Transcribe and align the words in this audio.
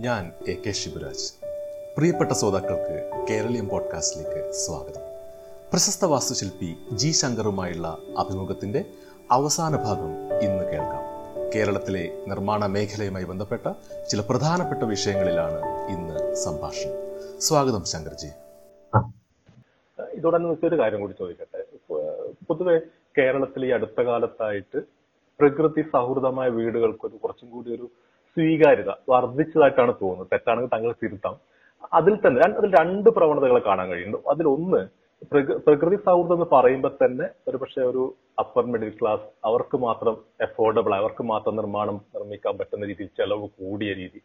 ഞാൻ 0.00 0.32
A 0.48 0.54
K 0.54 0.70
Shivraj. 0.70 1.46
പ്രിയപ്പെട്ട 1.96 2.32
ശ്രോതാക്കൾക്ക് 2.32 3.26
കേരളീയം 3.30 3.68
പോഡ്കാസ്റ്റിലേക്ക് 3.68 4.52
സ്വാഗതം. 4.52 5.00
പ്രശസ്ത 5.72 6.04
വാസ്തുശില്പി 6.04 6.76
ജി 6.92 7.10
ശങ്കറുമായുള്ള 7.10 7.98
അഭിമുഖത്തിന്റെ 8.18 8.84
അവസാന 9.30 9.76
ഭാഗം 9.76 10.38
ഇന്ന് 10.42 10.64
കേൾക്കാം. 10.64 11.02
കേരളത്തിലെ 11.54 12.24
നിർമ്മാണ 12.28 12.66
മേഖലയുമായി 12.66 13.24
ബന്ധപ്പെട്ട 13.24 13.72
ചില 14.08 14.20
പ്രധാനപ്പെട്ട 14.20 14.82
വിഷയങ്ങളിലാണ് 14.82 15.88
ഇന്ന് 15.88 16.34
സംഭാഷണം. 16.34 16.92
സ്വാഗതം 17.40 17.84
ശങ്കർജി. 17.84 18.28
ഇതോടനുബന്ധിച്ച് 20.12 20.66
ഒരു 20.66 20.78
കാര്യം 20.78 21.00
കൂടി 21.00 21.12
ചോദിക്കട്ടെ. 21.18 21.64
പൊതുവെ 22.48 22.78
കേരളത്തിൽ 23.18 23.66
ഈ 23.66 23.70
അടുത്ത 23.70 24.00
കാലത്തായിട്ട് 24.00 24.78
പ്രകൃതി 25.40 25.82
സൗഹൃദമായ 25.82 26.48
വീടുകൾക്ക് 26.48 27.06
ഒരു 27.06 27.16
കുറച്ചും 27.16 27.50
കൂടി 27.50 27.74
ഒരു 27.74 27.90
സ്വീകാര്യത 28.34 28.90
വർദ്ധിച്ചതായിട്ടാണ് 29.08 29.92
തോന്നുന്നത്. 30.02 30.28
തെറ്റാണെങ്കിൽ 30.32 30.70
താങ്കൾ 30.72 30.92
തിരുത്താം. 31.02 31.36
അതിൽ 31.92 32.14
തന്നെ 32.14 32.40
അതിൽ 32.58 32.70
രണ്ട് 32.80 33.10
പ്രവണതകളെ 33.10 33.60
കാണാൻ 33.66 33.88
കഴിയുന്നു 33.88 34.18
അതിലൊന്ന് 34.28 34.80
പ്രകൃതി 35.66 35.96
സൗഹൃദം 35.96 36.34
എന്ന് 36.34 36.46
പറയുമ്പോൾ 36.52 36.92
തന്നെ 37.04 37.26
ഒരു 37.48 37.56
പക്ഷെ 37.56 37.80
ഒരു 37.80 38.02
അപ്പർ 38.38 38.64
മിഡിൽ 38.66 38.92
ക്ലാസ് 39.00 39.26
അവർക്ക് 39.44 39.76
മാത്രം 39.76 40.14
അഫോർഡബിൾ 40.40 40.94
അവർക്ക് 40.94 41.22
മാത്രം 41.22 41.56
നിർമ്മാണം 41.56 42.00
നിർമ്മിക്കാൻ 42.14 42.58
പറ്റുന്ന 42.58 42.86
രീതിയിൽ 42.86 43.08
ചെലവ് 43.16 43.48
കൂടിയ 43.58 43.92
രീതി. 43.92 44.20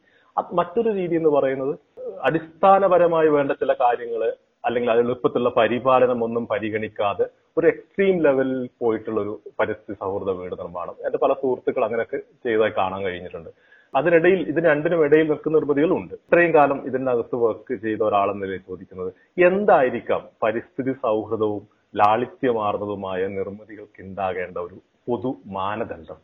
മറ്റൊരു 0.54 0.90
രീതി 0.90 1.16
എന്ന് 1.16 1.30
പറയുന്നത് 1.30 1.76
അടിസ്ഥാനപരമായി 2.22 3.28
വേണ്ട 3.28 3.52
ചില 3.52 3.74
കാര്യങ്ങൾ 3.74 4.34
അല്ലെങ്കിൽ 4.66 4.92
അതിൽ 4.92 5.04
എളുപ്പത്തിലുള്ള 5.04 5.50
പരിപാലനം 5.50 6.24
ഒന്നും 6.24 6.48
പരിഗണിക്കാതെ 6.52 7.26
ഒരു 7.58 7.68
എക്സ്ട്രീം 7.68 8.24
ലെവലിൽ 8.24 8.70
പോയിട്ടുള്ള 8.80 9.22
ഒരു 9.22 9.40
പരിസ്ഥിതി 9.60 9.98
സൗഹൃദ 10.00 10.30
വീട് 10.30 10.56
നിർമ്മാണം. 10.60 10.96
എന്റെ 11.06 11.18
പല 11.18 11.34
സുഹൃത്തുക്കൾ 11.34 11.84
അങ്ങനെയൊക്കെ 11.84 12.18
ചെയ്തതായി 12.18 12.74
കാണാൻ 12.78 13.04
കഴിഞ്ഞിട്ടുണ്ട്. 13.04 13.50
അതിനിടയിൽ 14.00 14.40
ഇതിന് 14.52 14.68
രണ്ടിനും 14.72 15.02
ഇടയിൽ 15.06 15.28
നിൽക്കുന്ന 15.32 15.56
നിർമ്മിതികളുണ്ട് 15.58 16.14
ഇത്രയും 16.20 16.52
കാലം 16.58 16.80
ഇതിനകത്ത് 16.90 17.36
വർക്ക് 17.44 17.74
ചെയ്ത 17.84 18.02
ഒരാളെന്ന 18.10 18.44
നിലയിൽ 18.46 18.64
ചോദിക്കുന്നത്? 18.70 19.10
എന്തായിരിക്കാം 19.50 20.22
പരിസ്ഥിതി 20.44 20.94
സൗഹൃദവും 21.04 21.64
ലാളിത്യമാർന്നതുമായ 22.00 23.22
നിർമ്മിതികൾക്ക് 23.38 24.02
ഉണ്ടാകേണ്ട 24.08 24.58
ഒരു 24.68 24.78
പൊതു 25.08 25.32
മാനദണ്ഡം? 25.58 26.20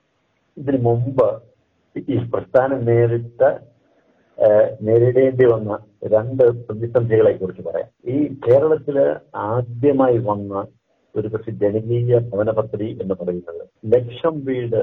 ഇതിനു 0.58 0.80
മുമ്പ് 0.88 1.28
ഈ 2.14 2.18
പ്രസ്ഥാനം 2.34 2.80
നേരിട്ട 2.90 3.42
നേരിടേണ്ടി 4.88 5.46
വന്ന 5.54 5.72
രണ്ട് 6.14 6.44
പ്രതിസന്ധികളെ 6.68 7.34
കുറിച്ച് 7.34 7.64
പറയാം. 7.68 7.90
ഈ 8.14 8.18
കേരളത്തിൽ 8.46 8.98
ആദ്യമായി 9.50 10.20
വന്ന 10.30 10.54
ഒരു 11.16 11.28
പക്ഷെ 11.34 11.52
ജനകീയ 11.64 12.20
ഭവന 12.32 12.50
പദ്ധതി 12.60 12.88
എന്ന് 13.02 13.16
പറയുന്നത് 13.22 13.64
ലക്ഷം 13.94 14.36
വീട് 14.48 14.82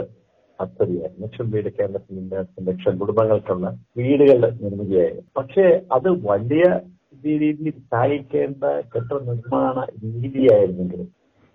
പദ്ധതിയായിരുന്നു. 0.58 1.24
ലക്ഷം 1.24 1.46
വീട് 1.52 1.68
കേരളത്തിന്റെ 1.76 2.38
ലക്ഷം 2.68 2.94
കുടുംബങ്ങൾക്കുള്ള 3.00 3.66
വീടുകളുടെ 3.98 4.50
നിർമ്മിതിയായിരുന്നു 4.62 5.26
പക്ഷേ 5.36 5.66
അത് 5.96 6.08
വലിയ 6.28 6.64
രീതിയിൽ 7.24 7.76
സഹായിക്കേണ്ട 7.84 8.64
കെട്ടിട 8.90 9.18
നിർമ്മാണ 9.28 9.76
രീതിയായിരുന്നെങ്കിലും 10.04 11.08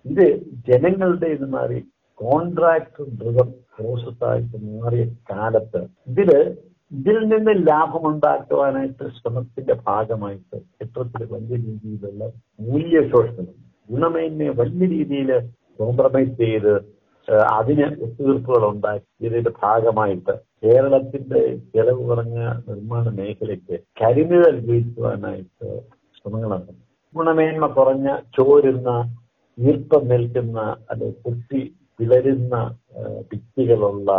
ഇത് 0.04 0.24
ജനങ്ങളുടെ 0.68 1.28
ഇത് 1.36 1.46
മാറി 1.54 1.78
കോൺട്രാക്ട് 2.18 3.02
മൃഗം 3.14 3.48
പ്രോസസ്സായിട്ട് 3.74 4.56
മാറിയ 4.72 5.04
കാലത്ത് 5.30 5.80
ഇതിൽ 6.10 6.30
ഇതിൽ 6.90 7.16
നിന്ന് 7.28 7.52
ലാഭമുണ്ടാക്കുവാനായിട്ട് 7.68 9.04
ശ്രമത്തിന്റെ 9.16 9.74
ഭാഗമായിട്ട് 9.86 10.56
ചിത്രത്തിൽ 10.76 11.22
വലിയ 11.32 11.56
രീതിയിലുള്ള 11.64 12.24
മൂല്യശോഷണം 12.66 13.54
ഗുണമേന്മയെ 13.88 14.52
വലിയ 14.60 14.88
രീതിയിൽ 14.92 15.30
കോംപ്രമൈസ് 15.78 16.36
ചെയ്ത് 16.42 16.74
അതിന് 17.28 17.86
ഒത്തുതീർപ്പുകൾ 18.04 18.62
ഉണ്ടാക്കിയതിന്റെ 18.70 19.52
ഭാഗമായിട്ട് 19.62 20.32
കേരളത്തിന്റെ 20.64 21.40
ചെലവ് 21.74 22.02
കുറഞ്ഞ 22.08 22.38
നിർമ്മാണ 22.68 23.04
മേഖലയ്ക്ക് 23.18 23.76
കരിനിഴൽ 24.00 24.56
വീഴ്ത്തുവാനായിട്ട് 24.68 25.68
ശ്രമങ്ങൾ 26.16 26.50
നടന്നു 26.54 26.82
ഗുണമേന്മ 27.14 27.66
കുറഞ്ഞ 27.78 28.08
ചോരുന്ന 28.36 28.90
ഈർപ്പം 29.58 30.04
നിൽക്കുന്ന 30.08 30.60
അത് 30.90 31.06
കുത്തി 31.24 31.60
പിളരുന്ന 31.98 32.54
ഭിത്തികളുള്ള 33.30 34.10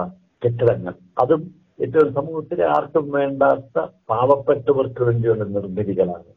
കെട്ടിടങ്ങൾ. 0.42 0.94
അതും 1.22 1.42
ഏറ്റവും 1.82 2.10
സമൂഹത്തിൽ 2.14 2.60
ആർക്കും 2.76 3.06
വേണ്ടാത്ത 3.12 3.78
പാവപ്പെട്ടവർക്ക് 4.10 5.02
വേണ്ടിയുള്ള 5.04 5.44
നിർമ്മിതികളാണ്. 5.56 6.30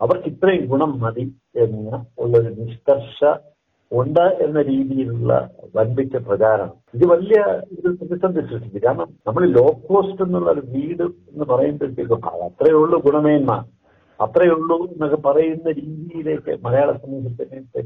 അവർക്ക് 0.00 0.28
ഇത്രയും 0.28 0.64
ഗുണം 0.66 0.92
മതി 1.00 1.24
എന്ന 1.64 1.90
ഉള്ളൊരു 2.18 2.50
നിഷ്കർഷ 2.60 3.18
ഉണ്ട് 4.00 4.24
എന്ന 4.44 4.62
രീതിയിലുള്ള 4.62 5.32
വൻപിച്ച 5.76 6.16
പ്രചാരണം. 6.16 6.72
ഇത് 6.94 7.04
വലിയ 7.10 7.38
ഒരു 7.78 7.88
പ്രതിസന്ധി 7.88 8.40
സൃഷ്ടിച്ചു. 8.40 8.80
കാരണം 8.86 9.08
നമ്മൾ 9.26 9.44
ലോ 9.56 9.66
കോസ്റ്റ് 9.88 10.22
എന്നുള്ള 10.22 10.50
ഒരു 10.50 10.62
വീട് 10.66 11.02
എന്ന് 11.02 11.44
പറയുമ്പോഴത്തേക്കും 11.44 12.26
അത്രയേ 12.48 12.74
ഉള്ളൂ 12.82 12.98
ഗുണമേന്മ. 13.06 13.52
അത്രയേ 14.20 14.50
ഉള്ളൂ 14.50 14.76
എന്നൊക്കെ 14.92 15.16
പറയുന്ന 15.16 15.70
രീതിയിലേക്ക് 15.70 16.58
മലയാള 16.64 16.92
സമൂഹത്തിനെ 16.92 17.82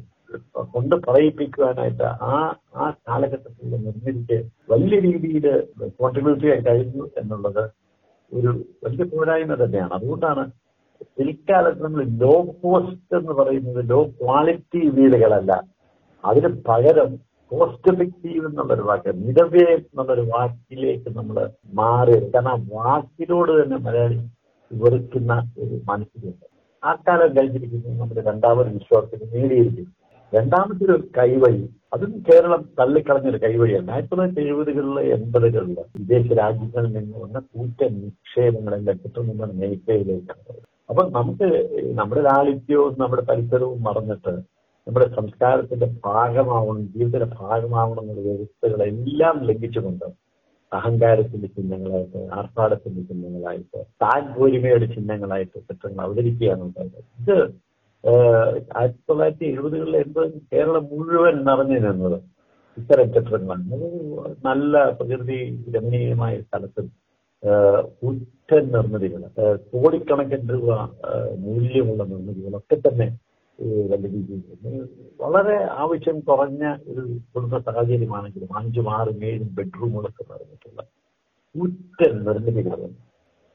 കൊണ്ട് 0.75 0.95
പറയിപ്പിക്കുവാനായിട്ട് 0.97 2.03
ആ 2.03 2.57
ആ 2.77 2.91
കാലഘട്ടത്തിൽ 3.09 3.71
നിർമ്മിച്ച് 3.71 4.39
വലിയ 4.71 4.99
രീതിയിൽ 5.01 5.47
കോൺട്രിബ്യൂട്ട് 6.01 6.43
ചെയ്യാൻ 6.45 6.63
കഴിഞ്ഞു 6.67 7.05
എന്നുള്ളത് 7.19 7.65
ഒരു 8.33 8.51
വലിയ 8.85 9.05
പോരായ്മ 9.05 9.55
തന്നെയാണ്. 9.55 9.93
അതുകൊണ്ടാണ് 9.93 10.51
പിൽക്കാലത്ത് 11.19 11.83
നമ്മൾ 11.85 12.05
ലോ 12.05 12.35
കോസ്റ്റ് 12.63 13.17
എന്ന് 13.17 13.33
പറയുന്നത് 13.33 13.91
ലോ 13.91 14.01
ക്വാളിറ്റി 14.21 14.81
വീടുകളല്ല. 14.89 15.53
അതിന് 16.25 16.51
പകരം 16.69 17.11
കോസ്റ്റ് 17.53 17.91
എഫക്റ്റീവ് 17.93 18.45
എന്നുള്ളൊരു 18.49 18.85
വാക്ക് 18.89 19.11
നിരവേ 19.21 19.65
എന്നുള്ളൊരു 19.75 20.25
വാക്കിലേക്ക് 20.33 21.11
നമ്മൾ 21.19 21.37
മാറി 21.75 22.15
കാരണം 22.25 22.51
ആ 22.53 22.59
വാക്കിനോട് 22.77 23.53
തന്നെ 23.59 23.79
മലയാളി 23.87 24.17
വെറുക്കുന്ന 24.71 25.33
ഒരു 25.63 25.77
മനസ്സിലുണ്ട് 25.91 26.47
ആ 26.83 26.93
കാലം 27.07 27.31
കഴിഞ്ഞിരിക്കുന്നു 27.37 27.93
നമ്മുടെ 28.01 28.23
രണ്ടാമത് 28.29 28.69
വിശ്വാസത്തിന് 28.75 29.27
നേടിയിരിക്കുന്നു. 29.35 29.93
രണ്ടാമത്തെ 30.33 30.85
ഒരു 30.87 30.97
കൈവഴി 31.17 31.63
അതും 31.95 32.13
കേരളം 32.27 32.63
തള്ളിക്കളഞ്ഞൊരു 32.79 33.39
കൈവഴിയാണ് 33.45 33.91
ആയിരത്തി 33.93 34.11
തൊള്ളായിരത്തി 34.11 34.43
എഴുപതുകളിലെ 34.45 35.03
എൺപതുകളിൽ 35.15 35.71
വിദേശ 35.99 36.27
രാജ്യങ്ങളിൽ 36.41 36.91
നിന്ന് 36.97 37.17
വന്ന 37.25 37.39
നിക്ഷേപങ്ങളെ 37.55 37.87
നിക്ഷേപങ്ങളെല്ലാം 37.97 38.97
കിട്ടുന്ന 38.97 39.31
മേഖലയിലേക്കാണ് 39.61 40.57
അപ്പൊ 40.91 41.03
നമുക്ക് 41.17 41.49
നമ്മുടെ 41.95 42.23
ലാളിത്യവും 42.23 42.95
നമ്മുടെ 43.01 43.25
പരിസരവും 43.31 43.79
മറന്നിട്ട് 43.83 44.35
നമ്മുടെ 44.87 45.07
സംസ്കാരത്തിന്റെ 45.17 45.87
ഭാഗമാവണം 46.05 46.83
ജീവിതത്തിന്റെ 46.87 47.29
ഭാഗമാവണം 47.41 48.03
എന്നുള്ള 48.03 48.23
വ്യവസ്ഥകളെല്ലാം 48.29 49.37
ലംഘിച്ചുകൊണ്ട് 49.45 50.07
അഹങ്കാരത്തിന്റെ 50.73 51.49
ചിഹ്നങ്ങളായിട്ട് 51.49 52.21
ആർഭാടത്തിന്റെ 52.33 53.03
ചിഹ്നങ്ങളായിട്ട് 53.03 53.81
താൻ 54.05 54.23
പോരിമയുടെ 54.35 54.87
ചിഹ്നങ്ങളായിട്ട് 54.87 55.59
ചിത്രങ്ങൾ 55.61 56.01
അവതരിക്കുകയാണ് 56.05 56.63
ഉണ്ടായത് 56.63 57.01
ഇത് 57.21 57.37
ആയിരത്തി 58.75 59.03
തൊള്ളായിരത്തി 59.09 59.45
എഴുപതുകളിൽ 59.45 59.97
എൺപത് 59.97 60.33
കേരളം 60.53 60.85
മുഴുവൻ 60.93 61.37
നിറഞ്ഞു 61.45 61.79
നിന്നത് 61.79 62.19
ഇത്തരം 62.77 63.09
ചിത്രങ്ങളാണ് 63.13 63.79
നല്ല 64.45 64.91
പ്രകൃതി 64.91 65.39
രമണീയമായ 65.77 66.35
സ്ഥലത്ത് 66.41 66.83
ഉറ്റ 68.03 68.53
നിർമ്മിതികൾ 68.71 69.23
കോടിക്കണക്കിന് 69.73 70.53
രൂപ 70.53 70.71
മൂല്യമുള്ള 71.39 72.03
നിർമ്മിതികളൊക്കെ 72.05 72.77
തന്നെ 72.89 73.09
വളരെ 75.21 75.55
ആവശ്യം 75.77 76.17
കുറഞ്ഞ 76.27 76.63
ഒരു 76.91 77.03
കുടുംബ 77.33 77.59
സാഹചര്യമാണെങ്കിലും 77.67 78.51
അഞ്ചും 78.59 78.89
ആറും 78.97 79.21
ഏഴും 79.29 79.49
ബെഡ്റൂമുകളൊക്കെ 79.57 80.25
പറഞ്ഞിട്ടുള്ള 80.31 80.81
കൂറ്റൻ 81.55 82.15
നിർമ്മിതികൾ 82.27 82.81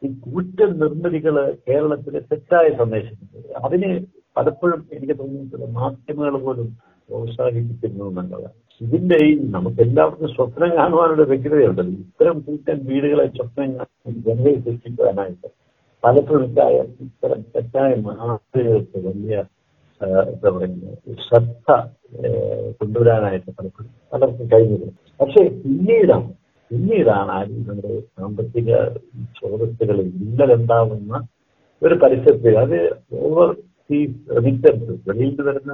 ഈ 0.02 0.10
കൂറ്റൻ 0.26 0.72
നിർമ്മിതികൾ 0.80 1.36
കേരളത്തിലെ 1.66 2.20
തെറ്റായ 2.30 2.68
സന്ദേശം 2.80 3.18
അതിന് 3.62 3.90
പലപ്പോഴും 4.38 4.82
എനിക്ക് 4.96 5.16
തോന്നിയിട്ടുള്ള 5.20 5.68
മാധ്യമങ്ങൾ 5.78 6.36
പോലും 6.44 6.68
പ്രോത്സാഹിപ്പിക്കുന്നു 7.10 8.04
എന്നുള്ളതാണ്. 8.12 8.50
ഇതിന്റെ 8.82 9.18
ഈ 9.24 9.32
നമുക്ക് 9.56 9.80
എല്ലാവർക്കും 9.86 10.30
സ്വപ്നം 10.36 10.72
കാണുവാനുള്ള 10.78 11.24
വ്യക്തതയുണ്ടല്ലോ 11.32 11.98
ഇത്തരം 12.04 12.38
കൂറ്റൻ 12.46 12.78
വീടുകളെ 12.88 13.26
സ്വപ്നം 13.36 13.72
ജനതയെ 14.26 14.56
സൃഷ്ടിക്കുവാനായിട്ട് 14.66 15.50
പലപ്പോഴും 16.04 16.46
ഇത്തരം 17.06 17.42
തെറ്റായ 17.54 17.90
മാതൃകൾക്ക് 18.06 19.00
വലിയ 19.08 19.36
എന്താ 20.02 20.50
പറയുന്നത് 20.50 21.16
ശ്രദ്ധ 21.22 21.72
കൊണ്ടുവരാനായിട്ട് 22.80 23.50
പലപ്പോഴും 23.52 23.92
പലർക്കും 24.14 24.48
കഴിഞ്ഞത് 24.54 24.88
പക്ഷേ 25.20 25.42
പിന്നീടാണ് 25.60 26.30
പിന്നീടാണ് 26.72 27.32
ആരും 27.32 27.62
നമ്മുടെ 27.68 27.94
സാമ്പത്തിക 28.18 28.70
സ്രോതസ്സുകൾ 29.36 29.98
ഇല്ലലുണ്ടാവുന്ന 30.02 31.14
ഒരു 31.82 31.96
പരിസരത്തിൽ 31.96 32.56
അത് 32.58 32.78
ഓവർ 33.22 33.50
സീസ് 33.90 34.20
റെമിറ്റൻസ് 34.36 34.98
വെളിയിൽ 35.08 35.42
വരുന്ന 35.42 35.74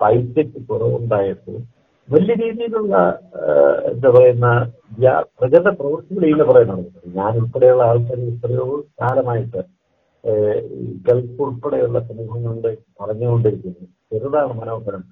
പൈസയ്ക്ക് 0.00 0.60
കുറവുണ്ടായപ്പോൾ 0.68 1.58
വലിയ 2.08 2.34
രീതിയിലുള്ള 2.36 2.94
എന്താ 3.88 4.08
പറയുന്ന 4.10 4.46
പ്രകൃത 5.34 5.68
പ്രവൃത്തികൾ 5.70 6.24
ഇല്ല 6.26 6.42
പറയുന്നത് 6.42 6.86
ഞാൻ 7.14 7.32
ഉൾപ്പെടെയുള്ള 7.36 7.82
ആൾക്കാർ 7.82 8.20
എത്രയോ 8.26 8.66
കാലമായിട്ട് 9.00 9.60
ഗൾഫ് 11.06 11.42
ഉൾപ്പെടെയുള്ള 11.44 11.98
സമൂഹങ്ങളുടെ 12.08 12.72
പറഞ്ഞുകൊണ്ടിരിക്കുന്നത് 13.00 13.88
ചെറുതാണ് 14.10 14.54
മനോഹരം. 14.60 15.02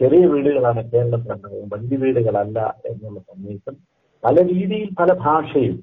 ചെറിയ 0.00 0.24
വീടുകളാണ് 0.32 0.80
കേരളത്തിലുണ്ടാകുന്നത് 0.92 1.72
വലിയ 1.72 1.96
വീടുകളല്ല 2.02 2.58
എന്നുള്ള 2.90 3.18
സന്ദേശം 3.30 3.74
പല 4.22 4.36
രീതിയിൽ 4.50 4.88
പല 5.00 5.12
ഭാഷയും 5.24 5.76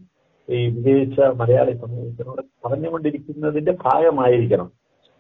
ഈ 0.49 0.59
വിദേശ 0.75 1.15
മലയാളി 1.39 1.73
സമൂഹത്തിനോട് 1.81 2.41
പറഞ്ഞുകൊണ്ടിരിക്കുന്നതിന്റെ 2.65 3.73
ഭാഗമായിരിക്കണം 3.85 4.69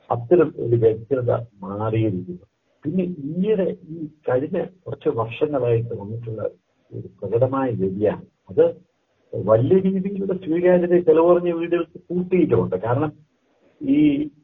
അത്തരം 0.09 0.49
ഒരു 0.65 0.75
വ്യക്തത 0.83 1.31
മാറിയിരിക്കുന്നു. 1.65 2.45
പിന്നെ 2.85 3.03
ഈയിടെ 3.31 3.67
ഈ 3.93 3.97
കഴിഞ്ഞ 4.27 4.57
കുറച്ച് 4.83 5.09
വർഷങ്ങളായിട്ട് 5.19 5.93
വന്നിട്ടുള്ള 6.01 6.41
ഒരു 6.91 7.07
പ്രകടമായ 7.19 7.67
വ്യതിയാനം. 7.81 8.27
അത് 8.49 8.65
വലിയ 9.33 9.77
രീതിയിലുള്ള 9.87 10.35
സ്വീകാര്യത 10.45 10.95
ചെലവറിഞ്ഞ 11.07 11.51
വീടുകൾക്ക് 11.59 11.99
കൂട്ടിയിട്ടുമുണ്ട്. 12.09 12.75
കാരണം 12.85 13.11
ഈ 13.81 13.99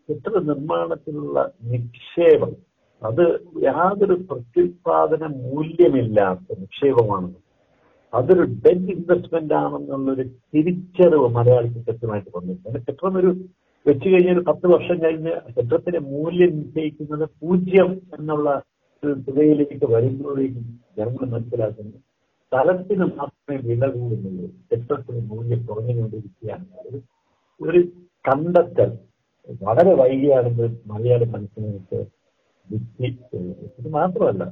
കെട്ടിട 0.05 0.37
നിർമ്മാണത്തിലുള്ള 0.49 1.37
നിക്ഷേപം 1.71 2.51
അത് 3.01 3.23
യാതൊരു 3.63 4.15
പ്രത്യുത്പാദന 4.29 5.23
മൂല്യമില്ലാത്ത 5.43 6.59
നിക്ഷേപമാണെന്ന് 6.59 7.41
അതൊരു 8.13 8.43
ഡെഡ് 8.63 8.91
ഇൻവെസ്റ്റ്മെന്റ് 8.93 9.53
ആണെന്നുള്ളൊരു 9.53 10.23
തിരിച്ചറിവ് 10.53 11.27
മലയാളിക്ക് 11.37 11.79
കൃത്യമായിട്ട് 11.87 12.31
വന്നിട്ടുണ്ട്. 12.37 12.79
കെട്ടിടം 12.87 13.17
ഒരു 13.17 13.31
വെച്ചു 13.85 14.07
കഴിഞ്ഞ 14.09 14.29
ഒരു 14.31 14.43
പത്ത് 14.47 14.67
വർഷം 14.67 14.97
കഴിഞ്ഞ് 15.03 15.33
കെട്ടിടത്തിന്റെ 15.57 15.99
മൂല്യം 16.13 16.51
നിശ്ചയിക്കുന്നത് 16.59 17.25
പൂജ്യം 17.41 17.89
എന്നുള്ള 18.17 18.47
ഒരു 19.03 19.13
തുകയിലേക്ക് 19.27 19.87
വരുമ്പോഴേക്കും 19.93 20.65
ജനങ്ങൾ 20.97 21.25
മനസ്സിലാക്കുന്നു 21.25 21.97
സ്ഥലത്തിന് 22.45 23.05
മാത്രമേ 23.17 23.57
വില 23.69 23.85
കൂടുന്നുള്ളൂ 23.95 24.47
കെട്ടിടത്തിന് 24.71 25.21
മൂല്യം 25.31 25.65
കുറഞ്ഞുകൊണ്ടിരിക്കുകയാണ്. 25.65 26.65
ഒരു 26.87 26.99
ഒരു 27.61 27.81
കണ്ടെത്തൽ 28.25 28.89
വളരെ 29.49 29.93
വൈകിയാണെന്ന് 29.93 30.77
മലയാളി 30.87 31.25
മനസ്സിനകത്ത് 31.25 32.05
ബുദ്ധി 32.71 33.17
ഇത് 33.79 33.89
മാത്രമല്ല 33.89 34.43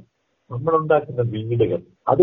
നമ്മളുണ്ടാക്കുന്ന 0.50 1.22
വീടുകൾ 1.22 1.82
അത് 2.08 2.22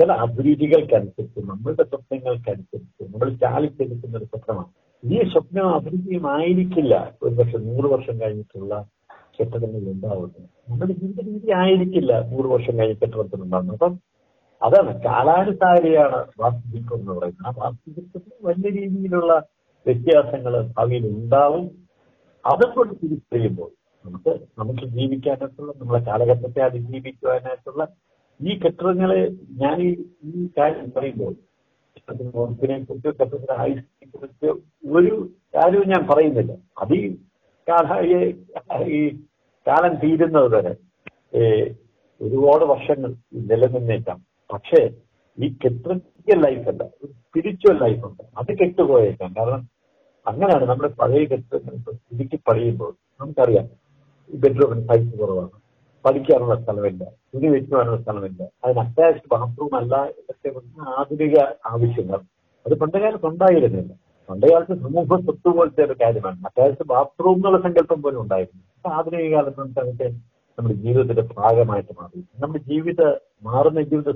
ചില 0.00 0.12
അഭിരുചികൾക്കനുസരിച്ച് 0.12 1.40
നമ്മളുടെ 1.40 1.82
സ്വപ്നങ്ങൾക്കനുസരിച്ച് 1.82 3.14
നമ്മൾ 3.14 3.34
ചാലിച്ചെടുക്കുന്ന 3.34 4.18
ഒരു 4.18 4.24
സ്വപ്നമാണ്. 4.24 4.66
ഈ 5.04 5.22
സ്വപ്നം 5.32 5.74
അഭിരുചിയുമായിരിക്കില്ല. 5.74 7.12
ഒരു 7.22 7.34
പക്ഷെ 7.34 7.58
നൂറ് 7.58 7.92
വർഷം 7.92 8.20
കഴിഞ്ഞിട്ടുള്ള 8.20 8.86
കെട്ടിടങ്ങളിൽ 9.40 9.90
ഉണ്ടാവുന്നത് 9.90 10.42
നമ്മുടെ 10.70 10.92
ജീവിത 10.92 11.26
രീതി 11.26 11.50
ആയിരിക്കില്ല 11.50 12.20
നൂറ് 12.30 12.46
വർഷം 12.46 12.78
കഴിഞ്ഞ 12.78 12.92
കെട്ടിടത്തിൽ 12.92 13.42
ഉണ്ടാകുന്നത് 13.42 13.74
അപ്പം 13.74 14.00
അതാണ് 14.62 15.02
കാലാനുസാരിയാണ് 15.02 16.24
വാസ്തുശില്പം 16.40 16.98
എന്ന് 16.98 17.12
പറയുന്നത്. 17.12 17.46
ആ 17.46 17.52
വാസ്തുശില്പത്തിൽ 17.58 18.32
വലിയ 18.42 18.80
രീതിയിലുള്ള 18.80 19.46
വ്യത്യാസങ്ങൾ 19.86 20.66
ഭാവിയിൽ 20.78 21.06
ഉണ്ടാവും. 21.06 21.81
അതുകൊണ്ട് 22.46 22.94
തിരിച്ചറിയുമ്പോൾ 23.02 23.70
നമുക്ക് 24.06 24.40
നമുക്ക് 24.58 24.86
ജീവിക്കാനായിട്ടുള്ള 24.86 25.72
നമ്മളെ 25.76 26.04
കാലഘട്ടത്തെ 26.04 26.60
അതിജീവിക്കുവാനായിട്ടുള്ള 26.60 27.88
ഈ 28.40 28.58
കെട്ടിടങ്ങളെ 28.58 29.30
ഞാൻ 29.50 29.80
ഈ 30.24 30.48
കാര്യം 30.58 30.92
പറയുമ്പോൾ 30.96 31.34
നോർത്തിനെ 32.34 32.84
കുറിച്ച് 32.84 33.08
കെട്ടിടത്തിന്റെ 33.08 33.54
ആയുസിനെ 33.58 34.10
കുറിച്ച് 34.10 34.46
ഒരു 34.86 35.30
കാര്യവും 35.54 35.88
ഞാൻ 35.88 36.06
പറയുന്നില്ല. 36.10 36.52
അത് 36.52 36.92
ഈ 36.92 37.16
ഈ- 38.86 39.20
കാലം 39.66 39.94
തീരുന്നത് 39.94 40.56
വരെ 40.56 40.76
ഒരുപാട് 42.22 42.64
വർഷങ്ങൾ 42.64 43.14
നിലനിന്നേക്കാം. 43.34 44.24
പക്ഷേ 44.52 44.90
ഈ 45.38 45.48
കെട്ടിട 45.48 46.00
ലൈഫ് 46.34 46.68
അല്ല 46.68 46.84
ഒരു 46.84 47.12
സ്പിരിച്വൽ 47.12 47.78
ലൈഫ് 47.78 48.04
ഉണ്ട്. 48.04 48.22
അത് 48.38 48.58
കെട്ടുപോയേക്കാം. 48.58 49.34
കാരണം 49.38 49.71
അങ്ങനെയാണ് 50.26 50.64
നമ്മുടെ 50.70 50.90
പഴയ 51.00 51.22
കെട്ടിടങ്ങൾ 51.24 51.76
പുതുക്കി 52.08 52.38
പണിയുമ്പോൾ 52.48 52.92
നമുക്കറിയാം 53.20 53.66
ബെഡ്റൂമിന് 54.30 54.84
സൈസ് 54.88 55.18
കുറവാണ്. 55.20 55.56
പഠിക്കാനുള്ള 56.04 56.54
സ്ഥലമില്ല 56.62 57.02
തുണി 57.32 57.48
വെക്കുവാനുള്ള 57.54 57.98
സ്ഥലമില്ല. 58.02 58.42
അതിന് 58.64 58.80
അറ്റാച്ച്ഡ് 58.84 59.28
ബാത്റൂം 59.32 59.74
അല്ല 59.80 59.94
എന്നൊക്കെ 60.18 60.50
ആധുനിക 60.98 61.36
ആവശ്യങ്ങൾ. 61.72 62.20
അത് 62.66 62.74
പണ്ടുകാലത്ത് 62.82 63.26
ഉണ്ടായിരുന്നില്ല. 63.26 63.92
പണ്ടുകാലത്ത് 64.28 64.74
സമൂഹ 64.82 65.18
സ്വത്ത് 65.24 65.48
പോലത്തെ 65.56 65.82
ഒരു 65.86 65.94
കാര്യമാണ്. 66.02 66.38
അറ്റാച്ച്ഡ് 66.48 66.86
ബാത്റൂം 66.92 67.34
എന്നുള്ള 67.34 67.58
സങ്കല്പം 67.66 68.02
പോലും 68.02 68.20
ഉണ്ടായിരുന്നു 68.24 68.62
ആധുനിക 68.98 69.28
കാലത്ത് 69.34 69.60
നമുക്ക് 69.60 69.80
അതൊക്കെ 69.80 70.08
നമ്മുടെ 70.58 70.74
ജീവിതത്തിന്റെ 70.84 71.24
ഭാഗമായിട്ട് 71.36 71.92
മാറി. 72.00 72.20
നമ്മുടെ 72.42 72.62
ജീവിത 72.70 73.02
മാറുന്ന 73.48 73.82
ജീവിത 73.92 74.10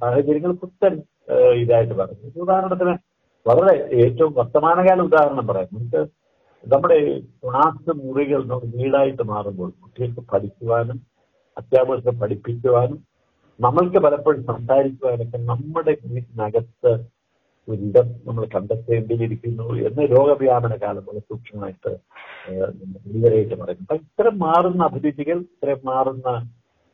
സാഹചര്യങ്ങൾ 0.00 0.52
പുത്തൻ 0.62 0.94
ഇതായിട്ട് 1.62 1.94
പറഞ്ഞു 2.00 2.42
ഉദാഹരണത്തിന് 2.44 2.94
വളരെ 3.46 3.74
ഏറ്റവും 4.00 4.32
വർത്തമാനകാല 4.38 5.00
ഉദാഹരണം 5.02 5.46
പറയാം. 5.46 5.68
നമുക്ക് 5.72 6.00
നമ്മുടെ 6.64 6.98
ക്ലാസ് 7.42 7.92
മുറികൾ 8.00 8.40
നമ്മുടെ 8.44 8.70
വീടായിട്ട് 8.76 9.24
മാറുമ്പോൾ 9.30 9.68
കുട്ടികൾക്ക് 9.76 10.22
പഠിക്കുവാനും 10.32 10.98
അധ്യാപകർക്ക് 11.56 12.12
പഠിപ്പിക്കുവാനും 12.22 12.98
നമ്മൾക്ക് 13.60 13.98
പലപ്പോഴും 14.04 14.40
സംസാരിക്കുവാനൊക്കെ 14.50 15.38
നമ്മുടെ 15.50 15.92
വീട്ടിനകത്ത് 16.06 16.92
ഒരിടം 17.68 18.08
നമ്മൾ 18.26 18.42
കണ്ടെത്തേണ്ടിയിരിക്കുന്നു 18.52 19.64
എന്ന് 19.86 20.02
രോഗവ്യാപന 20.12 20.74
കാലം 20.82 21.04
വളരെ 21.06 21.22
സൂക്ഷ്മമായിട്ട് 21.28 21.92
ഭീകരമായിട്ട് 23.04 23.56
പറയുന്നു. 23.60 23.84
അപ്പൊ 23.84 23.96
ഇത്തരം 24.02 24.34
മാറുന്ന 24.44 24.82
അഭിരുചികൾ 24.88 25.38
ഇത്തരം 25.46 25.80
മാറുന്ന 25.88 26.28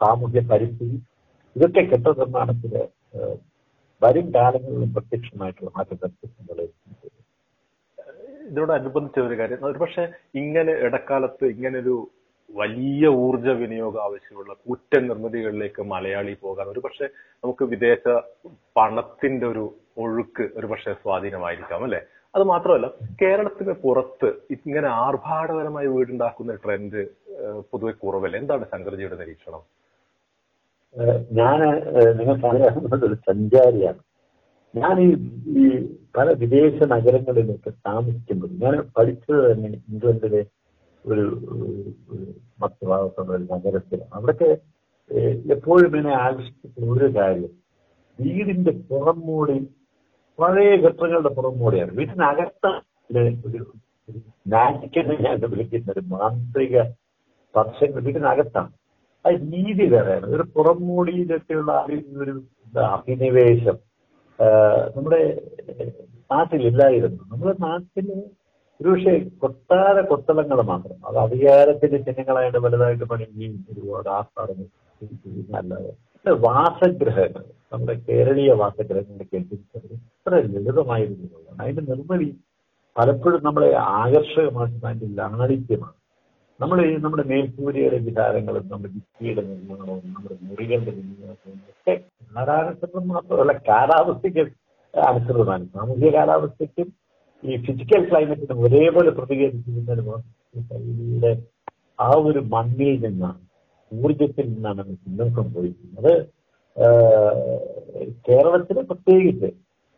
സാമൂഹ്യ 0.01 0.43
പരിസ്ഥിതി 0.51 0.97
ഇതൊക്കെ 1.57 1.83
ഏഹ്, 3.17 3.37
വരും 4.03 4.27
കാലങ്ങളിലും 4.37 4.91
പ്രത്യക്ഷമായിട്ടുള്ള 4.97 5.71
മാറ്റം 5.77 5.99
വരുത്തുന്നത് 6.03 6.65
ഇതിനോടനുബന്ധിച്ച 8.47 9.19
ഒരു 9.27 9.37
കാര്യം. 9.41 9.61
ഒരുപക്ഷെ 9.71 10.05
ഇങ്ങനെ 10.41 10.73
ഇടക്കാലത്ത് 10.87 11.45
ഇങ്ങനെ 11.55 11.77
ഒരു 11.85 11.95
വലിയ 12.51 13.05
ഊർജ 13.25 13.49
വിനിയോഗം 13.61 14.03
ആവശ്യമുള്ള 14.07 14.53
കുറ്റ 14.69 14.93
നിർമ്മിതികളിലേക്ക് 15.09 15.83
മലയാളി 15.93 16.35
പോകാൻ 16.43 16.67
ഒരുപക്ഷെ 16.73 17.07
നമുക്ക് 17.45 17.65
വിദേശ 17.73 18.05
പണത്തിന്റെ 18.79 19.47
ഒരു 19.53 19.65
ഒഴുക്ക് 20.05 20.45
ഒരുപക്ഷെ 20.59 20.93
സ്വാധീനമായിരിക്കാം 21.03 21.85
അല്ലെ? 21.87 22.01
അത് 22.35 22.45
മാത്രമല്ല 22.53 22.87
കേരളത്തിന് 23.23 23.73
പുറത്ത് 23.85 24.29
ഇങ്ങനെ 24.57 24.89
ആർഭാടകരമായി 25.05 25.89
വീടുണ്ടാക്കുന്ന 25.95 26.55
ട്രെൻഡ് 26.65 27.01
പൊതുവെ 27.73 27.93
കുറവല്ലേ? 28.03 28.39
എന്താണ് 28.43 28.65
ശങ്കർജിയുടെ 28.73 29.17
നിരീക്ഷണം? 29.23 29.63
ഞാൻ 31.39 31.61
നിങ്ങൾക്ക് 32.19 32.47
അറിയാവുന്നത് 32.47 33.05
ഒരു 33.09 33.17
സഞ്ചാരിയാണ്. 33.29 34.01
ഞാൻ 34.75 34.95
ഈ 35.05 35.09
ഈ 35.61 35.65
പല 36.17 36.27
വിദേശ 36.43 36.77
നഗരങ്ങളിലൊക്കെ 36.95 37.71
താമസിക്കുമ്പോൾ 37.89 38.51
ഞാൻ 38.65 38.75
പഠിച്ചത് 38.97 39.41
തന്നെ 39.51 39.69
ഇംഗ്ലണ്ടിലെ 39.91 40.43
ഒരു 41.05 41.25
മറ്റു 42.63 42.85
ഭാഗത്തുള്ള 42.91 43.31
ഒരു 43.37 43.47
നഗരത്തിൽ 43.55 44.01
അവിടൊക്കെ 44.15 44.51
എപ്പോഴും 45.55 45.95
എന്നെ 45.99 46.13
ആകർഷിക്കുന്ന 46.25 46.93
ഒരു 46.97 47.09
കാര്യം 47.19 47.53
വീടിന്റെ 48.19 48.73
പുറം 48.91 49.19
മൂടി 49.29 49.57
പഴയ 50.39 50.71
ഘട്ടങ്ങളുടെ 50.87 51.33
പുറം 51.39 51.55
മൂടിയാണ്. 51.63 51.93
വീട്ടിനകത്ത് 51.99 52.71
ഒരു 53.49 53.61
മാജിക്കെന്ന് 54.53 55.17
ഞാൻ 55.27 55.37
വിളിക്കുന്ന 55.53 55.93
ഒരു 55.95 56.03
മാന്ത്രിക 56.15 56.77
സ്പർശങ്ങൾ 56.85 58.01
വീട്ടിനകത്താണ്. 58.07 58.73
ആ 59.25 59.31
രീതി 59.31 59.85
വേറെയാണ്. 59.95 60.27
ഒരു 60.27 60.45
പുറംമൂടിയിലൊക്കെയുള്ള 60.55 61.73
ഒരു 62.23 62.33
അഭിനിവേശം 62.81 63.77
നമ്മുടെ 64.97 65.21
നാട്ടിലില്ലായിരുന്നു. 66.33 67.23
നമ്മുടെ 67.33 67.55
നാട്ടിൽ 67.61 68.07
ഒരുപക്ഷെ 68.81 69.13
കൊട്ടാര 69.41 70.01
കൊത്തളങ്ങൾ 70.01 70.63
മാത്രം. 70.63 71.07
അത് 71.07 71.17
അധികാരത്തിന്റെ 71.19 71.99
ചിഹ്നങ്ങളായിട്ട് 71.99 72.59
വലുതായിട്ട് 72.59 73.05
പണിയുകയും 73.05 73.67
ഒരുപാട് 73.73 74.09
ആസ്ഥാനങ്ങൾ 74.19 74.67
അല്ലാതെ 75.57 75.93
വാസഗ്രഹങ്ങൾ. 76.47 77.45
നമ്മുടെ 77.73 77.95
കേരളീയ 78.09 78.53
വാസഗ്രഹങ്ങളൊക്കെ 78.53 79.37
എടുത്തിട്ട് 79.37 79.95
ഇത്ര 79.95 80.35
ലളിതമായിരുന്നു 80.35 81.29
അതിന്റെ 81.61 81.83
നിർമ്മിതി 81.83 82.29
പലപ്പോഴും 82.97 83.45
നമ്മളെ 83.45 83.71
ആകർഷകമാക്കുന്ന 83.99 84.89
അതിന്റെ 84.89 85.07
ലാളിത്യമാണ്. 85.21 85.97
നമ്മൾ 86.63 86.79
ഈ 86.87 86.91
നമ്മുടെ 87.05 87.25
മേൽക്കൂരയുടെ 87.31 87.99
വിചാരങ്ങളും 88.09 88.65
നമ്മുടെ 88.73 88.91
ഭിത്തിയുടെ 88.97 89.43
നിർമ്മാണവും 89.51 90.03
നമ്മുടെ 90.15 90.37
മുറികളുടെ 90.49 90.93
നിർമ്മാണവും 90.99 91.61
ഒക്കെ 91.71 91.95
കാലാനുസൃതം 92.35 93.07
മാത്രമല്ല 93.13 93.53
കാലാവസ്ഥയ്ക്ക് 93.69 94.45
അനുസൃതമാണ്. 94.95 95.65
സാമൂഹിക 95.77 96.11
കാലാവസ്ഥയ്ക്കും 96.17 96.89
ഈ 97.43 97.57
ഫിസിക്കൽ 97.67 98.03
ക്ലൈമറ്റിനും 98.09 98.61
ഒരേപോലെ 98.67 99.11
പ്രതികരിക്കുന്നതിന് 99.19 100.19
ശൈലിയുടെ 100.71 101.33
ആ 101.99 102.11
ഒരു 102.29 102.41
മണ്ണിൽ 102.55 102.95
നിന്നാണ് 103.07 103.41
ഊർജത്തിൽ 103.93 104.47
നിന്നാണ് 104.53 104.81
നമുക്ക് 104.83 105.35
സംഭവിക്കുന്നത്. 105.41 106.13
കേരളത്തിന് 108.27 108.83
പ്രത്യേകിച്ച് 108.91 109.49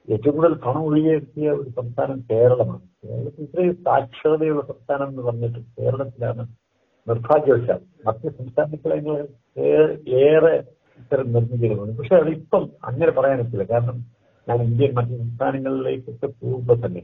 ഏറ്റവും 0.08 0.34
കൂടുതൽ 0.34 0.54
പണം 0.64 0.82
ഒഴുകിയെത്തിയ 0.82 1.46
ഒരു 1.52 1.70
സംസ്ഥാനം 1.70 2.18
കേരളമാണ്. 2.30 2.84
കേരളത്തിൽ 3.02 3.42
ഇത്രയും 3.44 3.75
സാക്ഷരതയുള്ള 3.84 4.62
സംസ്ഥാനം 4.62 5.08
എന്ന് 5.08 5.23
പറഞ്ഞിട്ട് 5.23 5.61
കേരളത്തിലാണ് 5.78 6.42
നിർഭാഗ്യവശാൽ 7.06 7.80
മറ്റ് 8.06 8.28
സംസ്ഥാനങ്ങളെ 8.38 9.16
ഏറെ 10.25 10.54
ഇത്തരം 10.99 11.28
നിർമ്മിച്ചിരുന്നത് 11.32 11.92
പക്ഷെ 11.99 12.16
അതിപ്പം 12.16 12.64
അങ്ങനെ 12.84 13.12
പറയാൻ 13.12 13.38
പറ്റില്ല 13.38 13.66
കാരണം 13.73 13.99
ഞാൻ 14.46 14.58
ഇന്ത്യൻ 14.62 14.92
മറ്റ് 14.94 15.14
സംസ്ഥാനങ്ങളിലേക്കൊക്കെ 15.18 16.28
പോകുമ്പോൾ 16.40 16.78
തന്നെ 16.84 17.02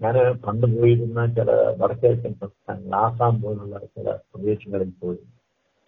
ഞാൻ 0.00 0.14
പണ്ട് 0.46 0.66
പോയിരുന്ന 0.74 1.20
ചില 1.36 1.50
വടക്കേക്കൻ 1.78 2.32
സംസ്ഥാനങ്ങൾ 2.34 2.94
ആസാം 3.00 3.34
പോലുള്ള 3.42 3.78
ചില 3.94 4.08
പ്രദേശങ്ങളിൽ 4.30 4.90
പോയി 5.02 5.20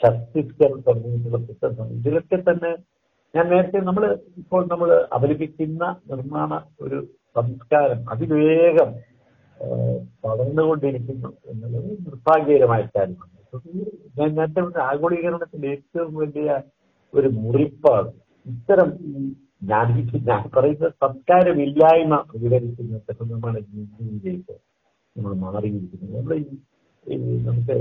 ഛത്തീസ്ഗഡ് 0.01 0.79
തുടങ്ങിയിട്ടുള്ള 0.87 1.39
പുസ്തകം 1.47 1.89
ഇതിലൊക്കെ 1.91 2.39
തന്നെ 2.49 2.73
ഞാൻ 3.35 3.47
നേരത്തെ 3.53 3.79
നമ്മൾ 3.89 4.05
ഇപ്പോൾ 4.43 4.63
നമ്മൾ 4.73 4.91
അവലംബിക്കുന്ന 5.17 5.85
നിർമ്മാണ 6.11 6.51
ഒരു 6.85 6.99
സംസ്കാരം 7.37 8.01
അതിവേഗം 8.13 8.91
വളർന്നുകൊണ്ടിരിക്കുന്നു 10.25 11.31
എന്നുള്ളത് 11.51 11.91
നിർഭാഗ്യകരമായ 12.07 12.83
കാര്യമാണ്. 12.97 13.33
ഞാൻ 14.19 14.31
നേരത്തെ 14.39 14.63
ആഗോളീകരണത്തിന്റെ 14.91 15.69
ഏറ്റവും 15.75 16.13
വലിയ 16.21 16.49
ഒരു 17.15 17.29
മുറിപ്പാണ്. 17.43 18.11
ഇത്തരം 18.47 18.89
ഞാൻ 19.71 19.87
ഞാൻ 20.29 20.43
പറയുന്ന 20.57 20.89
സംസ്കാരമില്ലായ്മ 21.05 22.15
വിവരിക്കുന്ന 22.43 22.99
നിർമ്മാണ 23.23 23.55
രീതിയിലേക്ക് 23.67 24.55
നമ്മൾ 25.17 25.33
മാറിയിരിക്കുന്നത് 25.45 26.17
നമ്മൾ 26.17 26.37
നമുക്ക് 27.47 27.77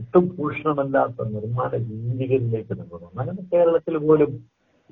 ഒട്ടും 0.00 0.24
ഭൂഷണമല്ലാത്ത 0.36 1.26
നിർമ്മാണ 1.34 1.70
രീതികളിലേക്ക് 1.88 2.74
നമ്മൾ 2.80 2.98
വന്നു 3.04 3.20
അങ്ങനെ 3.22 3.42
കേരളത്തിൽ 3.52 3.96
പോലും 4.06 4.30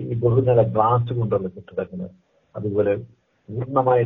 ഈ 0.00 0.17
ബഹുനില 0.23 0.62
ഗ്ലാസ് 0.75 1.12
കൊണ്ടുള്ള 1.19 1.49
കെട്ടിടങ്ങൾ 1.55 2.09
അതുപോലെ 2.55 2.93
പൂർണമായ 3.49 4.00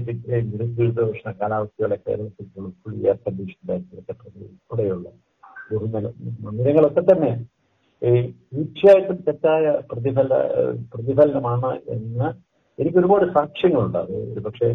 ദുരിതോഷണ 0.52 1.28
കാലാവസ്ഥകളെ 1.40 1.97
കേരളത്തിൽ 2.06 2.47
ഫുൾ 2.80 2.94
എയർ 3.06 3.16
കണ്ടീഷൻ 3.26 3.61
കെട്ടിടങ്ങൾ 3.92 4.44
ഉൾപ്പെടെയുള്ള 4.47 5.06
ബഹുനില 5.71 6.06
മന്ദിരങ്ങളൊക്കെ 6.44 7.04
തന്നെ 7.11 7.32
തീർച്ചയായിട്ടും 8.52 9.18
തെറ്റായ 9.26 9.64
പ്രതിഫല 9.90 10.30
പ്രതിഫലനമാണ് 10.94 11.71
എന്ന് 11.94 12.28
എനിക്ക് 12.78 12.99
ഒരുപാട് 12.99 13.25
സാക്ഷ്യങ്ങളുണ്ട്. 13.37 13.99
അത് 13.99 14.14
ഒരു 14.32 14.40
പക്ഷേ 14.47 14.68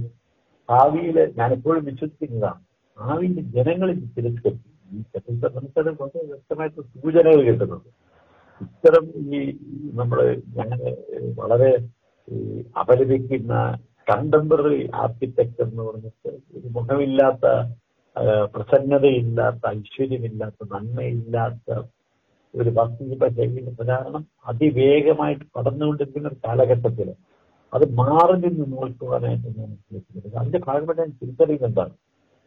ഭാവിയിൽ 0.69 1.17
ഞാനെപ്പോഴും 1.39 1.83
വിശ്വസിക്കുന്നതാണ്. 1.89 2.61
ഭാവിയിൽ 2.97 3.35
ജനങ്ങളിൽ 3.55 3.97
തിരസ്കരിക്കും. 4.15 4.73
ഈ 4.89 4.99
മനസ്സിലും 5.55 5.95
വളരെ 6.01 6.21
വ്യക്തമായിട്ട് 6.29 6.81
സൂചനകൾ 6.93 7.41
കിട്ടുന്നുണ്ട് 7.47 7.89
ഇത്തരം 8.61 9.05
ഈ 9.29 9.39
നമ്മൾ 9.93 10.19
അങ്ങനെ 10.55 10.91
വളരെ 11.37 11.71
അപലപിക്കുന്ന 12.75 13.53
കണ്ടംപററി 14.07 14.79
ആർക്കിടെക്ചർ 15.01 15.65
എന്ന് 15.65 15.83
പറഞ്ഞിട്ട് 15.83 16.29
ഒരു 16.55 16.67
മുഖമില്ലാത്ത 16.75 17.45
പ്രസന്നതയില്ലാത്ത 18.53 19.63
ഐശ്വര്യമില്ലാത്ത 19.75 20.67
നന്മയില്ലാത്ത 20.71 21.69
ഒരു 22.53 22.69
വാസ്തുശില്പ 22.77 23.25
ശൈലിയുടെ 23.35 23.73
പ്രചാരണം 23.77 24.23
അതിവേഗമായിട്ട് 24.51 25.45
പടർന്നുകൊണ്ടിരിക്കുന്ന 25.55 26.29
ഒരു 26.31 26.39
കാലഘട്ടത്തിൽ 26.45 27.09
അത് 27.73 27.85
മാറി 27.99 28.35
നിന്ന് 28.43 28.65
നോക്കുവാനായിട്ട് 28.73 29.49
ഞാൻ 29.57 29.71
അതിന്റെ 30.35 30.59
ഭാഗമായിട്ട് 30.67 31.01
ഞാൻ 31.01 31.11
തിരിച്ചറിയുന്നത് 31.19 31.67
എന്താണ്? 31.69 31.93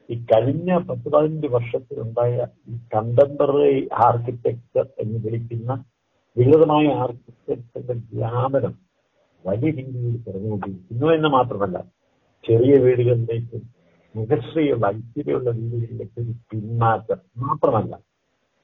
ഈ 0.09 0.16
കഴിഞ്ഞ 0.25 0.71
പത്ത് 0.78 1.09
പതിനഞ്ച് 1.09 1.49
വർഷത്തിലുണ്ടായ 1.49 2.37
ഈ 2.69 2.76
കണ്ടംപററി 2.95 3.75
ആർക്കിടെക്ചർ 4.04 4.87
എന്ന് 4.99 5.19
വിളിക്കുന്ന 5.25 5.73
വികൃതമായ 6.37 6.87
ആർക്കിടെക്ചറിന്റെ 6.95 7.97
വ്യാപനം 8.12 8.75
വലിയ 9.45 9.71
രീതിയിൽ 9.71 10.16
കുറഞ്ഞുകൊണ്ടിരിക്കുന്നു 10.25 11.07
എന്ന് 11.12 11.28
മാത്രമല്ല 11.28 11.78
ചെറിയ 12.45 12.75
വീടുകളിലേക്ക് 12.78 13.59
മുഖശ്രീയുള്ള 14.14 14.87
ഐശ്വര്യമുള്ള 14.88 15.50
വീടുകളിലേക്ക് 15.50 16.19
ഒരു 16.21 16.35
പിന്മാറ്റം 16.50 17.21
മാത്രമല്ല 17.40 17.95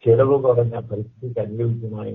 ചെലവ് 0.05 0.37
കുറഞ്ഞ 0.39 0.77
പരിസ്ഥിതിക്ക് 0.81 1.41
അനുയോജ്യമായ 1.41 2.09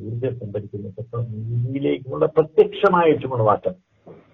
ഊർജം 0.00 0.34
സംഭരിക്കുന്ന 0.38 1.20
രീതിയിലേക്കുള്ള 1.28 2.26
പ്രത്യക്ഷമായ 2.26 3.10
മാറ്റം 3.42 3.76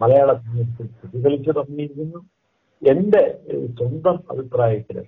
മലയാള 0.00 0.31
സാഹിത്യത്തിൽ 0.38 0.88
പ്രതിഫലിച്ചു 0.95 1.50
തുടങ്ങിയിരിക്കുന്നു 1.50 2.21
എന്റെ 2.83 3.23
സ്വന്തം 3.78 4.16
അഭിപ്രായത്തിൽ 4.33 4.99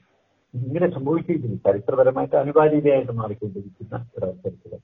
ഇങ്ങനെ 0.55 0.87
സംഭവിച്ചിരിക്കുന്നു. 0.95 1.57
ചരിത്രപരമായിട്ട് 1.67 2.37
അനിവാര്യതയായിട്ട് 2.37 3.13
മാറിക്കൊണ്ടിരിക്കുന്ന 3.13 3.97
ഒരവസരത്തിൽ 4.17 4.79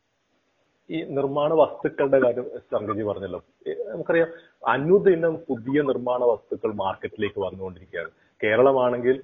ഈ 0.91 0.99
നിർമ്മാണ 1.19 1.50
വസ്തുക്കളുടെ 1.61 2.19
കാര്യം 2.25 2.47
സംഗതി 2.73 3.03
പറഞ്ഞല്ലോ. 3.03 3.41
നമുക്കറിയാം 3.93 4.31
അനുദിനം 4.75 5.35
പുതിയ 5.49 5.83
നിർമ്മാണ 5.91 6.21
വസ്തുക്കൾ 6.33 6.71
മാർക്കറ്റിലേക്ക് 6.83 7.41
വന്നുകൊണ്ടിരിക്കുകയാണ്. 7.45 8.11
കേരളമാണെങ്കിൽ 8.41 9.17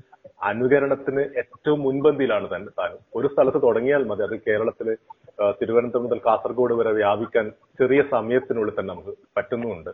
അനുകരണത്തിന് 0.50 1.23
ഏറ്റവും 1.40 1.81
മുൻപന്തിയിലാണ് 1.87 2.47
തന്നെ 2.55 2.71
താൻ 2.81 2.93
ഒരു 3.19 3.29
സ്ഥലത്ത് 3.33 3.61
തുടങ്ങിയാൽ 3.67 4.02
മതി. 4.11 4.23
അത് 4.29 4.37
കേരളത്തിൽ 4.49 4.88
തിരുവനന്തപുരം 5.61 6.05
മുതൽ 6.05 6.19
കാസർഗോഡ് 6.26 6.75
വരെ 6.81 6.93
വ്യാപിക്കാൻ 7.00 7.47
ചെറിയ 7.81 8.00
സമയത്തിനുള്ളിൽ 8.14 8.75
തന്നെ 8.79 8.90
നമുക്ക് 8.95 9.12
പറ്റുന്നുമുണ്ട് 9.37 9.90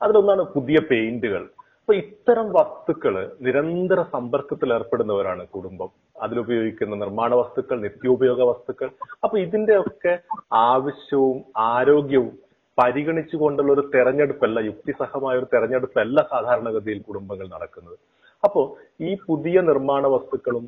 അതിലൊന്നാണ് 0.00 0.42
പുതിയ 0.54 0.78
പെയിന്റുകൾ. 0.90 1.44
അപ്പൊ 1.88 1.98
ഇത്തരം 2.00 2.46
വസ്തുക്കൾ 2.56 3.14
നിരന്തര 3.44 4.00
സമ്പർക്കത്തിൽ 4.14 4.68
ഏർപ്പെടുന്നവരാണ് 4.74 5.42
കുടുംബം. 5.54 5.90
അതിലുപയോഗിക്കുന്ന 6.24 6.94
നിർമ്മാണ 7.02 7.30
വസ്തുക്കൾ 7.40 7.76
നിത്യോപയോഗ 7.84 8.40
വസ്തുക്കൾ. 8.50 8.88
അപ്പൊ 9.24 9.36
ഇതിന്റെയൊക്കെ 9.44 10.12
ആവശ്യവും 10.72 11.38
ആരോഗ്യവും 11.68 12.34
പരിഗണിച്ചുകൊണ്ടുള്ള 12.78 13.72
ഒരു 13.76 13.84
തെരഞ്ഞെടുപ്പല്ല 13.94 14.66
യുക്തിസഹമായ 14.68 15.40
ഒരു 15.40 15.48
തെരഞ്ഞെടുപ്പല്ല 15.54 16.26
സാധാരണഗതിയിൽ 16.32 17.00
കുടുംബങ്ങൾ 17.08 17.46
നടക്കുന്നത്. 17.56 17.96
അപ്പോൾ 18.42 18.66
ഈ 19.08 19.16
പുതിയ 19.26 19.62
നിർമ്മാണ 19.70 20.06
വസ്തുക്കളും 20.16 20.66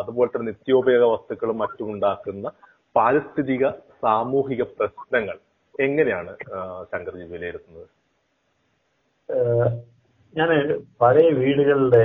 അതുപോലെ 0.00 0.30
തന്നെ 0.30 0.48
നിത്യോപയോഗ 0.52 1.04
വസ്തുക്കളും 1.16 1.58
മറ്റും 1.64 1.90
ഉണ്ടാക്കുന്ന 1.94 2.52
പാരിസ്ഥിതിക 2.96 3.64
സാമൂഹിക 4.04 4.62
പ്രശ്നങ്ങൾ 4.78 5.38
എങ്ങനെയാണ് 5.86 6.34
ശങ്കർജി 6.92 7.26
വിലയിരുത്തുന്നത്? 7.32 7.88
ഞാൻ 10.36 10.50
പഴയ 11.00 11.28
വീടുകളുടെ 11.40 12.04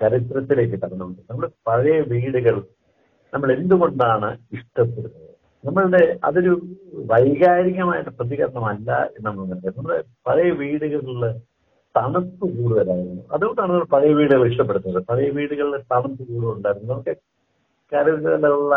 ചരിത്രത്തിലേക്ക് 0.00 0.76
കടന്നുണ്ട് 0.82 1.20
നമ്മൾ 1.30 1.44
പഴയ 1.68 1.96
വീടുകൾ 2.12 2.56
നമ്മൾ 3.32 3.48
എന്തുകൊണ്ടാണ് 3.52 4.28
ഇഷ്ടപ്പെടുന്നത്? 4.56 5.26
നമ്മളുടെ 5.64 6.02
അതൊരു 6.24 6.52
വൈകാരികമായിട്ട് 7.10 8.10
പ്രതികരണമല്ല 8.10 8.90
എന്ന് 9.16 9.26
നമ്മൾ 9.28 9.48
നമ്മുടെ 9.76 9.98
പഴയ 10.26 10.50
വീടുകളിൽ 10.60 11.24
തണുപ്പ് 11.94 12.44
കൂടുതലായിരുന്നു. 12.56 13.22
അതുകൊണ്ടാണ് 13.34 13.70
നമ്മൾ 13.72 13.86
പഴയ 13.94 14.12
വീടുകൾ 14.18 14.42
ഇഷ്ടപ്പെടുന്നത്. 14.50 15.04
പഴയ 15.10 15.28
വീടുകളിൽ 15.38 15.82
തണുപ്പ് 15.92 16.22
കൂടുതലുണ്ടായിരുന്നു. 16.30 16.90
നമുക്ക് 16.94 17.14
കരുതലുള്ള 17.92 18.74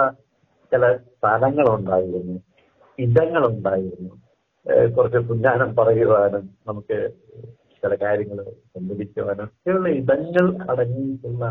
ചില 0.72 0.84
സ്ഥലങ്ങളുണ്ടായിരുന്നു 0.98 2.36
ഇടങ്ങളുണ്ടായിരുന്നു. 3.00 4.12
കുറച്ച് 4.96 5.20
പുഞ്ചാനം 5.30 5.70
പറയുവാനും 5.80 6.44
നമുക്ക് 6.70 6.98
ചില 7.84 7.94
കാര്യങ്ങൾ 8.04 8.40
സംഭവിക്കുവാനും 8.76 9.46
ഒക്കെയുള്ള 9.46 9.88
ഇടങ്ങൾ 10.00 10.46
അടങ്ങിയിട്ടുള്ള 10.72 11.46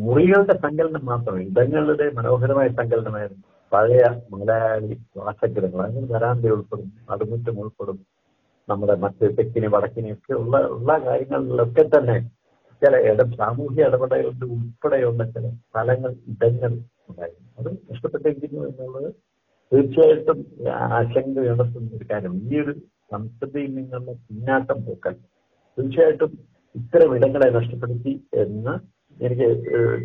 മുറികളുടെ 0.00 0.54
സങ്കലനം 0.64 1.02
മാത്രമേ 1.04 1.42
ഇടങ്ങളുടെ 1.50 2.06
മനോഹരമായ 2.18 2.68
സങ്കലനമായിരുന്നു. 2.78 3.42
പഴയ 3.72 4.02
മലയാളി 4.32 4.88
വാസഗ്രഹങ്ങൾ 5.18 5.80
അങ്ങനെ 5.86 6.06
വരാന്ത 6.06 6.52
ഉൾപ്പെടും 6.56 6.88
നടുമുറ്റം 7.10 7.56
ഉൾപ്പെടും 7.62 7.98
നമ്മുടെ 8.68 8.94
മറ്റ് 9.04 9.26
തെക്കിനെ 9.38 9.68
വടക്കിനെ 9.74 10.10
ഒക്കെ 10.12 10.34
ഉള്ള 10.34 10.56
ഉള്ള 10.76 10.92
കാര്യങ്ങളിലൊക്കെ 10.98 11.84
തന്നെ 11.94 12.16
ചില 12.82 12.96
ഇട 13.10 13.22
സാമൂഹ്യ 13.36 13.88
ഇടപെടലുകൾ 13.88 14.48
ഉൾപ്പെടെയുള്ള 14.56 15.22
ചില 15.34 15.46
സ്ഥലങ്ങൾ 15.60 16.12
ഇടങ്ങൾ 16.32 16.72
ഉണ്ടായിരുന്നു. 17.08 17.46
അത് 17.58 17.70
നഷ്ടപ്പെട്ടിരിക്കുന്നു 17.90 18.60
എന്നുള്ളത് 18.68 19.08
തീർച്ചയായിട്ടും 19.72 20.38
ആശങ്ക 20.96 21.38
ഉണർത്തുന്ന 21.52 21.96
ഒരു 21.98 22.06
കാര്യം. 22.10 22.34
ഈ 22.50 22.60
ഒരു 22.62 22.74
സംസ്കൃതിയിൽ 23.12 23.72
നിന്നുള്ള 23.78 24.10
പിന്നാക്കം 24.26 24.78
പോക്കൽ 24.86 25.14
തീർച്ചയായിട്ടും 25.78 26.32
ഇത്തരം 26.74 27.10
ഇടങ്ങളെ 27.16 27.48
നഷ്ടപ്പെടുത്തി 27.58 28.12
എന്ന് 28.42 28.74
എനിക്ക് 29.16 29.46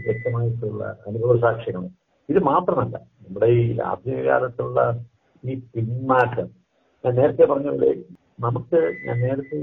വ്യക്തമായിട്ടുള്ള 0.05 0.83
അനുഭവ 1.07 1.33
സാക്ഷ്യമാണ് 1.45 1.89
ഇത് 2.29 2.39
മാത്രമല്ല 2.51 2.95
നമ്മുടെ 3.23 3.47
ഈ 3.61 3.63
ആധുനിക 3.89 4.21
കാലത്തുള്ള 4.27 4.79
ഈ 5.43 5.53
പിന്മാറ്റം. 5.73 6.47
ഞാൻ 7.03 7.13
നേരത്തെ 7.19 7.45
പറഞ്ഞ 7.51 7.69
പോലെ 7.73 7.91
നമുക്ക് 8.45 8.79
ഞാൻ 9.05 9.17
നേരത്തെ 9.25 9.59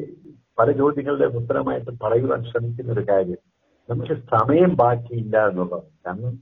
പല 0.59 0.69
ചോദ്യങ്ങളുടെ 0.81 1.27
ഉത്തരമായിട്ട് 1.39 1.93
പറയുവാൻ 2.05 2.41
ശ്രമിക്കുന്ന 2.51 2.93
ഒരു 2.97 3.05
കാര്യം 3.11 3.41
നമുക്ക് 3.89 4.15
സമയം 4.35 4.71
ബാക്കിയില്ല 4.81 5.37
എന്നുള്ളതാണ്. 5.51 5.89
കാരണം 6.07 6.35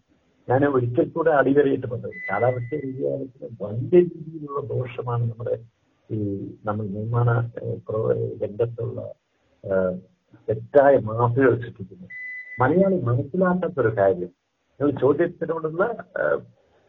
ഞാൻ 0.49 0.63
ഒരിക്കൽ 0.77 1.07
കൂടെ 1.15 1.31
അടിവരയിട്ട് 1.41 1.87
പറഞ്ഞത് 1.93 2.17
കാലാവസ്ഥ 2.29 2.73
വ്യതിയാനത്തിന് 2.83 3.49
വലിയ 3.63 4.01
രീതിയിലുള്ള 4.09 4.61
ദോഷമാണ് 4.75 5.25
നമ്മുടെ 5.31 5.55
ഈ 6.11 6.19
നമ്മൾ 6.65 6.85
നിർമ്മാണ 6.97 7.31
രംഗത്തുള്ള 8.43 8.99
തെറ്റായ 10.49 10.99
മാഫികൾ 11.05 11.55
സൃഷ്ടിക്കുന്നു 11.61 12.09
മലയാളി 12.61 13.01
മനസ്സിലാക്കാത്ത 13.01 13.81
ഒരു 13.81 13.97
കാര്യം. 13.97 14.31
നിങ്ങൾ 14.81 14.91
ചോദ്യത്തിനോടുള്ള 15.01 15.85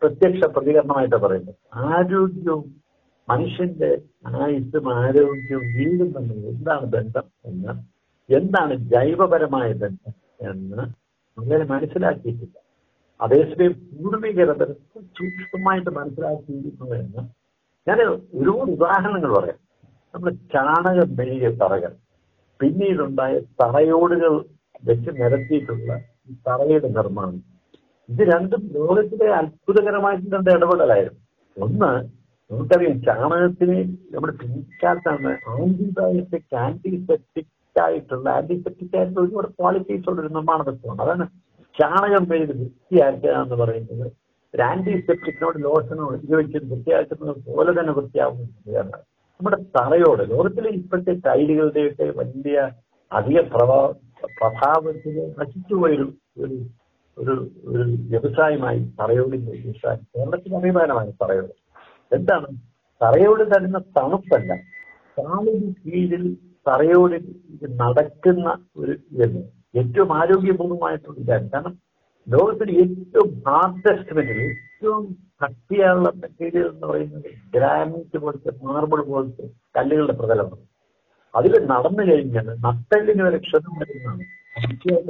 പ്രത്യക്ഷ 0.01 0.45
പ്രതികരണമായിട്ട് 0.45 1.15
പറയുന്നത്. 1.15 1.55
ആരോഗ്യവും 1.73 2.81
മനുഷ്യന്റെ 3.29 4.01
ആയുസ്സും 4.27 4.85
ആരോഗ്യവും 4.95 5.65
വീടും 5.77 6.11
തമ്മിൽ 6.11 6.45
എന്താണ് 6.47 6.85
ബന്ധം 6.85 7.23
എന്ന് 7.45 7.73
എന്താണ് 8.29 8.73
ജൈവപരമായ 8.73 9.73
ബന്ധം 9.73 10.13
എന്ന് 10.41 10.83
അങ്ങനെ 11.37 11.65
മനസ്സിലാക്കിയിട്ടില്ല. 11.65 12.55
അതേസമയം 13.21 13.73
പൂർവികർ 13.73 14.49
അത് 14.51 14.73
സൂക്ഷ്മമായിട്ട് 14.97 15.89
മനസ്സിലാക്കിയിരുന്നു 15.89 16.95
എന്ന് 16.95 17.23
ഞാൻ 17.87 17.99
ഒരുപാട് 18.09 18.71
ഉദാഹരണങ്ങൾ 18.71 19.39
പറയാം. 19.39 19.59
നമ്മുടെ 20.13 20.35
ചാണകം 20.35 21.15
മെഴുകിയ 21.15 21.49
തറകൾ. 21.49 21.93
പിന്നീടുണ്ടായ 22.59 23.33
തറയോടുകൾ 23.61 24.33
വെച്ച് 24.83 25.11
നിരത്തിയിട്ടുള്ള 25.19 25.91
ഈ 26.29 26.33
തറയുടെ 26.47 26.89
നിർമ്മാണം. 26.97 27.37
ഇത് 28.09 28.21
രണ്ടും 28.33 28.61
ലോകത്തിലെ 28.75 29.27
അത്ഭുതകരമായിട്ടുള്ള 29.39 30.35
രണ്ട് 30.35 30.49
ഇടപെടലായിരുന്നു. 30.55 31.21
ഒന്ന് 31.57 31.91
നമുക്കറിയാം 32.49 32.97
ചാണകത്തിന് 33.07 33.77
നമ്മുടെ 34.13 34.33
പിൻകാലത്താണ് 34.41 35.31
ആന്റിബയോട്ടിക് 35.53 36.55
ആന്റിസെപ്റ്റിക് 36.65 37.51
ആയിട്ടുള്ള 37.75 38.27
ആന്റിസെപ്റ്റിക് 38.37 38.95
ആയിട്ടുള്ള 38.97 39.21
ഒരുപാട് 39.25 39.49
ക്വാളിറ്റീസ് 39.57 40.07
ഉള്ള 40.09 40.21
ഒരു 40.21 40.29
നിർമ്മാണ 40.37 40.59
വസ്തുവാണ് 40.69 41.01
അതാണ് 41.05 41.25
ചാണകം 41.75 42.23
പേരിൽ 42.29 42.51
വൃത്തിയാക്കുക 42.59 43.33
എന്ന് 43.41 43.57
പറയുന്നത്. 43.61 44.07
ഒരു 44.53 44.61
ആന്റിസെപ്റ്റിക്കിനോട് 44.61 45.57
ലോഷനോട് 45.65 46.15
ഉപയോഗിച്ച് 46.17 46.59
വൃത്തിയാക്കുന്നത് 46.71 47.41
പോലെ 47.49 47.71
തന്നെ 47.79 47.93
വൃത്തിയാവുന്ന 47.97 48.45
നമ്മുടെ 49.39 49.57
തറയോട് 49.77 50.31
ലോകത്തിലെ 50.31 50.69
ഇപ്പോഴത്തെ 50.69 51.13
ടൈലുകളുടെയൊക്കെ 51.25 52.03
വലിയ 52.03 52.71
അധിക 53.11 53.39
പ്രഭാ 53.41 53.93
പ്രഭാവത്തിന് 54.37 55.23
നശിച്ചുപോയൊരു 55.39 56.05
ഒരു 56.37 56.55
ഒരു 57.17 57.33
ഒരു 57.65 57.83
വ്യവസായമായി 58.09 58.79
തറയോടിന്റെ 59.01 59.51
വ്യവസായം 59.51 60.01
കേരളത്തിന് 60.15 60.55
അഭിമാനമാണ് 60.55 61.11
തറയോട്. 61.23 61.53
എന്താണ്? 62.11 62.47
തറയോട് 63.01 63.55
തരുന്ന 63.55 63.77
തണുപ്പല്ല. 63.97 64.51
കാലിന് 65.17 65.73
കീഴിൽ 65.83 66.23
തറയോട് 66.67 67.15
നടക്കുന്ന 67.75 68.47
ഒരു 68.77 68.91
ഇതല്ല 69.11 69.43
ഏറ്റവും 69.75 70.13
ആരോഗ്യപൂർണമായിട്ടുള്ള 70.13 71.17
ഇതാണ്. 71.19 71.51
കാരണം 71.53 71.75
ലോകത്തിൽ 72.27 72.69
ഏറ്റവും 72.83 73.29
ഹാർഡസ്റ്റ് 73.47 74.15
മെറ്റീരിയൽ 74.17 74.49
ഏറ്റവും 74.53 75.03
കട്ടിയുള്ള 75.43 76.07
മെറ്റീരിയൽ 76.21 76.67
എന്ന് 76.71 76.87
പറയുന്നത് 76.87 77.29
ഗ്രാനൈറ്റ് 77.55 78.17
പോലത്തെ 78.23 78.51
മാർബിൾ 78.63 79.01
പോലത്തെ 79.11 79.45
കല്ലുകളുടെ 79.77 80.15
പ്രതലമാണ്. 80.19 80.65
അതിൽ 81.33 81.53
നടന്നു 81.71 82.03
കഴിഞ്ഞാൽ 82.09 82.47
നട്ടലിന് 82.65 83.23
വരെ 83.27 83.39
ക്ഷതം 83.45 83.73
വരുന്നതാണ്. 83.79 84.25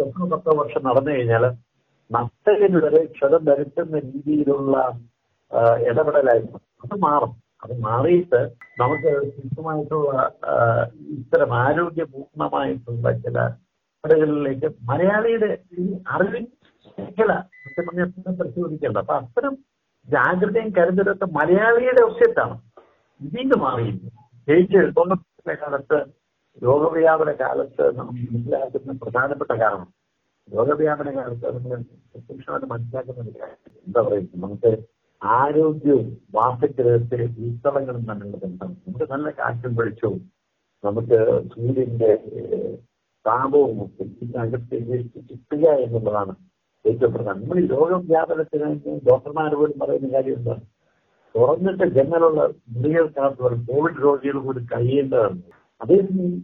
ഒന്നോ 0.06 0.26
പത്തോ 0.34 0.54
വർഷം 0.62 0.82
നടന്നു 0.90 1.12
കഴിഞ്ഞാൽ 1.12 1.46
നട്ടലിന് 2.12 2.80
വരെ 2.86 3.02
ക്ഷതം 3.16 3.42
വരുത്തുന്ന 3.50 4.00
രീതിയിലുള്ള 4.08 4.76
ഇടപെടലായിരുന്നു. 5.90 6.60
അത് 6.84 6.96
മാറും. 7.06 7.34
അത് 7.64 7.74
മാറിയിട്ട് 7.86 8.40
നമുക്ക് 8.82 9.12
ശുദ്ധമായിട്ടുള്ള 9.36 10.18
ഇത്തരം 11.18 11.52
ആരോഗ്യപൂർണമായിട്ടുള്ള 11.64 13.12
ചില 13.24 13.38
ഇടങ്ങളിലേക്ക് 14.04 14.68
മലയാളിയുടെ 14.90 15.50
അറിവിൻ 16.16 16.46
മേഖല 16.98 17.32
സത്യം 17.64 17.86
പറഞ്ഞാൽ 17.88 18.10
പരിശോധിക്കേണ്ടത് 18.40 19.02
അപ്പൊ 19.02 19.16
അത്തരം 19.22 19.54
ജാഗ്രതയും 20.08 20.70
കരുതലൊക്കെ 20.78 21.28
മലയാളിയുടെ 21.38 22.04
ഒസ്യത്താണ് 22.10 22.56
ഇതിന് 23.22 23.58
മാറിയിരുന്നു 23.64 24.12
ജയിച്ച് 24.48 24.78
എഴുതുന്ന 24.78 25.16
കാലത്ത് 25.64 25.98
രോഗവ്യാപന 26.62 27.32
കാലത്ത് 27.42 27.86
നമ്മൾ 27.98 28.14
മനസ്സിലാക്കുന്ന 28.28 28.94
പ്രധാനപ്പെട്ട 29.04 29.52
കാരണം 29.62 29.90
രോഗവ്യാപന 30.50 31.10
കാലത്ത് 31.18 31.48
നമ്മൾ 31.56 31.80
പ്രത്യക്ഷമായിട്ട് 32.12 32.68
മനസ്സിലാക്കുന്ന 32.74 33.24
ഒരു 33.24 33.34
കാര്യം. 33.40 33.58
എന്താ 33.88 34.02
പറയുക? 34.02 34.30
നമുക്ക് 34.36 34.72
ആരോഗ്യവും 35.22 36.08
വാസഗ്രഹത്തിലെ 36.34 37.26
ഉത്സവങ്ങളും 37.44 38.04
തമ്മിലുള്ള 38.10 38.38
ബന്ധം. 38.46 38.72
നമുക്ക് 38.84 39.08
നല്ല 39.14 39.30
കാറ്റും 39.40 39.74
വെളിച്ചവും 39.76 40.20
നമുക്ക് 40.84 41.18
സൂര്യന്റെ 41.54 42.12
താപവും 43.26 43.78
ഒക്കെ 43.84 44.04
അകത്തേക്ക് 44.40 44.98
കിട്ടുക 45.30 45.66
എന്നുള്ളതാണ് 45.86 46.34
ഏറ്റവും 46.86 47.12
പ്രധാനം 47.14 47.40
നമ്മൾ 47.42 47.60
ഈ 47.62 47.68
രോഗവ്യാപനത്തിന് 47.74 48.68
ഡോക്ടർമാർ 49.08 49.52
പോലും 49.56 49.78
പറയുന്ന 49.82 50.10
കാര്യം 50.14 50.36
എന്താണ്? 50.40 50.64
തുറന്നിട്ട് 51.36 51.86
ജനലുള്ള 51.98 52.42
മുറികൾക്കകത്ത് 52.76 53.58
കോവിഡ് 53.68 54.00
രോഗികൾ 54.06 54.38
കൂടി 54.46 54.62
കഴിയേണ്ടതാണ്. 54.72 55.40
അതേസമയം 55.82 56.36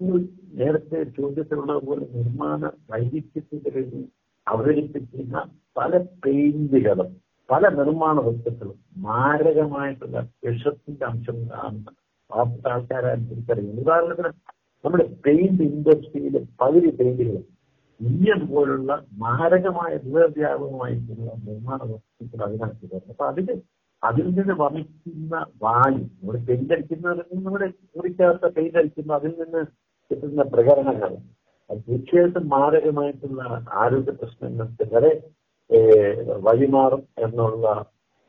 നേരത്തെ 0.00 0.18
നേരത്തെ 0.58 0.98
ചോദ്യത്തിലുള്ളതുപോലെ 1.18 2.04
നിർമ്മാണ 2.16 2.60
വൈവിധ്യത്തിന്റെ 2.90 3.70
കഴിഞ്ഞ് 3.70 4.02
അവതരിപ്പിക്കുന്ന 4.46 5.36
പല 5.76 5.92
പെയിന്റുകളും 6.24 7.10
പല 7.48 7.68
നിർമ്മാണ 7.78 8.16
വസ്തുക്കളും 8.26 8.76
മാരകമായിട്ടുള്ള 9.06 10.18
വിഷത്തിന്റെ 10.44 11.04
അംശം 11.06 11.38
കാണുന്ന 11.50 11.88
പാവപ്പെട്ട 12.30 12.66
ആൾക്കാരാണ് 12.68 13.24
തിരിച്ചറിയുന്നത് 13.30 13.80
ഉദാഹരണത്തിന് 13.82 14.30
നമ്മുടെ 14.84 15.06
പെയിന്റ് 15.24 15.64
ഇൻഡസ്ട്രിയിലെ 15.70 16.40
പകുതി 16.60 16.90
പെയിന്റുകൾ 16.98 17.36
ഇന്ത്യൻ 18.00 18.40
പോലുള്ള 18.46 18.92
മാരകമായ 19.18 19.92
ദൂരവ്യാപകമായിട്ടുള്ള 20.04 21.30
നിർമ്മാണ 21.46 21.78
വസ്തുക്കൾ 21.90 22.42
അതിനകത്ത് 22.46 22.86
വരുന്നത് 22.86 23.12
അപ്പൊ 23.12 23.26
അതിന് 23.32 23.54
അതിൽ 24.02 24.26
നിന്ന് 24.38 24.54
വമിക്കുന്ന 24.62 25.34
വായു 25.62 26.00
നമ്മുടെ 26.16 26.40
പെയിന്റ് 26.48 26.74
അടിക്കുന്നതിൽ 26.76 27.38
നമ്മുടെ 27.38 27.68
മുറിക്കകത്ത് 27.96 28.48
പെയിന്റ് 28.56 28.78
അടിക്കുന്ന 28.78 29.14
അതിൽ 29.14 29.32
നിന്ന് 29.42 29.62
കിട്ടുന്ന 30.10 30.42
പ്രകടനങ്ങൾ 30.54 31.12
അത് 31.70 31.78
തീർച്ചയായിട്ടും 31.86 32.46
മാരകമായിട്ടുള്ള 32.48 33.42
ആരോഗ്യ 33.82 34.14
പ്രശ്നങ്ങൾക്ക് 34.20 34.86
വരെ 34.94 35.12
വഴിമാറും 36.46 37.02
എന്നുള്ള 37.24 37.66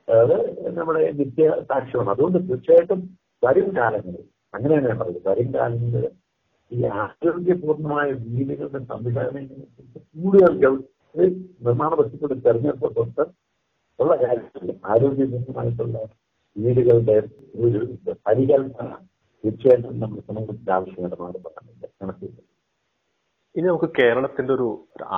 അത് 0.08 0.36
നമ്മുടെ 0.78 1.02
നിത്യ 1.20 1.46
സാക്ഷ്യമാണ്. 1.70 2.12
അതുകൊണ്ട് 2.14 2.40
തീർച്ചയായിട്ടും 2.50 3.00
വരും 3.44 3.70
കാലങ്ങളിൽ 3.78 4.24
അങ്ങനെയാണ് 4.54 4.88
ഞാൻ 4.90 4.98
പറയുന്നത്. 5.00 5.28
വരും 5.30 5.50
കാലങ്ങളിൽ 5.56 6.06
ഈ 6.72 6.84
ആരോഗ്യപൂർണമായ 7.02 8.08
വീടുകളുടെ 8.28 8.80
സംവിധാനങ്ങളെക്കുറിച്ച് 8.92 10.00
കൂടുതൽ 10.16 10.74
നിർമ്മാണ 11.66 11.92
വസ്തുക്കളുടെ 12.00 12.38
തെരഞ്ഞെടുപ്പ് 12.46 12.96
തൊട്ട് 12.96 13.24
ഉള്ള 14.00 14.14
കാര്യത്തിൽ 14.24 14.72
ആരോഗ്യപൂർണമായിട്ടുള്ള 14.94 15.98
വീടുകളുടെ 16.56 17.16
ഒരു 17.66 17.80
പരികൽപ്പന 18.28 18.90
തീർച്ചയായിട്ടും 19.44 20.00
നമ്മൾ 20.00 20.20
സമൂഹത്തിന്റെ 20.30 20.74
ആവശ്യമായിട്ട് 20.74 21.40
കണക്കിൽ 22.02 22.32
ഇനി 23.56 23.66
നമുക്ക് 23.68 23.90
കേരളത്തിന്റെ 24.00 24.52
ഒരു 24.54 24.68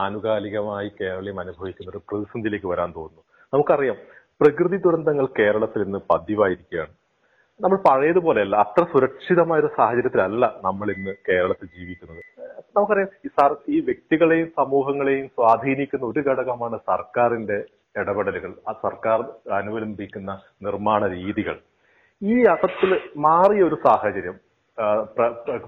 ആനുകാലികമായി 0.02 0.90
കേരളം 1.00 1.40
അനുഭവിക്കുന്ന 1.44 1.92
ഒരു 1.94 2.02
പ്രതിസന്ധിയിലേക്ക് 2.10 2.68
വരാൻ 2.74 2.90
തോന്നുന്നു. 2.98 3.24
നമുക്കറിയാം 3.54 3.98
പ്രകൃതി 4.42 4.78
ദുരന്തങ്ങൾ 4.78 5.26
കേരളത്തിൽ 5.40 5.82
ഇന്ന് 5.88 6.00
പതിവായിരിക്കുകയാണ്. 6.12 6.94
നമ്മൾ 7.64 7.78
പഴയതുപോലെയല്ല 7.86 8.56
അത്ര 8.64 8.82
സുരക്ഷിതമായ 8.92 9.62
ഒരു 9.64 9.70
സാഹചര്യത്തിലല്ല 9.78 10.46
നമ്മൾ 10.66 10.88
ഇന്ന് 10.96 11.14
കേരളത്തിൽ 11.28 11.68
ജീവിക്കുന്നത്. 11.78 12.20
നമുക്കറിയാം 12.76 13.10
ഈ 13.26 13.30
സർ 13.38 13.52
ഈ 13.76 13.78
വ്യക്തികളെയും 13.88 14.50
സമൂഹങ്ങളെയും 14.60 15.26
സ്വാധീനിക്കുന്ന 15.38 16.06
ഒരു 16.12 16.22
ഘടകമാണ് 16.30 16.78
സർക്കാരിന്റെ 16.92 17.58
ഇടപെടലുകൾ. 18.02 18.52
ആ 18.70 18.72
സർക്കാർ 18.86 19.20
അനുവലംബിക്കുന്ന 19.60 20.32
നിർമ്മാണ 20.68 21.02
രീതികൾ. 21.16 21.56
ഈ 22.22 22.36
അർത്ഥത്തിൽ 22.52 22.92
മാറിയ 23.26 23.64
ഒരു 23.70 23.78
സാഹചര്യം 23.88 24.38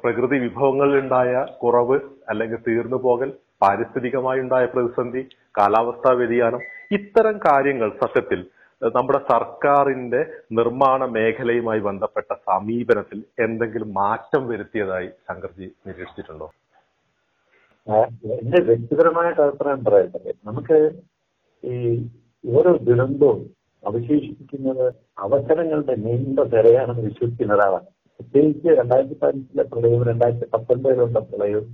പ്രകൃതി 0.04 0.38
വിഭവങ്ങളിലുണ്ടായ 0.46 1.34
കുറവ് 1.64 1.98
അല്ലെങ്കിൽ 2.32 2.60
തീർന്നു 2.68 2.98
പോകൽ 3.06 3.30
പാരിസ്ഥിതികമായി 3.64 4.40
ഉണ്ടായ 4.46 4.66
പ്രതിസന്ധി 4.74 5.22
കാലാവസ്ഥാ 5.58 6.12
വ്യതിയാനം 6.20 6.62
ഇത്തരം 6.98 7.36
കാര്യങ്ങൾ 7.48 7.90
സത്യത്തിൽ 8.04 8.40
നമ്മുടെ 8.82 9.20
സർക്കാരിന്റെ 9.32 10.20
നിർമ്മാണ 10.52 11.06
മേഖലയുമായി 11.16 11.82
ബന്ധപ്പെട്ട 11.88 12.30
സമീപനത്തിൽ 12.50 13.20
എന്തെങ്കിലും 13.46 13.90
മാറ്റം 13.94 14.44
വരുത്തിയതായി 14.50 15.10
ശങ്കർജി 15.28 15.68
നിരീക്ഷിച്ചിട്ടുണ്ടോ? 15.88 16.48
എന്റെ 18.36 18.60
വ്യക്തിപരമായിട്ട് 18.68 19.42
അഭിപ്രായം 19.42 19.82
പറയട്ടെ. 19.84 20.34
നമുക്ക് 20.46 20.78
ഈ 21.64 21.78
ഓരോ 22.44 22.72
ദുരന്തവും 22.88 23.40
അവശേഷിപ്പിക്കുന്നത് 23.84 24.86
അവസരങ്ങളുടെ 25.18 25.96
നീണ്ട 26.06 26.40
തിരയാണെന്ന് 26.54 27.04
വിശ്വസിക്കുന്ന 27.04 27.54
ഒരാളാണ് 27.54 27.88
പ്രത്യേകിച്ച് 28.20 28.70
രണ്ടായിരത്തി 28.80 29.16
പതിനഞ്ചിലെ 29.22 29.64
പ്രളയവും 29.72 30.04
രണ്ടായിരത്തി 30.08 30.48
പത്തൊൻപതിലുള്ള 30.54 31.20
പ്രളയവും 31.30 31.68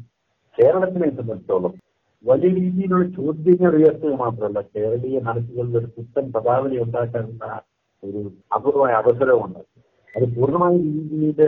കേരളത്തിനെ 0.58 1.10
സംബന്ധിച്ചോളം 1.18 1.74
വലിയ 2.26 2.50
രീതിയിലുള്ള 2.54 3.06
ചോദ്യങ്ങൾ 3.10 3.76
ഉയർത്തുക 3.76 4.14
മാത്രമല്ല 4.14 4.62
കേരളീയ 4.62 5.20
മനസ്സുകളിൽ 5.20 5.78
ഒരു 5.78 5.86
പുത്തൻ 5.86 6.32
പദാവലി 6.32 6.78
ഉണ്ടാക്കാനുള്ള 6.84 7.46
ഒരു 8.04 8.22
അപൂർവമായ 8.56 8.94
അവസരമുണ്ട് 8.94 9.62
അത് 10.16 10.26
പൂർണമായ 10.36 10.74
രീതിയിൽ 10.78 11.40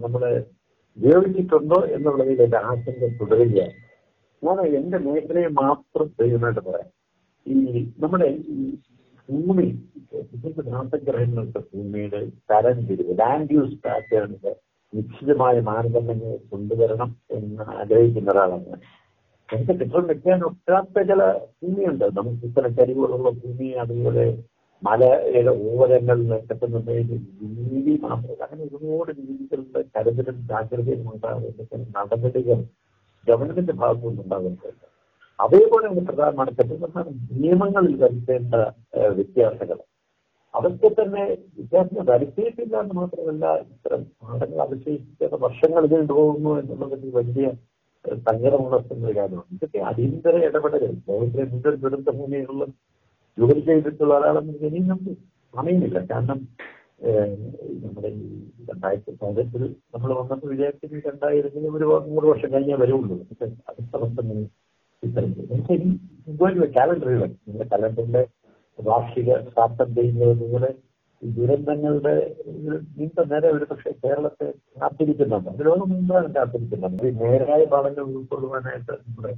നമ്മൾ 0.00 0.22
ഉപയോഗിച്ചിട്ടുണ്ടോ 0.96 1.78
എന്നുള്ളതിൽ 1.96 2.42
എന്റെ 2.42 2.58
ആശങ്ക 2.70 3.06
തുടരുകയാണ്. 3.20 3.76
ഞാൻ 4.42 4.60
എന്റെ 4.80 4.98
മേഖലയെ 4.98 5.48
മാത്രം 5.62 6.08
ചെയ്യുന്നതായിട്ട് 6.20 6.60
പറയാം. 6.60 6.90
ഈ 7.46 7.54
നമ്മുടെ 7.98 8.28
ഈ 8.56 8.74
ഭൂമി 9.28 9.66
ഗ്രഹങ്ങളുടെ 11.04 11.60
ഭൂമിയുടെ 11.74 12.20
തരം 12.50 12.80
തിരിവ് 12.86 13.18
ലാൻഡ് 13.18 13.54
യൂസ് 13.54 13.78
പാറ്റേണിന്റെ 13.84 14.52
നിശ്ചിതമായ 14.92 15.60
മാനദണ്ഡങ്ങൾ 15.60 16.36
കൊണ്ടുവരണം 16.50 17.16
എന്ന് 17.30 17.62
ആഗ്രഹിക്കുന്ന 17.62 18.30
ഒരാളാണ് 18.30 18.66
ഞാൻ. 18.66 18.80
നമുക്ക് 19.52 19.72
കെട്ടിടം 19.78 20.04
വെക്കാൻ 20.10 20.40
ഒട്ടാത്ത 20.48 20.96
ചില 21.08 21.22
ഭൂമിയുണ്ട്. 21.62 22.04
നമുക്ക് 22.18 22.44
ഇത്തരം 22.48 22.72
ചരിവുകളുള്ള 22.78 23.30
ഭൂമി 23.40 23.68
അതുപോലെ 23.82 24.24
മലയുടെ 24.82 25.52
ഓരങ്ങളിൽ 25.72 26.30
കെട്ടുന്നുണ്ടെങ്കിൽ 26.48 27.18
രീതി 27.72 27.92
മാത്രമല്ല 28.04 28.42
അങ്ങനെ 28.46 28.62
ഒരുപാട് 28.68 29.10
രീതികളുടെ 29.18 29.80
കരുതലും 29.96 30.38
ജാഗ്രതയും 30.50 31.10
ഉണ്ടാകുന്ന 31.12 31.82
നടപടികൾ 31.96 32.58
ഗവൺമെന്റിന്റെ 33.26 33.74
ഭാഗത്തുനിന്ന് 33.82 34.22
ഉണ്ടാകുന്നുണ്ട്. 34.24 34.86
അതേപോലെ 35.38 35.84
നമുക്ക് 35.86 36.06
പ്രധാനമാണ് 36.08 36.50
കെട്ടിട 36.58 37.04
നിയമങ്ങളിൽ 37.42 37.94
വരുത്തേണ്ട 38.02 38.54
വ്യത്യാസങ്ങൾ. 39.18 39.78
അതൊക്കെ 40.54 40.88
തന്നെ 40.98 41.22
വിദ്യാർത്ഥികൾ 41.58 42.06
വരുത്തിയിട്ടില്ല 42.14 42.74
എന്ന് 42.84 42.94
മാത്രമല്ല 43.00 43.44
ഇത്തരം 43.66 44.02
പാഠങ്ങൾ 44.22 44.58
അവശേഷിക്കാത്ത 44.66 45.38
വർഷങ്ങൾ 45.44 45.84
ഇതിൽ 45.88 46.02
പോകുന്നു 46.14 46.50
എന്നുള്ളത് 46.62 47.06
വലിയ 47.18 47.46
സങ്കടമുണർത്തുന്ന 48.26 49.12
കാര്യമാണ് 49.18 49.50
ഇതൊക്കെ 49.56 49.80
അടിയന്തര 49.90 50.36
ഇടപെടലുകൾ 50.48 50.94
ലോകത്തിലെ 51.10 51.44
മുഴുവൻ 51.52 51.76
ദുരന്ത 51.82 52.10
ഭൂമികളിലും 52.18 52.72
ജോലി 53.38 53.60
ചെയ്തിട്ടുള്ള 53.68 54.12
ഒരാളെന്ന് 54.18 54.54
ഇനിയും 54.68 54.86
നമുക്ക് 54.88 55.12
സമയമില്ല. 55.54 55.98
കാരണം 56.10 56.38
നമ്മുടെ 57.82 58.08
ഈ 58.08 58.26
രണ്ടായിരത്തി 58.68 59.12
പതിനെട്ടിൽ 59.20 59.62
നമ്മൾ 59.94 60.10
വന്നപ്പോൾ 60.18 60.50
വിചാരിച്ചത് 60.54 60.96
രണ്ടായിരത്തി 61.08 61.60
ഒരു 61.78 61.86
നൂറ് 62.10 62.26
വർഷം 62.32 62.50
കഴിഞ്ഞേ 62.54 62.76
വരുള്ളൂ. 62.82 63.16
അടുത്ത 63.68 63.92
വർഷം 64.02 64.28
ഇത്തരം 65.02 65.30
കാലണ്ടറുകൾ 66.76 67.22
നിങ്ങളുടെ 67.26 67.66
കലണ്ടറിലെ 67.72 68.22
വാർഷിക 68.78 69.30
സാർത്ഥം 69.56 69.88
ചെയ്യുന്നത് 69.96 70.34
നിങ്ങളുടെ 70.42 70.70
ദുരന്തങ്ങളുടെ 71.22 72.14
നീണ്ട 72.96 73.24
നേരെ 73.32 73.48
ഒരു 73.56 73.64
പക്ഷേ 73.70 73.90
കേരളത്തെ 74.04 74.46
കാത്തിരിക്കുന്നുണ്ട്. 74.80 75.50
ലോകം 75.68 75.88
മുമ്പാണ് 75.92 76.28
കാത്തിരിക്കുന്നുണ്ട് 76.36 77.04
ഈ 77.08 77.12
നേരായ 77.22 77.62
പാഠങ്ങൾ 77.72 78.04
ഉൾക്കൊള്ളുവാനായിട്ട് 78.18 78.92
നമ്മുടെ 79.04 79.32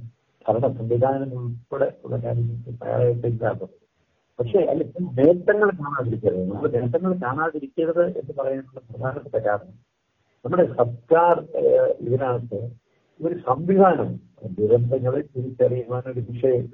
ഭരണ 0.45 0.65
സംവിധാനം 0.77 1.29
ഉൾപ്പെടെ 1.39 1.87
ഉള്ള 2.05 2.15
കാര്യങ്ങൾക്ക് 2.25 2.71
തയ്യാറായിട്ട് 2.81 3.27
ഇല്ലാത്തത്. 3.33 3.75
പക്ഷേ 4.39 4.59
അല്ല 4.71 4.83
നേട്ടങ്ങൾ 5.19 5.69
കാണാതിരിക്കരുത്. 5.81 6.43
നമ്മൾ 6.51 6.69
നേട്ടങ്ങൾ 6.77 7.11
കാണാതിരിക്കരുത് 7.25 8.03
എന്ന് 8.19 8.33
പറയാനുള്ള 8.39 8.81
പ്രധാനപ്പെട്ട 8.89 9.37
കാരണം 9.47 9.75
നമ്മുടെ 10.45 10.65
സർക്കാർ 10.79 11.35
ഇതിനകത്ത് 12.05 12.59
ഒരു 13.19 13.35
സംവിധാനം 13.49 14.09
ദുരന്തങ്ങളെ 14.57 15.21
തിരിച്ചറിയുവാൻ 15.33 16.03
ഒരു 16.11 16.21
വിഷയം 16.29 16.65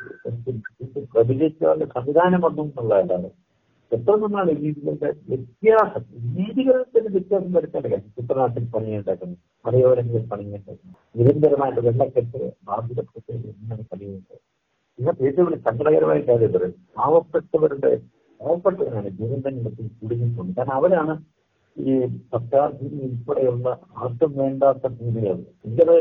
പ്രതികരിക്കാനുള്ള 1.13 1.85
സംവിധാനം 1.97 2.41
വന്നു 2.47 2.63
എന്നുള്ളതല്ലാതെ 2.67 3.29
എത്ര 3.91 4.13
നന്നാണ് 4.21 4.51
രീതികളുടെ 4.61 5.09
വ്യത്യാസം 5.29 6.03
രീതികളിൽ 6.37 7.07
വ്യത്യാസം 7.15 7.49
വരുത്തേണ്ട 7.55 7.97
കുട്ടനാട്ടിൽ 8.17 8.65
പണിയുണ്ടാക്കുന്നു 8.75 9.35
മലയോരങ്ങളിൽ 9.65 10.23
പണിയുണ്ടാക്കുന്നു 10.31 10.95
നിരന്തരമായിട്ട് 11.17 11.81
വെള്ളക്കെട്ട് 11.87 12.41
ബാധിതപ്പെട്ട് 12.69 13.31
എങ്ങനെ 13.51 13.83
പണിയുണ്ട്. 13.91 14.35
ഇന്നത്തെ 14.99 15.27
ഏറ്റവും 15.27 15.45
വലിയ 15.47 15.61
സങ്കടകരമായ 15.67 16.19
കാര്യം 16.29 16.51
പറയും 16.55 16.75
പാവപ്പെട്ടവരുടെ 16.97 17.91
പാവപ്പെട്ടവരാണ് 18.39 19.09
ദുരന്തങ്ങളിൽ 19.19 19.89
കുടുങ്ങിക്കൊണ്ട് 20.01 20.51
കാരണം 20.57 20.75
അവരാണ് 20.79 21.13
ഈ 21.77 21.93
സർക്കാർ 22.31 22.67
ഭൂമി 22.79 23.01
ഉൾപ്പെടെയുള്ള 23.07 23.67
ആർക്കും 24.01 24.31
വേണ്ടാത്ത 24.39 24.85
ഭൂമികൾ. 24.99 25.37
ഇങ്ങനെ 25.67 25.95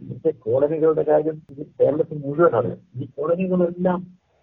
ഇന്നത്തെ 0.00 0.30
കോളനികളുടെ 0.44 1.04
കാര്യം 1.10 1.36
കേരളത്തിൽ 1.80 2.18
മുഴുവൻ 2.26 2.54
അറിയാം. 2.60 2.80
ഈ 3.00 3.06
കോളനികളെല്ലാം 3.16 4.00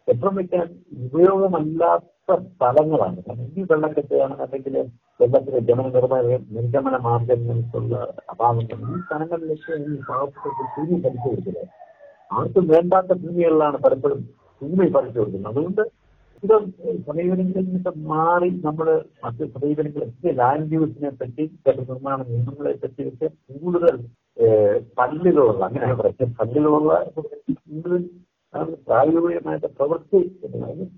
എത്ര 0.08 0.28
വയ്ക്കാൻ 0.38 0.68
ഉപയോഗമല്ലാത്ത 1.08 2.21
സ്ഥലങ്ങളാണ്. 2.54 3.18
ഇനി 3.34 3.46
ഈ 3.62 3.66
വെള്ളക്കെട്ടാണ് 3.72 4.36
അല്ലെങ്കിൽ 4.46 4.76
വെള്ളത്തിലെ 5.22 5.60
ജമന 5.70 5.88
നിർമ്മാണ 5.96 6.24
നിർഗമന 6.58 6.96
മാർഗങ്ങൾക്കുള്ള 7.08 7.96
അഭാവങ്ങൾ. 8.34 8.78
ഈ 8.94 9.00
സ്ഥലങ്ങളിലേക്ക് 9.06 9.74
ഈ 9.92 9.96
പാവപ്പെട്ട 10.10 10.58
ഭൂമി 10.76 10.98
പഠിച്ചു 11.06 11.28
കൊടുക്കുന്നത് 11.30 11.68
ആർക്കും 12.38 12.66
വേണ്ടാത്ത 12.74 13.12
ഭൂമികളിലാണ് 13.24 13.78
പലപ്പോഴും 13.86 14.22
ഭൂമി 14.62 14.88
പഠിച്ചു 14.96 15.20
കൊടുക്കുന്നത്. 15.20 15.52
അതുകൊണ്ട് 15.54 15.84
ഇത് 16.44 16.54
സമീപനങ്ങളിൽ 17.08 17.66
നിന്നൊക്കെ 17.66 17.92
മാറി 18.12 18.50
നമ്മൾ 18.68 18.88
മറ്റ് 19.24 19.44
സമീപനങ്ങളൊക്കെ 19.56 20.32
ലാൻഡ് 20.40 20.76
യൂസിനെ 20.78 21.12
പറ്റി 21.20 21.44
നിർമ്മാണ 21.90 22.18
നിയമങ്ങളെ 22.30 22.74
പറ്റി 22.84 23.02
വെച്ച് 23.08 23.28
കൂടുതൽ 23.64 23.98
പല്ലുകളുള്ള 25.00 25.64
അങ്ങനെ 25.70 25.94
പറയുന്നത്. 26.00 26.34
പല്ലുകളുള്ള 26.40 26.94
കൂടുതൽ 27.68 28.04
അത് 28.54 28.72
പ്രായോഗികമായിട്ട് 28.88 29.68
പ്രവൃത്തി 29.78 30.22
അത് 30.46 30.56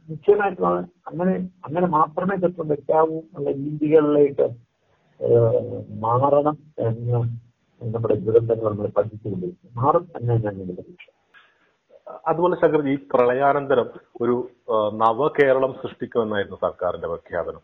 നിശ്ചയമായിട്ടുമാണ്. 0.10 0.82
അങ്ങനെ 1.10 1.34
അങ്ങനെ 1.66 1.88
മാത്രമേ 1.98 2.36
തത്വം 2.44 2.68
വെക്കാവൂ 2.74 3.18
എന്നുള്ള 3.24 3.52
രീതികളിലേക്ക് 3.62 4.48
മാറണം 6.06 6.56
എന്ന് 6.88 7.20
നമ്മുടെ 7.82 8.16
ദുരന്തങ്ങൾ 8.26 8.66
നമ്മൾ 8.72 8.90
പഠിച്ചുകൊണ്ടിരിക്കും 8.98 9.78
മാറും 9.82 10.06
എന്നാണ് 10.18 10.44
ഞാൻ 10.46 10.56
എന്റെ 10.64 10.74
പ്രതീക്ഷ 10.78 11.08
അതുപോലെ 12.30 12.56
ശങ്കർജി 12.62 12.90
ഈ 12.94 12.98
പ്രളയാനന്തരം 13.12 13.88
ഒരു 14.24 14.36
നവകേരളം 15.02 15.72
സൃഷ്ടിക്കുമെന്നായിരുന്നു 15.82 16.58
സർക്കാരിന്റെ 16.66 17.08
പ്രഖ്യാപനം. 17.12 17.62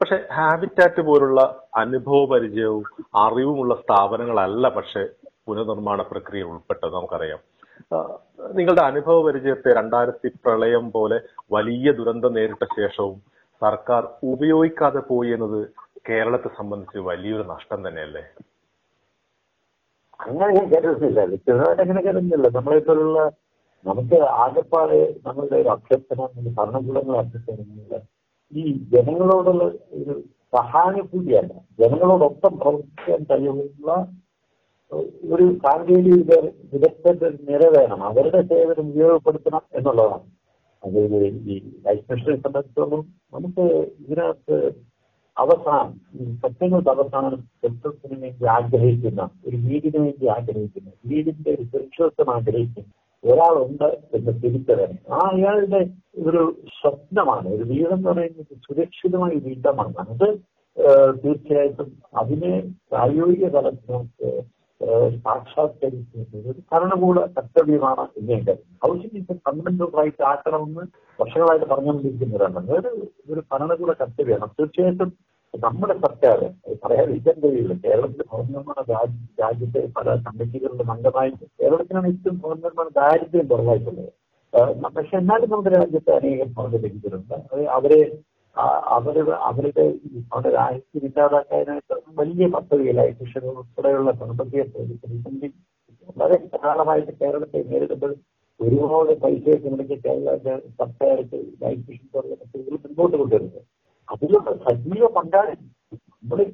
പക്ഷെ 0.00 0.16
ഹാബിറ്റാറ്റ് 0.36 1.02
പോലുള്ള 1.08 1.40
അനുഭവ 1.82 2.20
പരിചയവും 2.32 2.84
അറിവുമുള്ള 3.24 3.74
സ്ഥാപനങ്ങളല്ല 3.82 4.68
പക്ഷെ 4.78 5.02
പുനർനിർമ്മാണ 5.46 6.00
പ്രക്രിയ 6.12 6.50
ഉൾപ്പെട്ടത് 6.50 6.92
നമുക്കറിയാം. 6.96 7.40
നിങ്ങളുടെ 8.54 8.82
അനുഭവ 8.82 9.16
പരിചയത്തെ 9.26 9.70
രണ്ടായിരത്തി 9.74 10.28
പ്രളയം 10.44 10.86
പോലെ 10.90 11.18
വലിയ 11.52 11.92
ദുരന്തം 11.92 12.34
നേരിട്ട 12.34 12.64
ശേഷവും 12.76 13.18
സർക്കാർ 13.62 14.02
ഉപയോഗിക്കാതെ 14.32 15.00
പോയി 15.10 15.30
എന്നത് 15.30 15.60
കേരളത്തെ 16.08 16.50
സംബന്ധിച്ച് 16.58 16.98
വലിയൊരു 17.08 17.44
നഷ്ടം 17.44 17.80
തന്നെയല്ലേ? 17.88 18.22
അങ്ങനെ 20.20 20.50
ഞാൻ 20.54 20.66
കരുതുന്നില്ല 20.72 21.20
വ്യക്തിപരമായിട്ട് 21.30 21.82
അങ്ങനെ 21.82 22.02
കരുതുന്നില്ല 22.02 22.48
നമ്മളെ 22.56 22.80
പോലുള്ള 22.88 23.20
നമുക്ക് 23.84 24.18
ആകെപ്പാടെ 24.42 24.98
നമ്മളുടെ 25.26 25.56
ഒരു 25.56 25.68
അഭ്യർത്ഥന 25.68 26.26
ഭരണകൂടങ്ങൾ 26.58 27.16
അഭ്യർത്ഥന 27.18 28.00
ഈ 28.52 28.62
ജനങ്ങളോടുള്ള 28.92 29.62
ഒരു 29.98 30.14
സഹാനുഭൂതിയല്ല. 30.52 31.52
ജനങ്ങളോടൊപ്പം 31.80 32.52
പ്രവർത്തിക്കാൻ 32.58 33.20
കഴിവുള്ള 33.30 33.90
ഒരു 35.30 35.58
സാങ്കേതിക 35.62 36.14
വിദ- 36.14 36.52
വിദഗ്ധന്റെ 36.72 37.28
നിര 37.48 37.78
വേണം 37.78 38.04
അവരുടെ 38.04 38.42
സേവനം 38.42 38.88
ഉപയോഗപ്പെടുത്തണം 38.88 39.62
എന്നുള്ളതാണ്. 39.74 40.26
അത് 40.82 40.98
ഈ 41.46 41.56
ലൈഫ് 41.86 42.12
മിഷനെ 42.12 42.36
സംബന്ധിച്ചോളം 42.36 43.02
നമുക്ക് 43.32 43.64
ഇതിനകത്ത് 44.00 44.56
അവസാനം 45.36 45.92
സത്യങ്ങൾക്ക് 46.36 46.88
അവസാനം 46.88 47.36
സ്വത്വത്തിന് 47.60 48.22
വേണ്ടി 48.22 48.44
ആഗ്രഹിക്കുന്ന 48.46 49.30
ഒരു 49.46 49.56
വീടിന് 49.56 49.98
വേണ്ടി 49.98 50.26
ആഗ്രഹിക്കുന്ന 50.26 50.92
വീടിന്റെ 51.06 51.50
ഒരു 51.50 51.62
സുരക്ഷിതത്വം 51.62 52.34
ആഗ്രഹിക്കുന്ന 52.34 52.90
ഒരാളുണ്ട് 53.24 53.88
എന്ന് 54.14 54.42
തിരിച്ചറിയണം. 54.42 55.14
ആ 55.14 55.18
അയാളുടെ 55.32 55.80
ഒരു 56.18 56.42
സ്വപ്നമാണ് 56.80 57.48
ഒരു 57.48 57.62
വീടെന്ന് 57.62 58.08
പറയുന്നത് 58.08 58.56
സുരക്ഷിതമായ 58.58 59.34
വീടമാണ് 59.38 59.94
അത് 60.04 60.28
തീർച്ചയായിട്ടും 61.24 61.88
അതിനെ 62.14 62.52
പ്രായോഗിക 62.90 63.48
തലത്തിൽ 63.48 63.92
നമുക്ക് 63.92 64.28
ഒരു 64.82 66.60
ഭരണകൂട 66.72 67.18
കർത്തവ്യമാണ് 67.36 68.04
കരുതുന്നു 68.14 68.54
ഹൗസിംഗ് 68.84 69.36
ഫണ്ടമെന്റൽ 69.46 69.90
റൈറ്റ് 69.98 70.24
ആക്കണമെന്ന് 70.30 70.84
വർഷങ്ങളായിട്ട് 71.18 71.66
പറഞ്ഞുകൊണ്ടിരിക്കുന്നവരാണ്. 71.72 72.62
ഒരു 72.78 72.90
ഒരു 73.32 73.40
ഭരണകൂട 73.52 73.92
കർത്തവ്യമാണ് 74.00 74.56
തീർച്ചയായിട്ടും 74.58 75.10
നമ്മുടെ 75.54 75.94
സർക്കാർ 76.04 76.38
പറയാതിരിക്കാൻ 76.84 77.36
കഴിയില്ല. 77.42 77.74
കേരളത്തിലെ 77.84 78.24
ഭവന 78.30 78.46
നിർമ്മാണ 78.54 78.78
രാജ്യ 78.92 79.18
രാജ്യത്തെ 79.42 79.80
പല 79.96 80.14
കമ്മിറ്റികളുടെ 80.26 80.84
അംഗമായി 80.94 81.30
കേരളത്തിനാണ് 81.60 82.08
ഏറ്റവും 82.12 82.36
ഭവന 82.44 82.58
നിർമ്മാണ 82.66 82.88
ദാരിദ്ര്യം 83.00 83.46
കുറവായിട്ടുള്ളത്. 83.52 84.10
പക്ഷെ 84.96 85.14
എന്നാലും 85.22 85.50
നമ്മുടെ 85.52 85.72
രാജ്യത്ത് 85.78 86.10
അനേകം 86.16 86.48
ഭവന 86.56 86.72
അത് 87.52 87.60
അവരെ 87.76 88.00
ആ- 88.56 88.80
അവർ 88.94 89.16
അവരുടെ 89.42 89.84
ഈ 90.06 90.22
രാജ്യത്ത് 90.54 90.98
ഇല്ലാതാക്കാനായിട്ട് 91.00 91.94
വലിയ 92.18 92.46
പദ്ധതികളായി 92.54 93.12
കൃഷി 93.18 93.38
ഉൾപ്പെടെയുള്ള 93.52 94.10
സാമ്പത്തിക 94.20 94.62
പ്രതിസന്ധി 94.72 95.48
വളരെ 96.10 96.36
ധാരാളമായിട്ട് 96.46 97.12
കേരളത്തെ 97.20 97.60
നേരിടുമ്പോൾ 97.68 98.12
ഒരുപാട് 98.60 99.12
പൈസയൊക്കെ 99.22 99.68
മുടക്കി 99.70 99.96
കേരള 100.04 100.34
സർക്കാർക്ക് 100.78 101.38
ലൈഫ് 101.62 101.84
മിഷൻ 101.86 102.06
പദ്ധതികൾ 102.34 102.76
മുൻപോട്ട് 102.76 103.16
കൊണ്ടുവരുന്നത്. 103.16 103.62
അതിലുള്ള 104.08 104.50
സജീവ 104.64 105.06
പങ്കാളി 105.16 105.54
നമ്മുടെ 106.16 106.44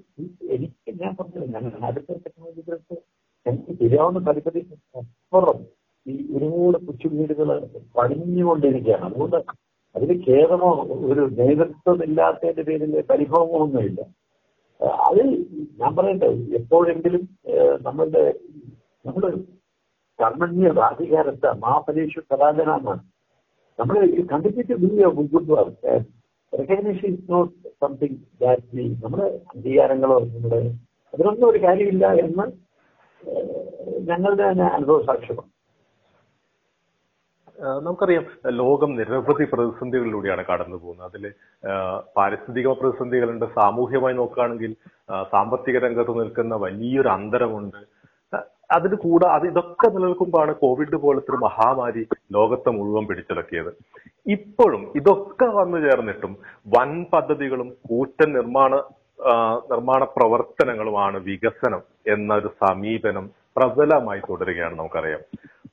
എനിക്ക് 0.55 0.93
ഞാൻ 1.01 1.13
പറഞ്ഞത് 1.19 1.47
ഞാൻ 1.55 1.65
അടുത്ത 1.89 2.11
ടെക്നോളജികൾക്ക് 2.19 2.97
എനിക്ക് 3.47 3.73
ശരിയാവുന്ന 3.81 4.21
താല്പര്യം 4.27 4.69
അപ്പുറം 5.01 5.59
ഈ 6.07 6.15
ഒരുപാട് 6.37 6.79
കൊച്ചു 6.87 7.09
വീടുകൾ 7.13 7.49
പണിഞ്ഞുകൊണ്ടിരിക്കുകയാണ് 7.99 9.07
അതുകൊണ്ട് 9.09 9.39
അതിന് 9.99 10.15
ഖേദമോ 10.25 10.71
ഒരു 11.09 11.23
നേതൃത്വം 11.39 12.01
ഇല്ലാത്തതിന്റെ 12.05 12.63
പേരിൽ 12.69 12.95
പരിഭവമോ 13.11 13.59
ഒന്നുമില്ല. 13.65 14.01
അത് 15.05 15.23
ഞാൻ 15.79 15.93
പറയട്ടെ 15.97 16.29
എപ്പോഴെങ്കിലും 16.59 17.23
നമ്മളുടെ 17.83 18.25
നമ്മുടെ 19.05 19.31
കർമ്മണ്യ 20.19 20.69
അധികാരത്തെ 20.89 21.51
മാപരീക്ഷ 21.63 22.23
കലാജനാണ് 22.31 22.95
നമ്മൾ 23.79 23.97
കണ്ടിട്ട് 24.31 24.63
recognition 26.53 27.09
is 27.09 27.27
not 27.33 27.53
something 27.83 28.19
that 28.41 28.69
mean 28.77 28.93
നമ്മുടെ 29.03 29.27
അംഗീകാരങ്ങളോ 29.51 30.17
നമ്മുടെ 30.27 30.61
അതിനൊന്നും 31.15 31.47
ഒരു 31.49 31.59
കാര്യമില്ല 31.65 32.07
എന്ന് 32.23 32.45
ഞങ്ങളുടെ 34.09 34.45
തന്നെ 34.45 34.67
അനുഭവ 34.77 34.99
സാക്ഷ്യമാണ് 35.09 35.51
നമുക്കറിയാം 37.59 38.25
ലോകം 38.61 38.91
നിരവധി 38.97 39.45
പ്രതിസന്ധികളിലൂടെയാണ് 39.53 40.43
കടന്നു 40.51 40.77
പോകുന്നത്. 40.77 41.07
അതിൽ 41.09 41.25
പാരിസ്ഥിതിക 42.17 42.73
പ്രതിസന്ധികളുണ്ട്. 42.81 43.47
സാമൂഹ്യമായി 43.59 44.15
നോക്കുകയാണെങ്കിൽ 44.15 44.73
സാമ്പത്തിക 45.33 45.79
രംഗത്ത് 45.87 46.15
നിൽക്കുന്ന 46.21 46.57
വലിയൊരു 46.67 47.09
അന്തരമുണ്ട്. 47.09 47.81
അതിന് 48.77 48.95
കൂടെ 48.95 49.27
അത് 49.27 49.45
ഇതൊക്കെ 49.47 49.89
നിലനിൽക്കുമ്പോഴാണ് 49.95 50.53
കോവിഡ് 50.55 50.97
പോലത്തെ 50.97 51.31
ഒരു 51.33 51.39
മഹാമാരി 51.45 52.03
ലോകത്തെ 52.37 52.71
മുഴുവൻ 52.71 53.05
പിടിച്ചടക്കിയത് 53.07 53.71
ഇപ്പോഴും 54.27 54.83
ഇതൊക്കെ 54.97 55.47
വന്നു 55.59 55.79
ചേർന്നിട്ടും 55.87 56.33
വൻ 56.77 56.91
പദ്ധതികളും 57.13 57.69
കൂറ്റൻ 57.91 58.33
നിർമ്മാണ 58.33 58.75
നിർമ്മാണ 59.71 60.05
പ്രവർത്തനങ്ങളുമാണ് 60.17 61.19
വികസനം 61.19 61.83
എന്നൊരു 62.15 62.49
സമീപനം 62.65 63.31
പ്രബലമായി 63.57 64.21
തുടരുകയാണ് 64.31 64.75
നമുക്കറിയാം. 64.79 65.23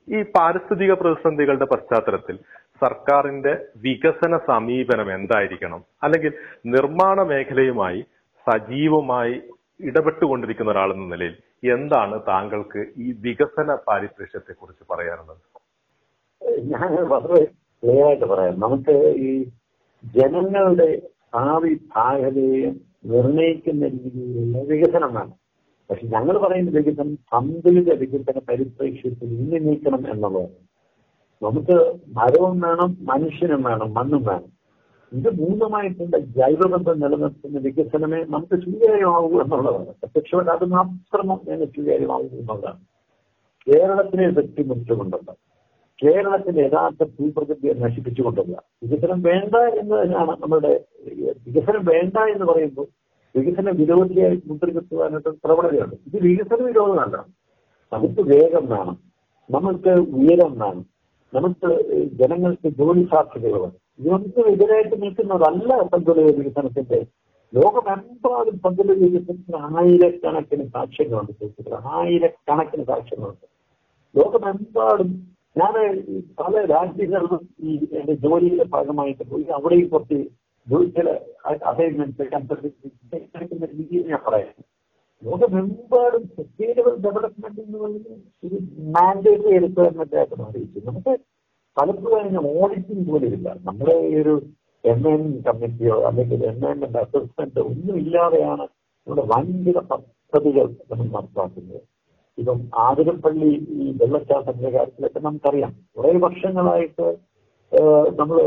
ഈ 0.09 0.23
പാരിസ്ഥിതിക 0.23 0.93
പ്രതിസന്ധികളുടെ 0.93 1.65
പശ്ചാത്തലത്തിൽ 1.65 2.37
സർക്കാരിന്റെ 2.81 3.65
വികസന 3.77 4.37
സമീപനം 4.47 5.13
എന്തായിരിക്കണം? 5.13 5.83
അല്ലെങ്കിൽ 6.03 6.33
നിർമ്മാണ 6.65 7.21
മേഖലയുമായി 7.21 8.01
സജീവമായി 8.47 9.41
ഇടപെട്ടുകൊണ്ടിരിക്കുന്ന 9.79 10.71
ഒരാളെന്ന 10.71 11.05
നിലയിൽ 11.05 11.35
എന്താണ് 11.63 12.19
താങ്കൾക്ക് 12.27 12.85
ഈ 12.97 13.11
വികസന 13.11 13.75
പാരിപ്രശ്യത്തെ 13.87 14.53
കുറിച്ച് 14.53 14.83
പറയാനുള്ളത്? 14.91 15.41
ഞാൻ 16.59 17.09
വളരെ 17.09 17.43
ക്ലിയർ 17.83 18.05
ആയിട്ട് 18.05 18.25
പറയാം. 18.25 18.59
നമുക്ക് 18.59 18.95
ഈ 19.17 19.43
ജനങ്ങളുടെ 20.03 21.01
ഭാവി 21.33 21.73
ഭാഗതയെ 21.95 22.71
നിർണയിക്കുന്ന 23.05 23.87
രീതിയിലുള്ള 23.87 24.57
വികസനം 24.73 25.13
വേണം. 25.13 25.44
പക്ഷെ 25.89 26.06
ഞങ്ങൾ 26.08 26.36
പറയുന്ന 26.38 26.71
വികസനം 26.78 27.15
സന്തുലിത 27.32 27.93
വികസന 27.93 28.39
പരിപ്രേക്ഷ്യത്തിൽ 28.50 29.30
ഇന്ന് 29.39 29.60
നീക്കണം 29.67 30.04
എന്നുള്ളത്. 30.13 30.50
നമുക്ക് 31.41 31.78
മരവും 32.17 32.60
വേണം 32.60 32.98
മനുഷ്യനും 33.02 33.63
വേണം 33.63 33.93
മണ്ണും 33.93 34.24
വേണം. 34.26 34.52
ഇത് 35.12 35.30
മൂന്നുമായിട്ടുള്ള 35.39 36.17
ജൈവബന്ധം 36.38 37.00
നിലനിർത്തുന്ന 37.00 37.60
വികസനമേ 37.60 38.19
നമുക്ക് 38.26 38.56
സ്വീകാര്യമാകൂ 38.63 39.41
എന്നുള്ളതാണ്. 39.41 39.91
പ്രത്യക്ഷമായിട്ട് 40.02 40.52
അത് 40.52 40.65
മാത്രം 40.76 41.28
ഞങ്ങൾ 41.50 41.65
സ്വീകാര്യമാകൂ 41.76 42.28
എന്നുള്ളതാണ്. 42.41 42.82
കേരളത്തിനെ 43.67 44.28
വെട്ടിമുറിച്ചുകൊണ്ടുള്ള 44.28 45.30
കേരളത്തിന്റെ 46.00 46.62
യഥാർത്ഥ 46.62 47.04
ഭൂപ്രകൃതിയെ 47.17 47.74
നശിപ്പിച്ചുകൊണ്ടുള്ള 47.74 48.56
വികസനം 48.84 49.19
വേണ്ട 49.21 49.56
എന്ന് 49.82 49.95
തന്നെയാണ് 50.02 50.34
നമ്മുടെ 50.41 50.71
വികസനം 51.48 51.84
വേണ്ട 51.86 52.17
എന്ന് 52.34 52.45
പറയുമ്പോൾ 52.45 52.88
വികസന 53.36 53.69
വിരോധിയായി 53.69 54.41
മുദ്രകുത്തുവാനായിട്ട് 54.48 55.30
പ്രവണതയുണ്ട്. 55.30 55.95
ഇത് 56.08 56.24
വികസന 56.24 56.63
വിരോധമല്ല 56.63 57.26
നമുക്ക് 57.93 58.21
വേഗം 58.21 58.69
വേണം. 58.69 58.98
നമുക്ക് 59.52 59.89
ഉയരം 59.89 60.60
വേണം. 60.60 60.86
നമുക്ക് 61.34 61.91
ജനങ്ങൾക്ക് 62.06 62.69
ജോലി 62.69 63.04
വേണം. 63.38 63.74
ഇതൊന്നും 64.00 64.48
എതിരായിട്ട് 64.48 65.02
നിൽക്കുന്നതല്ല 65.02 65.82
സന്തുലിത 65.82 66.36
വികസനത്തിന്റെ. 66.38 67.06
ലോകമെമ്പാടും 67.54 68.60
പങ്കുല 68.60 68.91
വികസനത്തിന് 68.91 69.78
ആയിരക്കണക്കിന് 69.78 70.67
സാക്ഷ്യങ്ങളുണ്ട് 70.67 71.32
സുഹൃത്തുക്കളെ. 71.32 71.78
ആയിരക്കണക്കിന് 71.91 72.84
സാക്ഷ്യങ്ങളുണ്ട്. 72.84 73.45
ലോകമെമ്പാടും 74.19 75.36
ഞാൻ 75.58 75.74
പല 76.39 76.65
രാജ്യങ്ങളിലും 76.65 77.50
ഈ 77.60 77.88
എന്റെ 77.91 78.13
ജോലിയുടെ 78.13 78.63
ഭാഗമായിട്ട് 78.63 79.24
പോയി 79.24 79.43
അവിടെയും 79.43 79.88
കുറച്ച് 79.88 80.44
ജോലി 80.67 80.88
ചില 80.89 81.10
അസൈൻമെന്റ് 81.45 82.23
ഞാൻ 84.10 84.19
പറയാം. 84.28 84.54
ലോകമെമ്പാടും 85.23 86.23
സസ്റ്റൈനബിൾ 86.38 86.95
ഡെവലപ്മെന്റ് 87.06 87.62
എന്ന് 87.62 87.78
പറയുന്നത് 87.78 88.47
ഒരു 88.47 88.58
മാൻഡേറ്ററി 88.95 89.58
റിക്വയർമെന്റ് 89.58 90.17
ആയിട്ട് 90.17 90.36
മാറിയിരിക്കും 90.39 90.86
നമുക്ക് 90.86 91.13
പലപ്പോഴും 91.78 92.19
അതിന് 92.19 92.41
ഓഡിറ്റിംഗ് 92.62 93.12
പോലും 93.12 93.34
ഇല്ല. 93.34 93.56
നമ്മുടെ 93.63 93.95
ഈ 94.08 94.15
ഒരു 94.21 94.36
എം 94.84 95.08
എൻ 95.10 95.41
കമ്മിറ്റിയോ 95.41 95.95
അല്ലെങ്കിൽ 96.08 96.45
എം 96.45 96.67
എൻ 96.69 96.97
അസസ്മെന്റ് 96.97 97.60
ഒന്നും 97.60 97.95
ഇല്ലാതെയാണ് 97.97 98.62
നമ്മുടെ 98.62 99.23
വൻകിട 99.28 99.80
പദ്ധതികൾ 99.80 100.65
നമ്മൾ 100.91 101.06
നടപ്പാക്കുന്നത്. 101.06 101.82
ഇപ്പം 102.38 102.60
ആതിരപ്പള്ളി 102.75 103.49
ഈ 103.69 103.97
വെള്ളച്ചാട്ടത്തിന്റെ 103.97 104.69
കാര്യത്തിലൊക്കെ 104.69 105.19
നമുക്കറിയാം. 105.19 105.73
കുറെ 105.97 106.17
വർഷങ്ങളായിട്ട് 106.17 107.08
നമ്മൾ 108.19 108.38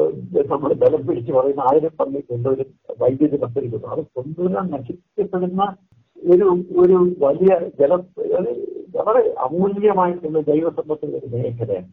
നമ്മൾ 0.52 0.70
ബലം 0.82 1.02
പിടിച്ച് 1.06 1.32
പറയുന്ന 1.36 1.62
ആയിരപ്പള്ളി 1.70 2.20
കൊണ്ടുവരും 2.30 2.68
വൈദ്യുതി 3.00 3.38
പദ്ധതിക്കുന്നു 3.44 3.88
അത് 3.94 4.02
കൊണ്ടുവരാൻ 4.16 4.66
നശിക്കപ്പെടുന്ന 4.74 5.62
ഒരു 6.32 6.46
ഒരു 6.82 6.96
വലിയ 7.24 7.52
ജല 7.80 7.92
വളരെ 8.98 9.22
അമൂല്യമായിട്ടുള്ള 9.46 10.40
ജൈവസമ്പത്തിന്റെ 10.48 11.18
ഒരു 11.20 11.28
മേഖലയാണ്. 11.34 11.88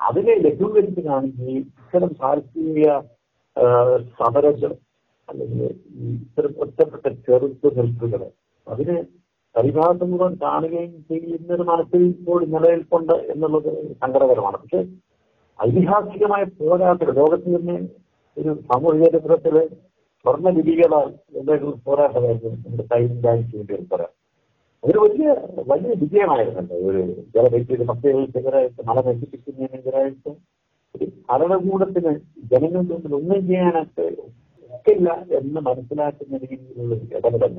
അതിനെ 0.00 0.34
ലഘൂകരിച്ചതാണെങ്കിൽ 0.46 1.50
ഇത്തരം 1.60 2.10
സാഹിത്യ 2.20 2.88
സമരങ്ങൾ 4.18 4.72
അല്ലെങ്കിൽ 5.28 5.62
ഇത്തരം 6.14 6.52
ഒറ്റപ്പെട്ട 6.64 7.06
ചെറുത്ത് 7.26 7.68
നിൽപ്പുകൾ 7.78 8.22
അതിന് 8.66 8.96
പരിഭാഗം 9.54 10.08
മുഴുവൻ 10.10 10.34
കാണുകയും 10.42 10.92
ചെയ്യുന്നൊരു 11.10 11.64
മനസ്സിൽ 11.70 12.02
ഇപ്പോൾ 12.12 12.40
നിലനിൽപ്പുണ്ട് 12.54 13.16
എന്നുള്ളത് 13.32 13.70
സങ്കടകരമാണ്. 14.02 14.58
പക്ഷെ 14.62 14.80
ഐതിഹാസികമായ 15.58 16.42
പോരാട്ടം 16.60 17.10
ലോകത്ത് 17.20 17.48
തന്നെ 17.56 17.76
ഒരു 18.36 18.50
സാമൂഹിക 18.68 19.04
ചരിത്രത്തിൽ 19.06 19.56
സ്വർണ 20.24 20.48
ലിപികളാൽ 20.56 21.08
എന്തെങ്കിലും 21.38 21.78
പോരാട്ടമായിരുന്നു 21.86 22.58
നമ്മുടെ 22.64 22.84
ടൈം 22.92 23.12
ബാങ്കിന് 23.24 23.64
വേണ്ടി 23.70 23.86
പോരാട്ടം 23.92 24.18
അതൊരു 24.84 25.00
വലിയ 25.04 25.28
വലിയ 25.70 25.92
വിജയമായിരുന്നല്ലോ. 26.02 26.76
ഒരു 26.88 27.00
ജലവൈദ്യുതി 27.34 27.84
മത്സ്യകൾക്കെതിരായിട്ട് 27.90 28.80
മല 28.88 28.98
നശിപ്പിക്കുന്നതിനെതിരായിട്ടും 29.08 30.34
ഒരു 30.94 31.06
ഭരണകൂടത്തിന് 31.28 32.12
ജനങ്ങളുടെ 32.52 32.94
മുമ്പിൽ 32.94 33.14
ഒന്നും 33.20 33.40
ചെയ്യാനായിട്ട് 33.48 34.06
ഒക്കില്ല 34.70 35.08
എന്ന് 35.38 35.60
മനസ്സിലാക്കുന്ന 35.68 36.40
രീതിയിലുള്ള 36.44 36.94
ഒരു 36.96 37.06
ഇടപെടൽ 37.18 37.54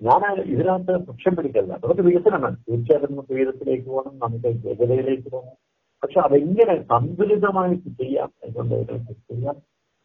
ഞാൻ 0.00 0.22
ഇതിനകത്ത് 0.52 0.94
പക്ഷം 1.08 1.34
പിടിക്കല്ല 1.36 1.72
നമുക്ക് 1.82 2.02
വികസനമാണ്. 2.08 2.56
തീർച്ചയായിട്ടും 2.68 3.12
നമുക്ക് 3.12 3.32
ഉയരത്തിലേക്ക് 3.36 3.86
പോകണം 3.90 4.14
നമുക്ക് 4.24 4.48
വേഗതയിലേക്ക് 4.66 5.28
പോകണം. 5.34 5.56
പക്ഷെ 6.04 6.20
അതെങ്ങനെ 6.20 6.82
സന്തുലിതമായിട്ട് 6.82 7.88
ചെയ്യാം 7.88 8.32
എന്നുള്ളതിനെ 8.42 9.52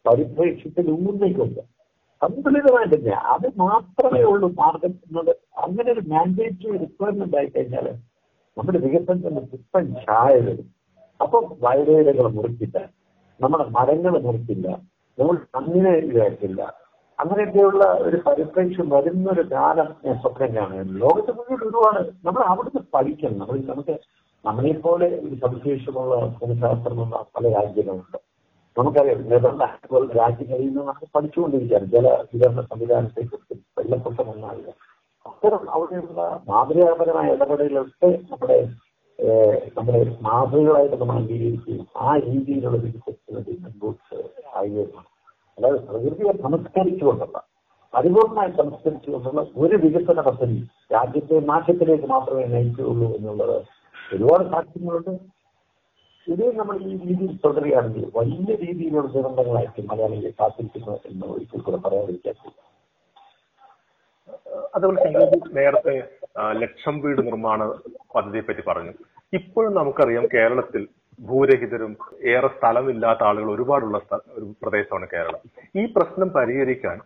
പരിപ്രേക്ഷത്തിൽ 0.08 0.90
ഊന്നിക്കൊണ്ട്. 0.90 1.60
സന്തുലിതമായിട്ട് 2.22 2.94
ചെയ്യാം. 2.94 3.20
അത് 3.20 3.52
മാത്രമേ 3.56 4.22
ഉള്ളൂ 4.22 4.48
മാർഗം 4.48 4.90
എന്നത്. 4.90 5.36
അങ്ങനെ 5.58 5.92
ഒരു 5.92 6.00
മാൻഡേറ്ററി 6.00 6.76
റിക്വയർമെന്റ് 6.76 7.36
ആയി 7.36 7.46
കഴിഞ്ഞാൽ 7.46 7.88
നമ്മുടെ 8.58 8.78
വികസനത്തിന്റെ 8.78 9.40
പുത്തൻ 9.40 9.94
ഛായ 9.94 10.34
വരും. 10.40 10.74
അപ്പൊ 11.20 11.56
വയലേലകൾ 11.60 12.28
മുറിക്കില്ല. 12.28 12.88
നമ്മുടെ 13.40 13.64
മരങ്ങൾ 13.64 14.22
മുറിക്കില്ല. 14.22 14.68
നമ്മൾ 15.18 15.36
കണ്ണിനെ 15.36 15.90
ഇതാക്കില്ല 15.90 16.74
അങ്ങനെയൊക്കെയുള്ള 17.20 17.84
ഒരു 17.84 18.16
പരിപ്രേക്ഷം 18.26 18.88
വരുന്ന 18.88 19.30
ഒരു 19.30 19.50
കാലം 19.52 19.94
ഞാൻ 20.04 20.18
സ്വപ്നം 20.18 20.56
കാണുകയാണ്. 20.56 21.00
ലോകത്തെ 21.00 21.32
മുഴുവൻ 21.32 21.62
ഒരുപാട് 21.62 22.10
നമ്മൾ 22.24 22.42
അവിടുന്ന് 22.42 22.82
പഠിക്കണം. 22.94 23.38
നമ്മൾ 23.38 23.58
നമുക്ക് 23.58 24.00
നമ്മളെ 24.44 24.72
പോലെ 24.72 25.06
ഒരു 25.06 25.34
സവിശേഷമുള്ള 25.34 26.14
ഭൂമിശാസ്ത്രമുള്ള 26.40 27.26
പല 27.36 27.44
രാജ്യങ്ങളുണ്ട്. 27.52 28.18
നമുക്കറിയാം 28.76 29.22
നെതർലാൻഡ് 29.22 29.88
പോലുള്ള 29.90 30.12
രാജ്യങ്ങളിൽ 30.12 30.66
നിന്ന് 30.66 30.80
നമുക്ക് 30.80 31.06
പഠിച്ചുകൊണ്ടിരിക്കുകയാണ്. 31.14 31.86
ജല 31.86 32.08
വിതരണ 32.34 32.60
സംവിധാനത്തെ 32.60 33.22
കുറിച്ച് 33.22 33.54
വെള്ളപ്പൊക്കം 33.78 34.30
ഒന്നാണ് 34.30 34.72
അത്തരം 35.26 35.70
അവിടെയുള്ള 35.70 36.42
മാതൃകാപരമായ 36.48 37.34
ഇടപെടലുകളൊക്കെ 37.34 38.10
നമ്മുടെ 38.30 38.58
നമ്മുടെ 39.76 39.98
മാതൃകളായിട്ട് 40.20 40.96
നമ്മൾ 40.96 41.16
അംഗീകരിക്കുകയും 41.16 41.86
ആ 41.96 42.16
രീതിയിലുള്ള 42.16 42.76
വികസനത്തിന് 42.76 43.70
ആയിരുന്നു 44.54 45.02
അതായത് 45.58 45.80
പ്രകൃതിയെ 45.88 46.32
സംസ്കരിച്ചുകൊണ്ടുള്ള 46.42 47.38
പരിപൂർണമായി 47.94 48.52
സംസ്കരിച്ചുകൊണ്ടുള്ള 48.52 49.42
ഒരു 49.56 49.76
വികസന 49.76 50.20
പദ്ധതി 50.20 50.58
രാജ്യത്തെ 50.92 51.38
മാറ്റത്തിലേക്ക് 51.40 52.06
മാത്രമേ 52.06 52.44
നയിക്കുകയുള്ളൂ 52.44 53.08
എന്നുള്ളത് 53.16 53.58
ഒരുപാട് 54.14 54.44
സാക്ഷ്യങ്ങളുണ്ട്. 54.52 55.12
ഇത് 56.26 56.44
നമ്മൾ 56.58 56.76
ഈ 56.88 56.92
രീതിയിൽ 57.04 57.32
തുടരുകയാണെങ്കിൽ 57.44 58.04
വലിയ 58.16 58.54
രീതിയിലുള്ള 58.64 59.08
ദുരന്തങ്ങളായിരിക്കും 59.14 59.86
മലയാളികളെ 59.90 60.32
കാത്തിരിക്കുന്നത് 60.40 61.06
എന്ന് 61.10 61.26
ഒരിക്കൽ 61.34 61.62
കൂടെ 61.68 61.78
പറയാതിരിക്കാൻ 61.84 62.36
അതുപോലെ 64.74 65.04
നേരത്തെ 65.58 65.94
ലക്ഷം 66.62 66.96
വീട് 67.04 67.20
നിർമ്മാണ 67.28 67.60
പദ്ധതിയെ 68.14 68.42
പറ്റി 68.48 68.62
പറഞ്ഞു. 68.66 68.92
ഇപ്പോഴും 69.38 69.72
നമുക്കറിയാം 69.78 70.24
കേരളത്തിൽ 70.34 70.82
ഭൂരഹിതരും 71.28 71.92
ഏറെ 72.32 72.48
സ്ഥലമില്ലാത്ത 72.56 73.22
ആളുകൾ 73.28 73.48
ഒരുപാടുള്ള 73.54 73.98
ഒരു 74.36 74.46
പ്രദേശമാണ് 74.62 75.06
കേരളം. 75.14 75.40
ഈ 75.80 75.82
പ്രശ്നം 75.96 76.28
പരിഹരിക്കാൻ 76.36 76.98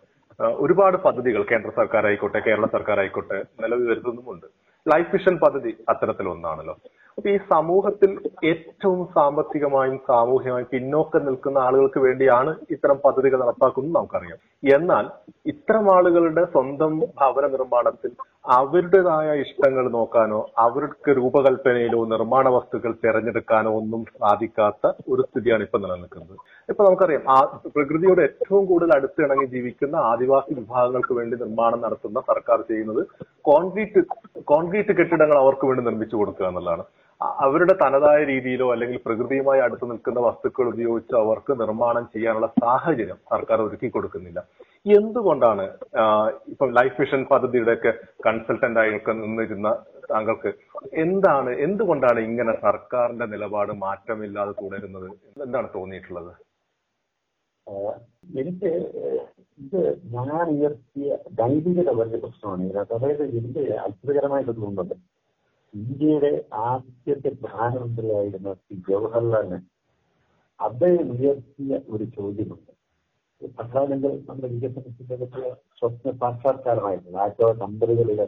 ഒരുപാട് 0.64 0.96
പദ്ധതികൾ 1.06 1.42
കേന്ദ്ര 1.50 1.70
സർക്കാർ 1.80 2.06
ആയിക്കോട്ടെ 2.10 2.40
കേരള 2.48 2.66
സർക്കാർ 2.76 2.98
ആയിക്കോട്ടെ 3.02 3.38
നിലവിൽ 3.62 3.86
വരുത്തുന്നുമുണ്ട്. 3.90 4.46
ലൈഫ് 4.86 5.10
മിഷൻ 5.14 5.34
പദ്ധതി 5.44 5.72
അത്തരത്തിൽ 5.92 6.26
ഒന്നാണല്ലോ 6.34 6.74
അപ്പൊ 7.18 7.28
ഈ 7.30 7.38
സമൂഹത്തിൽ 7.50 8.10
ഏറ്റവും 8.44 9.00
സാമ്പത്തികമായും 9.14 9.98
സാമൂഹികമായും 10.06 10.68
പിന്നോക്കം 10.70 11.24
നിൽക്കുന്ന 11.24 11.58
ആളുകൾക്ക് 11.58 11.98
വേണ്ടിയാണ് 11.98 12.52
ഇത്തരം 12.70 12.98
പദ്ധതികൾ 13.04 13.38
നടപ്പാക്കുന്നത് 13.40 13.96
നമുക്കറിയാം. 13.96 14.38
എന്നാൽ 14.76 15.04
ഇത്തരം 15.46 15.96
ആളുകളുടെ 15.96 16.44
സ്വന്തം 16.44 16.94
ഭവന 17.20 17.46
നിർമ്മാണത്തിൽ 17.46 18.12
അവരുടേതായ 18.44 19.28
ഇഷ്ടങ്ങൾ 19.42 19.84
നോക്കാനോ 19.94 20.38
അവർക്ക് 20.64 21.10
രൂപകൽപ്പനയിലോ 21.18 22.00
നിർമ്മാണ 22.12 22.48
വസ്തുക്കൾ 22.56 22.92
തിരഞ്ഞെടുക്കാനോ 23.04 23.70
ഒന്നും 23.80 24.02
സാധിക്കാത്ത 24.20 24.90
ഒരു 25.12 25.22
സ്ഥിതിയാണ് 25.28 25.62
ഇപ്പൊ 25.66 25.78
നിലനിൽക്കുന്നത്. 25.84 26.34
ഇപ്പൊ 26.70 26.82
നമുക്കറിയാം 26.86 27.24
ആ 27.36 27.38
പ്രകൃതിയോട് 27.76 28.20
ഏറ്റവും 28.26 28.64
കൂടുതൽ 28.70 28.92
അടുത്തിണങ്ങി 28.96 29.46
ജീവിക്കുന്ന 29.54 29.96
ആദിവാസി 30.10 30.52
വിഭാഗങ്ങൾക്ക് 30.60 31.14
വേണ്ടി 31.20 31.36
നിർമ്മാണം 31.44 31.80
നടത്തുന്ന 31.86 32.20
സർക്കാർ 32.30 32.60
ചെയ്യുന്നത് 32.72 33.02
കോൺക്രീറ്റ് 33.50 34.02
കോൺക്രീറ്റ് 34.52 34.94
കെട്ടിടങ്ങൾ 35.00 35.38
അവർക്ക് 35.44 35.66
വേണ്ടി 35.70 35.84
നിർമ്മിച്ചു 35.88 36.16
കൊടുക്കുക 36.20 36.46
എന്നുള്ളതാണ്. 36.50 36.84
അവരുടെ 37.20 37.74
തനതായ 37.82 38.20
രീതിയിലോ 38.30 38.66
അല്ലെങ്കിൽ 38.74 38.98
പ്രകൃതിയുമായി 39.06 39.60
അടുത്ത് 39.66 39.86
നിൽക്കുന്ന 39.90 40.20
വസ്തുക്കൾ 40.26 40.66
ഉപയോഗിച്ച് 40.72 41.14
അവർക്ക് 41.22 41.52
നിർമ്മാണം 41.62 42.04
ചെയ്യാനുള്ള 42.14 42.48
സാഹചര്യം 42.62 43.18
സർക്കാർ 43.32 43.60
ഒരുക്കി 43.66 43.88
കൊടുക്കുന്നില്ല. 43.96 44.40
എന്തുകൊണ്ടാണ് 44.98 45.64
ഇപ്പം 46.52 46.70
ലൈഫ് 46.78 46.98
മിഷൻ 47.00 47.22
പദ്ധതിയുടെ 47.32 47.74
ഒക്കെ 47.78 47.92
കൺസൾട്ടന്റ് 48.26 48.80
ആയൊക്കെ 48.82 49.12
നിന്നിരുന്ന 49.20 49.68
താങ്കൾക്ക് 50.10 50.50
എന്താണ് 51.04 51.50
എന്തുകൊണ്ടാണ് 51.66 52.20
ഇങ്ങനെ 52.28 52.54
സർക്കാരിന്റെ 52.66 53.26
നിലപാട് 53.34 53.72
മാറ്റമില്ലാതെ 53.84 54.54
തുടരുന്നത്? 54.62 55.08
എന്താണ് 55.46 55.68
തോന്നിയിട്ടുള്ളത്? 55.76 56.32
എനിക്ക് 58.40 58.70
ഇത് 59.64 59.80
ഞാൻ 60.14 60.46
ഉയർത്തിയ 60.54 61.16
ദൈവികത 61.40 61.90
വലിയ 62.00 62.18
പ്രശ്നമാണ് 62.24 62.86
അതായത് 62.96 63.24
എനിക്ക് 63.38 63.62
അത്ഭുതകരമായിട്ട് 63.86 64.52
തോന്നുന്നത് 64.60 64.94
ഇന്ത്യയുടെ 65.74 66.30
ആദ്യത്തെ 66.70 67.28
പ്രധാനമന്ത്രിയായിരുന്ന 67.28 68.54
ശ്രീ 68.54 68.76
ജവഹർലാൽ 68.88 69.46
നെഹ്റു. 69.52 69.68
അദ്ദേഹം 70.60 71.06
ഉയർത്തിയ 71.12 71.80
ഒരു 71.88 72.04
ചോദ്യമുണ്ട്. 72.04 72.72
പട്ടാളങ്ങൾ 73.58 74.12
നമ്മുടെ 74.28 74.48
വികസനത്തിന്റെ 74.48 75.16
സ്വപ്ന 75.78 76.10
സാക്ഷാത്കാരമായിരുന്നു. 76.20 77.18
ആയിരത്തി 77.18 77.40
തൊള്ളായിരത്തി 77.42 77.64
അമ്പതുകളിലെ 77.64 78.26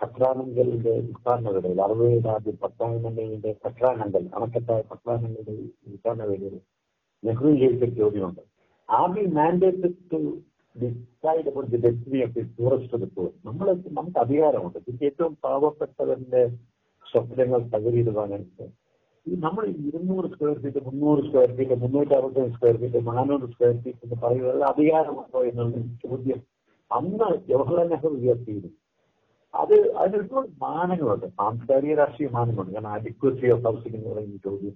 പത്രാനങ്കലിന്റെ 0.00 0.92
ഉദ്ഘാടനവേളയിൽ 1.00 1.82
അറുപത് 1.82 2.28
ആദ്യം 2.28 2.56
പത്താനങ്കലിന്റെ 2.62 3.56
പത്രാനങ്കൽ 3.64 4.30
അണക്കെട്ടായ 4.34 4.82
പത്രാനങ്കലിന്റെ 4.92 5.54
ഉദ്ഘാടനവേളയിൽ 5.86 6.56
നെഹ്റു 7.22 7.50
ചോദിച്ച 7.62 7.98
ചോദ്യമുണ്ട്. 7.98 8.42
ആദ്യം 8.88 9.14
be 9.14 9.34
mandated 9.34 9.94
to 10.12 10.20
decide 10.76 11.48
about 11.48 11.70
the 11.70 11.76
destiny 11.76 12.22
of 12.22 12.34
the 12.34 12.42
tourist 12.58 13.00
report 13.00 13.48
നമ്മൾ 13.48 13.66
നമുക്ക് 13.88 14.18
അധികാരമുണ്ട്. 14.18 14.78
ഇതിന്റെ 14.78 15.06
ഏറ്റവും 15.06 15.36
പാവപ്പെട്ടവന്റെ 15.44 16.42
സ്വപ്നങ്ങൾ 17.12 17.60
തകരിയിടുവാനാണ് 17.74 18.68
നമ്മൾ 19.26 19.64
ഇരുന്നൂറ് 19.88 20.28
സ്ക്വയർ 20.32 20.56
ഫീറ്റ് 20.62 20.80
മുന്നൂറ് 20.86 21.20
സ്ക്വയർ 21.26 21.50
ഫീറ്റ് 21.58 21.76
മുന്നൂറ്റി 21.82 22.14
അറുപത്തഞ്ച് 22.18 22.54
സ്ക്വയർ 22.54 22.76
ഫീറ്റ് 22.82 23.00
നാനൂറ് 23.10 23.46
സ്ക്വയർ 23.52 23.76
ഫീറ്റ് 23.82 24.00
എന്ന് 24.06 24.16
പറയുന്നത് 24.22 24.64
അധികാരമുണ്ടോ 24.70 25.40
എന്നുള്ള 25.50 25.82
ചോദ്യം 26.04 26.40
അന്ന് 26.90 27.28
ജവഹർലാൽ 27.50 27.86
നെഹ്റു 27.92 28.10
ഉയർത്തിയിരുന്നു. 28.18 28.78
അത് 29.54 29.74
അതിനൊരുപാട് 30.02 30.48
മാനങ്ങളുണ്ട്. 30.64 31.26
സാംസ്കാരിക 31.40 31.94
രാഷ്ട്രീയ 32.00 32.28
മാനങ്ങളുണ്ട്. 32.36 32.72
കാരണം 32.74 32.92
അഡിക്വസി 32.98 33.46
ഓഫ് 33.54 33.64
ഹൗസിംഗ് 33.66 33.96
എന്ന് 33.98 34.10
പറയുന്ന 34.12 34.38
ചോദ്യം 34.46 34.74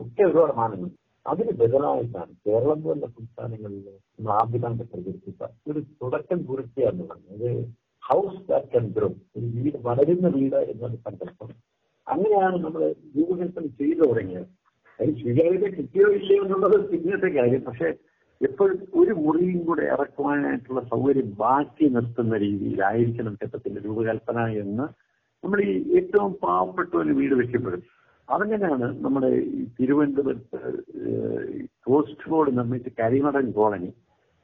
ഒക്കെ 0.00 0.22
ഒരുപാട് 0.28 0.52
മാനങ്ങളുണ്ട്. 0.60 0.96
അതിന് 1.26 1.52
ബദലായിട്ടാണ് 1.60 2.32
കേരളം 2.46 2.78
പോലുള്ള 2.84 3.06
സംസ്ഥാനങ്ങളിൽ 3.16 3.80
നമ്മൾ 4.14 4.32
ആദ്യകാലത്ത് 4.40 4.86
പ്രചരിപ്പിച്ച 4.92 5.40
ഒരു 5.70 5.80
തുടക്കം 6.02 6.38
കുറിക്കുക 6.50 6.84
എന്ന് 6.92 7.06
അത് 7.34 7.48
ഹൗസ് 8.02 8.40
ദാറ്റ് 8.50 8.84
ഗ്രോ 8.96 9.08
ഒരു 9.36 9.46
വീട് 9.56 9.78
വളരുന്ന 9.88 10.28
വീട് 10.36 10.58
എന്നൊരു 10.72 10.98
സങ്കല്പം 11.06 11.50
അങ്ങനെയാണ് 12.12 12.56
നമ്മൾ 12.64 12.82
രൂപകൽപ്പന 13.16 13.66
ചെയ്തു 13.80 14.02
തുടങ്ങിയത്. 14.10 14.48
അതിന് 14.98 15.16
സ്വീകാര്യത 15.22 15.66
കിട്ടിയോ 15.74 16.06
ഇല്ലയോ 16.18 16.40
എന്നുള്ളത് 16.44 16.76
പിന്നത്തെ 16.90 17.30
കാര്യം. 17.38 17.62
പക്ഷെ 17.68 17.88
എപ്പോഴും 18.40 18.78
ഒരു 19.00 19.12
മുറിയും 19.24 19.60
കൂടെ 19.68 19.84
ഇറക്കുവാനായിട്ടുള്ള 19.94 20.80
സൗകര്യം 20.90 21.28
ബാക്കി 21.42 21.86
നിർത്തുന്ന 21.94 22.34
രീതിയിലായിരിക്കണം 22.44 23.34
ക്ഷേത്രത്തിന്റെ 23.34 23.80
രൂപകൽപ്പന 23.86 24.46
എന്ന് 24.62 24.86
നമ്മൾ 25.44 25.58
ഈ 25.70 25.72
ഏറ്റവും 25.98 26.32
പാവപ്പെട്ട 26.42 26.92
ഒരു 27.02 27.12
വീട് 27.18 27.34
വെക്കപ്പെടും. 27.40 27.82
അതങ്ങനെയാണ് 28.28 28.86
നമ്മുടെ 29.04 29.30
ഈ 29.58 29.62
തിരുവനന്തപുരത്ത് 29.78 30.60
കോസ്റ്റ് 31.86 32.30
റോഡ് 32.32 32.50
നിർമ്മിച്ച 32.58 32.88
കരിമടൻ 33.00 33.46
കോളനി. 33.58 33.90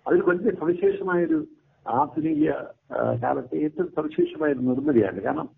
അതിൽ 0.07 0.21
വലിയ 0.29 0.53
സവിശേഷമായൊരു 0.61 1.39
ആധുനിക 1.87 2.51
കാലത്തെ 3.23 3.57
ഏറ്റവും 3.65 3.89
സവിശേഷമായ 3.97 4.51
നിർമ്മിതിയാണ്. 4.71 5.19
കാരണം 5.27 5.49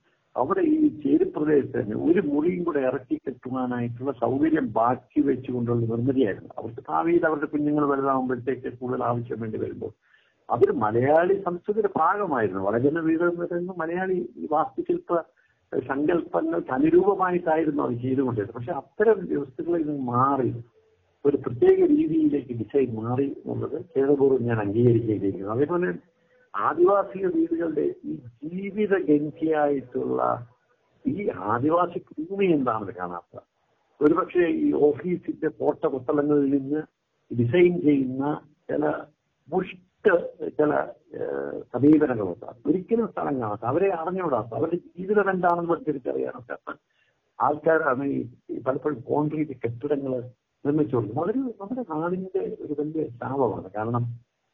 അവിടെ 0.41 0.63
ഈ 0.75 0.89
ചേരിപ്രദേശത്ത് 1.03 1.77
തന്നെ 1.79 1.97
ഒരു 2.07 2.21
മുറിയും 2.31 2.63
കൂടെ 2.65 2.81
ഇറക്കി 2.81 3.17
കെട്ടുവാനായിട്ടുള്ള 3.17 4.13
സൗകര്യം 4.23 4.67
ബാക്കി 4.73 5.21
വെച്ചുകൊണ്ടുള്ള 5.21 5.83
നിർമ്മിതിയായിരുന്നു. 5.93 6.51
അവർക്ക് 6.59 6.83
ഭാവിയിൽ 6.89 7.23
അവരുടെ 7.29 7.47
കുഞ്ഞുങ്ങൾ 7.47 7.85
വലുതാകുമ്പോഴത്തേക്ക് 7.93 8.73
കൂടുതൽ 8.81 9.03
ആവശ്യം 9.11 9.41
വേണ്ടി 9.41 9.59
വരുമ്പോൾ. 9.59 9.93
അതൊരു 10.49 10.75
മലയാളി 10.85 11.35
സംസ്കൃതിയുടെ 11.47 11.91
ഭാഗമായിരുന്നു. 11.99 12.63
വളരെ 12.69 13.01
വീട് 13.01 13.25
എന്ന് 13.61 13.75
മലയാളി 13.83 14.17
വാസ്തുശില്പ 14.51 15.21
സങ്കല്പങ്ങൾ 15.73 16.61
അനുരൂപമായിട്ടായിരുന്നു 16.77 17.83
അത് 17.83 17.95
ചെയ്തുകൊണ്ടിരുന്നത്. 18.03 18.57
പക്ഷെ 18.57 18.73
അത്തരം 18.73 19.19
വ്യവസ്ഥകളിൽ 19.31 19.87
നിന്ന് 19.89 20.05
മാറി 20.13 20.51
ഒരു 21.25 21.37
പ്രത്യേക 21.37 21.79
രീതിയിലേക്ക് 21.95 22.53
ഡിസൈൻ 22.59 22.91
മാറി 23.03 23.27
എന്നുള്ളത് 23.39 23.77
ഖേദപൂർവം 23.95 24.43
ഞാൻ 24.49 24.59
അംഗീകരിക്കേണ്ടിയിരിക്കുന്നു 24.65 25.55
അതേപോലെ 25.55 25.89
ആദിവാസി 26.65 27.19
വീടുകളുടെ 27.35 27.87
ഈ 28.11 28.15
ജീവിത 28.43 28.95
ഗന്ധിയായിട്ടുള്ള 29.09 30.21
ഈ 31.05 31.29
ആദിവാസി 31.53 31.99
ഭൂമി 32.09 32.47
എന്താണെന്ന് 32.57 32.95
കാണാത്ത. 33.01 33.35
ഒരുപക്ഷെ 34.01 34.45
ഈ 34.65 34.69
ഓഫീസിന്റെ 34.89 35.49
കോട്ട 35.61 35.83
കൊത്തളങ്ങളിൽ 35.93 36.49
നിന്ന് 36.55 36.81
ഡിസൈൻ 37.31 37.75
ചെയ്യുന്ന 37.87 38.25
ചില 38.71 38.85
മുഷ്ട 39.49 40.07
ചില 40.59 40.73
സമീപനങ്ങളുണ്ട്. 41.75 42.49
ഒരിക്കലും 42.69 43.07
സ്ഥലം 43.13 43.35
കാണാത്ത 43.41 43.65
അവരെ 43.73 43.89
അറിഞ്ഞുകൂടാത്ത 44.01 44.53
അവരുടെ 44.59 44.79
ജീവിതം 44.99 45.31
എന്താണെന്ന് 45.35 45.77
തിരിച്ചറിയാനൊക്കെ 45.87 46.57
ആൾക്കാരാണ് 47.39 48.05
ഈ 48.13 48.59
പലപ്പോഴും 48.67 49.01
കോൺക്രീറ്റ് 49.09 49.55
കെട്ടിടങ്ങൾ 49.63 50.13
നിർമ്മിച്ചുകൊണ്ടിരുന്നത്. 50.65 51.25
അതൊരു 51.25 51.43
നമ്മുടെ 51.61 51.83
നാടിന്റെ 51.95 52.43
ഒരു 52.65 52.75
വലിയ 52.81 53.05
ശാപമാണ്. 53.21 53.69
കാരണം 53.77 54.05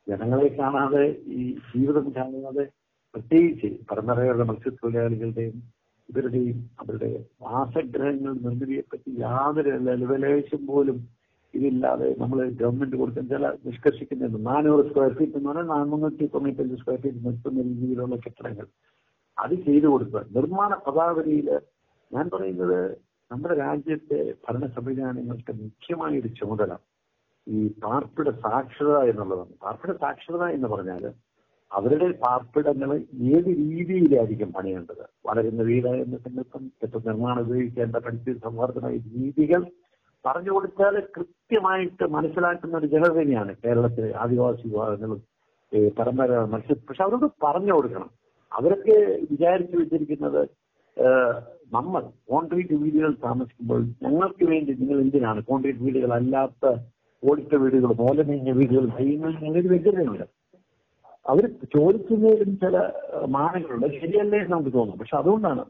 ജനങ്ങളെ 0.09 0.49
കാണാതെ 0.49 1.05
ഈ 1.27 1.55
ജീവിതം 1.55 2.13
കാണാതെ 2.17 2.69
പ്രത്യേകിച്ച് 3.15 3.85
പരമ്പരകളുടെ 3.91 4.45
മത്സ്യത്തൊഴിലാളികളുടെയും 4.45 5.63
ഇവരുടെയും 6.09 6.71
അവരുടെ 6.81 7.25
വാസഗ്രഹങ്ങൾ 7.43 8.33
നിർമ്മിതിയെപ്പറ്റി 8.35 9.11
യാതൊരു 9.19 9.69
ലെവലേശം 9.69 10.67
പോലും 10.67 11.09
ഇതില്ലാതെ 11.55 12.15
നമ്മൾ 12.19 12.51
ഗവൺമെന്റ് 12.51 12.97
കൊടുക്കുന്ന 12.97 13.29
ചില 13.29 13.49
നിഷ്കർഷിക്കുന്നുണ്ട്. 13.67 14.51
നാനൂറ് 14.51 14.89
സ്ക്വയർ 14.89 15.13
ഫീറ്റ് 15.19 15.37
എന്ന് 15.37 15.49
പറഞ്ഞാൽ 15.49 15.67
നാനൂറ്റി 15.67 16.27
തൊണ്ണൂറ്റഞ്ച് 16.27 16.77
സ്ക്വയർ 16.77 17.01
ഫീറ്റ് 17.01 17.27
നിർത്തുന്ന 17.27 17.63
രീതിയിലുള്ള 17.63 18.17
കെട്ടിടങ്ങൾ. 18.17 18.67
അത് 19.39 19.55
ചെയ്തു 19.55 19.87
കൊടുക്കുക. 19.87 20.25
നിർമ്മാണ 20.37 20.75
പദാവലിയിൽ 20.75 21.61
ഞാൻ 22.13 22.31
പറയുന്നത് 22.33 22.99
നമ്മുടെ 23.33 23.55
രാജ്യത്തെ 23.55 24.35
ഭരണ 24.49 24.67
സംവിധാനങ്ങൾക്ക് 24.67 25.53
മുഖ്യമായ 25.53 26.19
ഒരു 26.19 26.29
ചുമതല 26.29 26.73
ഈ 27.47 27.61
പാർപ്പിട 27.83 28.29
സാക്ഷരത 28.45 28.99
എന്നുള്ളതാണ്. 29.11 29.55
പാർപ്പിട 29.65 29.93
സാക്ഷരത 30.03 30.45
എന്ന് 30.57 30.69
പറഞ്ഞാൽ 30.73 31.05
അവരുടെ 31.71 32.09
പാർപ്പിടങ്ങൾ 32.25 32.91
ഏത് 33.35 33.51
രീതിയിലായിരിക്കും 33.63 34.51
പണിയേണ്ടത്? 34.57 35.05
വളരുന്ന 35.27 35.63
വീട് 35.69 35.89
എന്ന 36.05 36.17
സങ്കല്പം 36.25 36.65
ഇപ്പൊ 36.85 36.99
നിർമ്മാണം 37.07 37.41
ഉപയോഗിക്കേണ്ട 37.47 37.97
പരിസ്ഥിതി 38.07 38.39
സംവർദ്ധമായ 38.47 38.97
രീതികൾ 39.15 39.63
പറഞ്ഞു 40.25 40.53
കൊടുത്താൽ 40.55 40.97
കൃത്യമായിട്ട് 41.17 42.05
മനസ്സിലാക്കുന്ന 42.17 42.75
ഒരു 42.81 42.89
ജനത 42.95 43.13
ജനതയാണ് 43.19 43.53
കേരളത്തിലെ 43.63 44.11
ആദിവാസി 44.25 44.65
വിഭാഗങ്ങളും 44.69 45.21
പരമ്പരാഗത 45.73 45.95
പരമ്പര 45.99 46.41
മത്സ്യ 46.53 46.75
പക്ഷെ 46.89 47.03
അവരോട് 47.05 47.27
പറഞ്ഞു 47.45 47.73
കൊടുക്കണം. 47.77 48.11
അവരൊക്കെ 48.53 48.97
വിചാരിച്ചു 49.31 49.77
വെച്ചിരിക്കുന്നത് 49.81 50.43
നമ്മൾ 51.77 52.03
കോൺക്രീറ്റ് 52.31 52.75
വീടുകൾ 52.83 53.13
താമസിക്കുമ്പോൾ 53.27 53.81
ഞങ്ങൾക്ക് 54.05 54.45
വേണ്ടി 54.53 54.73
നിങ്ങൾ 54.81 54.99
എന്തിനാണ് 55.05 55.41
കോൺക്രീറ്റ് 55.51 55.85
വീടുകൾ 55.87 56.11
അല്ലാത്ത 56.19 56.65
ഓടിച്ച 57.31 57.55
വീടുകൾ 57.55 57.87
മോലമേഞ്ഞ 57.87 58.51
വീടുകൾ 58.51 58.87
ഞങ്ങൾക്ക് 59.43 59.69
വ്യക്തതയുണ്ട് 59.69 60.25
അവർ 61.29 61.47
ചോദിക്കുന്നതിലും 61.47 62.57
ചില 62.57 62.91
മാനങ്ങളുണ്ട്. 63.29 63.87
ശരിയല്ലേ 63.87 64.39
എന്ന് 64.39 64.53
നമുക്ക് 64.53 64.73
തോന്നും. 64.73 64.99
പക്ഷെ 64.99 65.17
അതുകൊണ്ടാണ് 65.17 65.65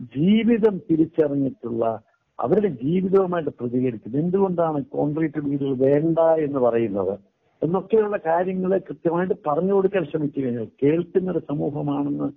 ജീവിതം 0.00 0.80
തിരിച്ചറിഞ്ഞിട്ടുള്ള 0.90 2.02
അവരുടെ 2.40 2.68
ജീവിതവുമായിട്ട് 2.68 3.50
പ്രതികരിക്കുന്നത്. 3.60 4.22
എന്തുകൊണ്ടാണ് 4.22 4.84
കോൺക്രീറ്റ് 4.84 5.40
വീടുകൾ 5.40 5.76
വേണ്ട 5.76 6.18
എന്ന് 6.18 6.58
പറയുന്നത്? 6.58 7.18
എന്നൊക്കെയുള്ള 7.62 8.16
കാര്യങ്ങളെ 8.26 8.78
കൃത്യമായിട്ട് 8.78 9.34
പറഞ്ഞു 9.46 9.72
കൊടുക്കാൻ 9.72 10.04
ശ്രമിച്ചു 10.04 10.40
കഴിഞ്ഞാൽ 10.40 10.66
കേൾക്കുന്ന 10.82 11.30
ഒരു 11.30 11.38
സമൂഹമാണെന്ന് 11.38 12.32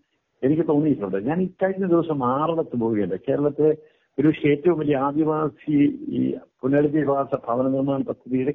എനിക്ക് 0.45 0.67
തോന്നിയിട്ടുണ്ട്. 0.67 1.17
ഞാൻ 1.17 1.41
ഈ 1.41 1.43
ഇക്കഴിഞ്ഞ 1.43 1.85
ദിവസം 1.85 2.25
ആറളത്ത് 2.25 2.77
പോവുകയുണ്ട്. 2.77 3.15
കേരളത്തിലെ 3.29 3.77
ഒരു 4.19 4.33
ഏറ്റവും 4.47 4.79
വലിയ 4.79 4.97
ആദിവാസി 4.97 5.75
ഈ 6.09 6.21
പുനരധിവാസ 6.61 7.35
ഭവന 7.47 7.67
നിർമ്മാണ 7.67 8.01
പദ്ധതിയുടെ 8.01 8.53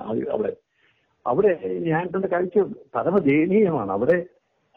ആ- 0.00 0.32
അവിടെ. 0.32 0.52
അവിടെ 1.26 1.50
ഞാൻ 1.88 2.06
കണ്ട 2.06 2.24
കാഴ്ച 2.24 2.58
പരമദയനീയമാണ് 2.94 3.92
അവിടെ 3.92 4.16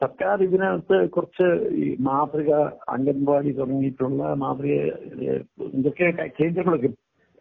സർക്കാർ 0.02 0.44
ഇതിനകത്ത് 0.44 1.10
കുറച്ച് 1.10 1.48
ഈ 1.76 1.98
മാതൃക 2.00 2.50
അംഗൻവാടി 2.89 3.52
തുടങ്ങിയിട്ടുള്ള 3.52 4.34
മാതൃക 4.34 4.74
ഇതൊക്കെ 5.74 6.08
കേന്ദ്രങ്ങളൊക്കെ 6.39 6.89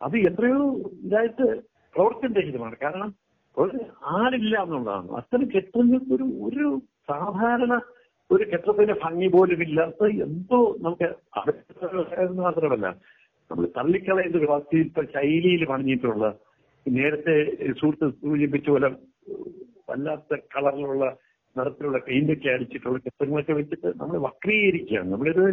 അത് 0.03 0.17
എത്രയോ 0.21 0.61
ഇതായിട്ട് 1.03 1.47
പ്രവർത്തനരഹിതമാണ് 1.95 2.77
കാരണം 2.83 3.11
ആരില്ല 4.11 4.63
എന്നുള്ളതാണ്. 4.63 5.11
അത്തരം 5.13 5.49
കെട്ടുന്ന 5.57 6.01
ഒരു 6.13 6.27
ഒരു 6.43 6.67
സാധാരണ 7.09 7.75
ഒരു 8.35 8.45
കെട്ടത്തിന്റെ 8.51 8.95
ഭംഗി 9.05 9.29
പോലും 9.35 9.61
ഇല്ലാത്ത 9.67 10.09
എന്തോ 10.27 10.59
നമുക്ക് 10.85 11.09
എന്ന് 12.27 12.43
മാത്രമല്ല 12.47 12.87
നമ്മൾ 13.51 13.65
തള്ളിക്കളയുന്ന 13.79 14.39
ഒരു 14.41 14.49
വാസ്തുവിൽപ്പ 14.53 15.03
ശൈലിയിൽ 15.15 15.63
പണിഞ്ഞിട്ടുള്ള 15.71 16.27
നേരത്തെ 16.87 17.35
സുഹൃത്ത് 17.81 18.07
സൂചിപ്പിച്ച 18.21 18.69
പോലെ 18.75 18.89
വല്ലാത്ത 19.91 20.39
കളറിലുള്ള 20.55 21.05
നിറത്തിലുള്ള 21.57 21.99
പെയിന്റൊക്കെ 22.07 22.49
അടിച്ചിട്ടുള്ള 22.55 22.99
ചിത്രങ്ങളൊക്കെ 23.07 23.55
വെച്ചിട്ട് 23.59 23.89
നമ്മൾ 24.01 24.17
വക്രീകരിക്കുകയാണ്. 24.27 25.09
നമ്മളിത് 25.13 25.45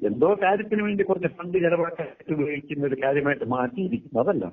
എന്തോ 0.00 0.28
കാര്യത്തിന് 0.44 0.82
വേണ്ടി 0.86 1.02
കുറച്ച് 1.08 1.28
ഫണ്ട് 1.36 1.56
ചെലവാക്കാൻ 1.64 2.08
ഉപയോഗിക്കുന്ന 2.34 2.88
ഒരു 2.90 2.96
കാര്യമായിട്ട് 3.04 3.46
മാറ്റിയിരിക്കുന്നു. 3.54 4.18
അതല്ല 4.24 4.44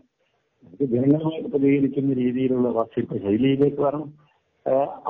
നമുക്ക് 0.64 0.86
ജനങ്ങളുമായിട്ട് 0.94 1.50
പ്രതികരിക്കുന്ന 1.56 2.14
രീതിയിലുള്ള 2.24 2.68
വാസ്തുവിൽപ്പ 2.80 3.18
ശൈലിയിലേക്ക് 3.26 3.82
വരണം. 3.88 4.12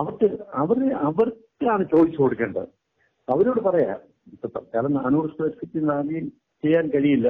അവർക്ക് 0.01 0.27
അവർ 0.61 1.27
അവർക്കാണ് 1.61 1.85
ചോദിച്ചു 1.91 2.21
കൊടുക്കേണ്ടത്. 2.21 2.67
അവരോട് 3.27 3.61
പറയാം 3.61 3.99
തൽക്കാലം 4.45 4.93
നാനൂറ് 4.93 5.29
സ്ക്വയർ 5.29 5.53
ഫീറ്റ് 5.59 5.91
ആദ്യം 5.91 6.25
ചെയ്യാൻ 6.63 6.85
കഴിയില്ല. 6.89 7.29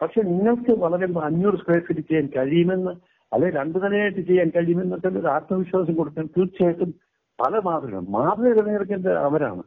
പക്ഷെ 0.00 0.20
നിങ്ങൾക്ക് 0.22 0.72
വളരെ 0.84 1.06
അഞ്ഞൂറ് 1.20 1.56
സ്ക്വയർ 1.56 1.82
ഫീറ്റ് 1.86 2.00
ചെയ്യാൻ 2.00 2.26
കഴിയുമെന്ന് 2.36 2.92
അല്ലെ 3.32 3.48
രണ്ടു 3.50 3.78
നിലയായിട്ട് 3.78 4.20
ചെയ്യാൻ 4.20 4.48
കഴിയുമെന്നൊക്കെ 4.56 5.08
ഒരു 5.08 5.28
ആത്മവിശ്വാസം 5.28 5.94
കൊടുക്കാൻ 5.94 6.26
തീർച്ചയായിട്ടും 6.36 6.90
പല 7.38 7.60
മാതൃക 7.64 7.98
മാതൃക 8.16 8.52
തിരഞ്ഞെടുക്കേണ്ട 8.52 9.06
അവരാണ്. 9.28 9.62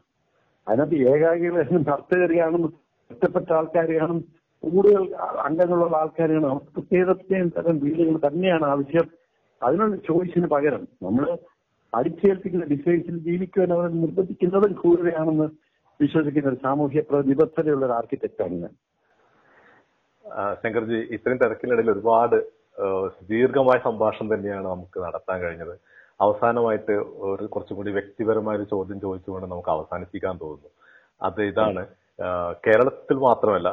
അതിനകത്ത് 0.68 0.98
ഏകാഗികളെയും 1.12 1.84
ഭർത്തകരെയാണെന്നും 1.84 2.74
ഒറ്റപ്പെട്ട 3.12 3.50
ആൾക്കാരെയാണും 3.52 4.20
കൂടുതൽ 4.64 5.04
അംഗങ്ങളുള്ള 5.48 5.96
ആൾക്കാരെയാണ്. 5.98 6.46
അവർക്ക് 6.46 6.72
പ്രത്യേക 6.74 7.12
തരം 7.58 7.76
വീടുകൾ 7.80 8.18
തന്നെയാണ് 8.28 8.66
ആവശ്യം. 8.74 9.08
അതിനുള്ള 9.62 9.96
ചോയ്സിന് 10.08 10.48
പകരം 10.48 10.84
നമ്മൾ 11.04 11.26
അടിച്ചേൽപ്പിക്കുന്ന 11.94 12.66
ഡിസൈൻസിൽ 12.66 13.18
ജീവിക്കുവാൻ 13.28 13.72
അവരെ 13.74 13.90
നിർബന്ധിക്കുന്നതും 14.04 14.74
ക്രൂരതയാണെന്ന് 14.82 15.48
വിശ്വസിക്കുന്ന 16.00 16.50
ഒരു 16.50 16.60
സാമൂഹ്യ 16.66 17.02
പ്രതിബദ്ധതയുള്ള 17.10 17.86
ഒരു 17.86 17.96
ആർക്കിടെക്റ്റാണ് 18.00 18.56
ഞാൻ. 18.64 18.74
ശങ്കർജി 20.64 20.98
ഇത്രയും 21.16 21.40
തിരക്കിനിടയിൽ 21.44 21.92
ഒരുപാട് 21.96 22.36
ദീർഘമായ 23.30 23.78
സംഭാഷണം 23.88 24.28
തന്നെയാണ് 24.34 24.68
നമുക്ക് 24.74 24.98
നടത്താൻ 25.06 25.38
കഴിഞ്ഞത്. 25.42 25.74
അവസാനമായിട്ട് 26.26 26.94
ഒരു 27.30 27.46
കുറച്ചും 27.54 27.78
കൂടി 27.78 27.92
വ്യക്തിപരമായ 27.98 28.58
ഒരു 28.60 28.68
ചോദ്യം 28.74 29.00
ചോദിച്ചുകൊണ്ട് 29.06 29.48
നമുക്ക് 29.54 29.72
അവസാനിപ്പിക്കാൻ 29.76 30.36
തോന്നുന്നു. 30.44 30.70
അത് 31.22 31.42
ഇതാണ്. 31.52 31.84
കേരളത്തിൽ 32.66 33.18
മാത്രമല്ല 33.28 33.70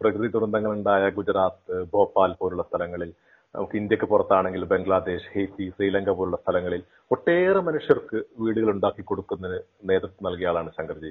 പ്രകൃതി 0.00 0.28
ദുരന്തങ്ങൾ 0.34 0.72
ഉണ്ടായ 0.78 1.08
ഗുജറാത്ത് 1.18 1.74
ഭോപ്പാൽ 1.92 2.32
പോലുള്ള 2.40 2.62
സ്ഥലങ്ങളിൽ 2.68 3.10
നമുക്ക് 3.54 3.76
ഇന്ത്യയ്ക്ക് 3.80 4.06
പുറത്താണെങ്കിൽ 4.12 4.62
ബംഗ്ലാദേശ് 4.72 5.30
ഹെയ്ത്തി 5.34 5.64
ശ്രീലങ്ക 5.74 6.10
പോലുള്ള 6.18 6.38
സ്ഥലങ്ങളിൽ 6.42 6.82
ഒട്ടേറെ 7.14 7.60
മനുഷ്യർക്ക് 7.68 8.18
വീടുകൾ 8.42 8.68
ഉണ്ടാക്കി 8.74 9.02
കൊടുക്കുന്നതിന് 9.10 9.58
നേതൃത്വം 9.90 10.26
നൽകിയ 10.26 10.50
ആളാണ് 10.50 10.70
ശങ്കർജി. 10.78 11.10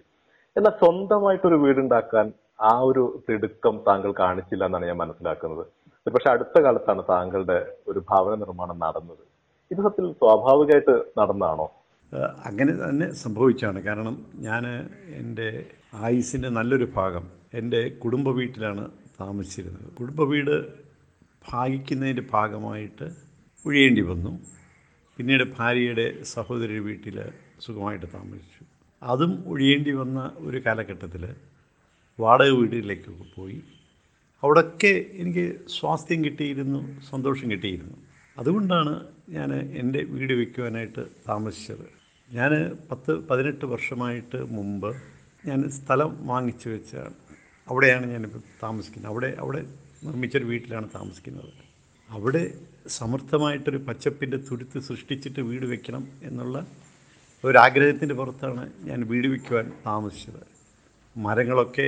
എന്നാൽ 0.56 0.74
സ്വന്തമായിട്ടൊരു 0.82 1.58
വീടുണ്ടാക്കാൻ 1.66 2.28
ആ 2.70 2.74
ഒരു 2.90 3.04
തിടുക്കം 3.28 3.76
താങ്കൾ 3.90 4.12
കാണിച്ചില്ല 4.22 4.66
എന്നാണ് 4.70 4.90
ഞാൻ 4.92 4.98
മനസ്സിലാക്കുന്നത്. 5.04 5.66
പക്ഷെ 6.08 6.30
അടുത്ത 6.34 6.58
കാലത്താണ് 6.66 7.02
താങ്കളുടെ 7.14 7.60
ഒരു 7.88 8.00
ഭവന 8.10 8.34
നിർമ്മാണം 8.44 8.78
നടന്നത്. 8.86 9.24
ഇത് 9.72 9.80
സത്യത്തിൽ 9.86 10.12
സ്വാഭാവികമായിട്ട് 10.22 10.96
നടന്നാണോ 11.20 11.68
അങ്ങനെ 12.50 12.74
തന്നെ 12.84 13.08
സംഭവിച്ചാണ്. 13.24 13.80
കാരണം 13.88 14.16
ഞാൻ 14.48 14.64
എന്റെ 15.20 15.50
ആയുസിന്റെ 16.06 16.50
നല്ലൊരു 16.58 16.88
ഭാഗം 16.96 17.26
എന്റെ 17.60 17.82
കുടുംബ 18.04 18.30
വീട്ടിലാണ് 18.40 18.84
താമസിച്ചിരുന്നത്. 19.22 19.88
കുടുംബ 20.00 20.22
വീട് 20.32 20.56
ഭാഗിക്കുന്നതിന്റെ 21.50 22.24
ഭാഗമായിട്ട് 22.32 23.10
ഒഴിയേണ്ടി 23.66 24.02
വന്നു. 24.02 24.40
പിന്നീട് 25.18 25.44
ഭാര്യയുടെ 25.58 26.24
സഹോദരി 26.24 26.80
വീട്ടിൽ 26.80 27.24
സുഖമായിട്ട് 27.60 28.06
താമസിച്ചു. 28.14 28.66
അതും 29.04 29.44
ഒഴിയേണ്ടി 29.48 29.92
വന്ന 29.92 30.32
ഒരു 30.38 30.66
കാലഘട്ടത്തിൽ 30.66 31.36
വാടക 32.20 32.50
വീടുകളിലേക്കൊക്കെ 32.50 33.26
പോയി. 33.36 33.64
അവിടൊക്കെ 34.44 35.06
എനിക്ക് 35.14 35.60
സ്വാസ്ഥ്യം 35.70 36.26
കിട്ടിയിരുന്നു 36.26 37.02
സന്തോഷം 37.10 37.52
കിട്ടിയിരുന്നു. 37.52 37.98
അതുകൊണ്ടാണ് 38.38 39.08
ഞാൻ 39.30 39.54
എന്റെ 39.54 40.04
വീട് 40.04 40.34
വയ്ക്കുവാനായിട്ട് 40.34 41.06
താമസിച്ചത്. 41.30 41.86
ഞാൻ 42.32 42.78
പത്ത് 42.92 43.28
പതിനെട്ട് 43.28 43.66
വർഷമായിട്ട് 43.66 44.52
മുമ്പ് 44.52 44.96
ഞാൻ 45.46 45.70
സ്ഥലം 45.70 46.28
വാങ്ങിച്ചു 46.28 46.70
വെച്ചാണ് 46.70 47.14
അവിടെയാണ് 47.70 48.06
ഞാനിപ്പോൾ 48.06 48.40
താമസിക്കുന്നത്. 48.64 49.12
അവിടെ 49.12 49.36
അവിടെ 49.40 49.66
നിർമ്മിച്ചൊരു 50.04 50.44
വീട്ടിലാണ് 50.44 50.90
താമസിക്കുന്നത്. 50.96 51.54
അവിടെ 52.10 52.44
സമർത്ഥമായിട്ടൊരു 52.88 53.78
പച്ചപ്പിന്റെ 53.78 54.38
തുരുത്ത് 54.38 54.80
സൃഷ്ടിച്ചിട്ട് 54.80 55.42
വീട് 55.42 55.66
വെക്കണം 55.66 56.08
എന്നുള്ള 56.24 56.68
ഒരാഗ്രഹത്തിന്റെ 57.44 58.16
പുറത്താണ് 58.16 58.64
ഞാൻ 58.84 59.00
വീട് 59.02 59.28
വയ്ക്കുവാൻ 59.28 59.72
താമസിച്ചത്. 59.86 60.42
മരങ്ങളൊക്കെ 61.18 61.88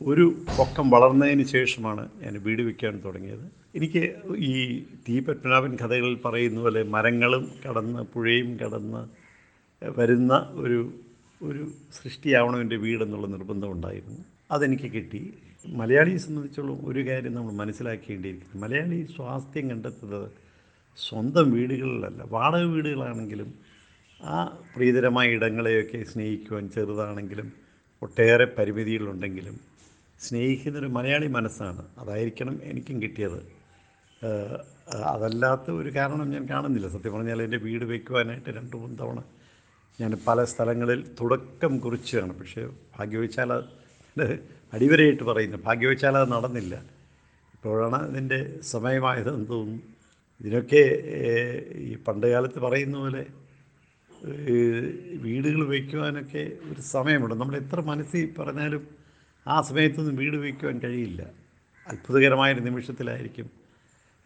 ഒരു 0.00 0.24
പൊക്കം 0.58 0.90
വളർന്നതിന് 0.90 1.44
ശേഷമാണ് 1.44 2.08
ഞാൻ 2.22 2.34
വീട് 2.42 2.62
വയ്ക്കാൻ 2.62 3.02
തുടങ്ങിയത്. 3.04 3.46
എനിക്ക് 3.76 4.02
ഈ 4.36 4.82
ടി 5.08 5.20
പത്മനാഭൻ 5.20 5.72
കഥകളിൽ 5.76 6.14
പറയുന്ന 6.24 6.60
പോലെ 6.60 6.82
മരങ്ങളും 6.82 7.50
കടന്ന് 7.64 8.02
പുഴയും 8.02 8.56
കടന്ന് 8.60 9.02
വരുന്ന 9.98 10.34
ഒരു 10.52 10.78
ഒരു 11.42 11.72
സൃഷ്ടിയാവണം 11.92 12.60
എന്റെ 12.60 12.76
വീടെന്നുള്ള 12.76 13.26
നിർബന്ധമുണ്ടായിരുന്നു 13.26 14.24
അതെനിക്ക് 14.50 14.88
കിട്ടി. 14.92 15.20
മലയാളിയെ 15.72 16.16
സംബന്ധിച്ചോളം 16.16 16.88
ഒരു 16.88 17.08
കാര്യം 17.08 17.34
നമ്മൾ 17.34 17.52
മനസ്സിലാക്കേണ്ടിയിരിക്കുന്നു. 17.52 18.66
മലയാളി 18.66 19.06
സ്വാസ്ഥ്യം 19.16 19.70
കണ്ടെത്തുന്നത് 19.70 20.30
സ്വന്തം 21.08 21.50
വീടുകളിലല്ല. 21.50 22.24
വാടക 22.30 22.62
വീടുകളാണെങ്കിലും 22.62 23.54
ആ 24.22 24.44
പ്രീതരമായ 24.76 25.28
ഇടങ്ങളെയൊക്കെ 25.28 26.02
സ്നേഹിക്കുവാൻ 26.02 26.70
ചെറുതാണെങ്കിലും 26.70 27.52
ഒട്ടേറെ 28.02 28.44
പരിമിതികളുണ്ടെങ്കിലും 28.58 29.60
സ്നേഹിക്കുന്നൊരു 30.20 30.86
മലയാളി 30.86 31.26
മനസ്സാണ്. 31.26 31.82
അതായിരിക്കണം 31.98 32.60
എനിക്കും 32.62 33.02
കിട്ടിയത്. 33.02 33.40
അതല്ലാത്ത 34.92 35.70
ഒരു 35.70 35.94
കാരണം 35.94 36.30
ഞാൻ 36.30 36.48
കാണുന്നില്ല. 36.48 36.88
സത്യം 36.88 37.12
പറഞ്ഞാൽ 37.12 37.42
എന്റെ 37.42 37.56
വീട് 37.56 37.84
വയ്ക്കുവാനായിട്ട് 37.84 38.50
രണ്ട് 38.50 38.76
മൂന്ന് 38.76 38.98
തവണ 38.98 39.22
ഞാൻ 40.00 40.18
പല 40.26 40.44
സ്ഥലങ്ങളിൽ 40.44 41.06
തുടക്കം 41.20 41.78
കുറിച്ചാണ് 41.78 42.38
പക്ഷേ 42.38 42.66
ഭാഗ്യവശാൽ 42.98 43.62
അടിവരയിട്ട് 44.72 45.22
പറയുന്നു. 45.22 45.56
ഭാഗ്യവശാൽ 45.56 46.16
അത് 46.16 46.32
നടന്നില്ല. 46.32 46.74
ഇപ്പോഴാണ് 47.54 47.96
അതിന്റെ 47.96 48.60
സമയമായതെന്ന് 48.62 49.48
തോന്നുന്നു 49.48 49.82
ഇതിനൊക്കെ 50.40 50.82
ഈ 51.74 51.96
പണ്ട് 51.96 52.26
കാലത്ത് 52.26 52.58
പറയുന്ന 52.58 52.96
പോലെ 52.98 53.26
വീടുകൾ 55.24 55.68
വയ്ക്കുവാനൊക്കെ 55.68 56.52
ഒരു 56.70 56.80
സമയമുണ്ട്. 56.80 57.34
നമ്മൾ 57.34 57.56
എത്ര 57.56 57.80
മനസ്സിൽ 57.80 58.34
പറഞ്ഞാലും 58.38 58.88
ആ 59.46 59.60
സമയത്തൊന്നും 59.60 60.16
വീട് 60.16 60.36
വയ്ക്കുവാൻ 60.36 60.78
കഴിയില്ല. 60.78 61.22
അത്ഭുതകരമായൊരു 61.88 62.60
നിമിഷത്തിലായിരിക്കും. 62.60 63.50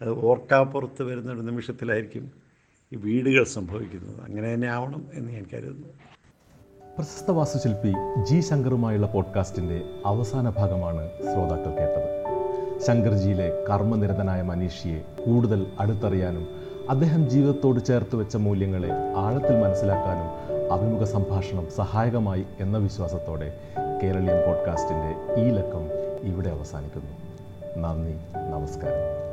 അത് 0.03 0.11
ഓർക്കാപ്പുറത്ത് 0.11 1.03
വരുന്ന 1.03 1.32
ഒരു 1.32 1.40
നിമിഷത്തിലായിരിക്കും 1.40 2.32
ഈ 2.93 2.97
വീടുകൾ 2.97 3.45
സംഭവിക്കുന്നത്. 3.45 4.20
അങ്ങനെ 4.24 4.55
തന്നെ 4.55 4.68
ആവണം 4.68 5.07
എന്ന് 5.14 5.32
ഞാൻ 5.32 5.45
കരുതുന്നു. 5.55 6.12
പ്രശസ്ത 6.99 7.30
വാസ്തുശില്പി 7.30 7.95
ജി 8.22 8.40
ശങ്കറുമായുള്ള 8.40 9.07
പോഡ്കാസ്റ്റിന്റെ 9.07 9.82
അവസാന 10.07 10.51
ഭാഗമാണ് 10.51 11.09
ശ്രോതാക്കൾ 11.20 11.70
കേട്ടത്. 11.70 12.24
ശങ്കർജിയിലെ 12.86 13.64
കർമ്മനിരതനായ 13.70 14.43
മനീഷിയെ 14.43 14.99
കൂടുതൽ 14.99 15.66
അടുത്തറിയാനും 15.80 16.49
അദ്ദേഹം 16.90 17.30
ജീവിതത്തോട് 17.30 17.84
ചേർത്ത് 17.84 18.16
വെച്ച 18.16 18.36
മൂല്യങ്ങളെ 18.36 18.88
ആഴത്തിൽ 19.16 19.61
മനസ്സിലാക്കാനും 19.61 20.28
അഭിമുഖ 20.72 21.05
സംഭാഷണം 21.05 21.66
സഹായകമായി 21.76 22.45
എന്ന 22.61 22.78
വിശ്വാസത്തോടെ 22.78 23.55
കേരളീയൻ 24.03 24.36
പോഡ്കാസ്റ്റിന്റെ 24.47 25.40
ഈ 25.43 25.51
ലക്കം 25.51 25.88
ഇവിടെ 26.22 26.49
അവസാനിക്കുന്നു. 26.49 27.12
നന്ദി 27.78 28.16
നമസ്കാരം. 28.51 29.32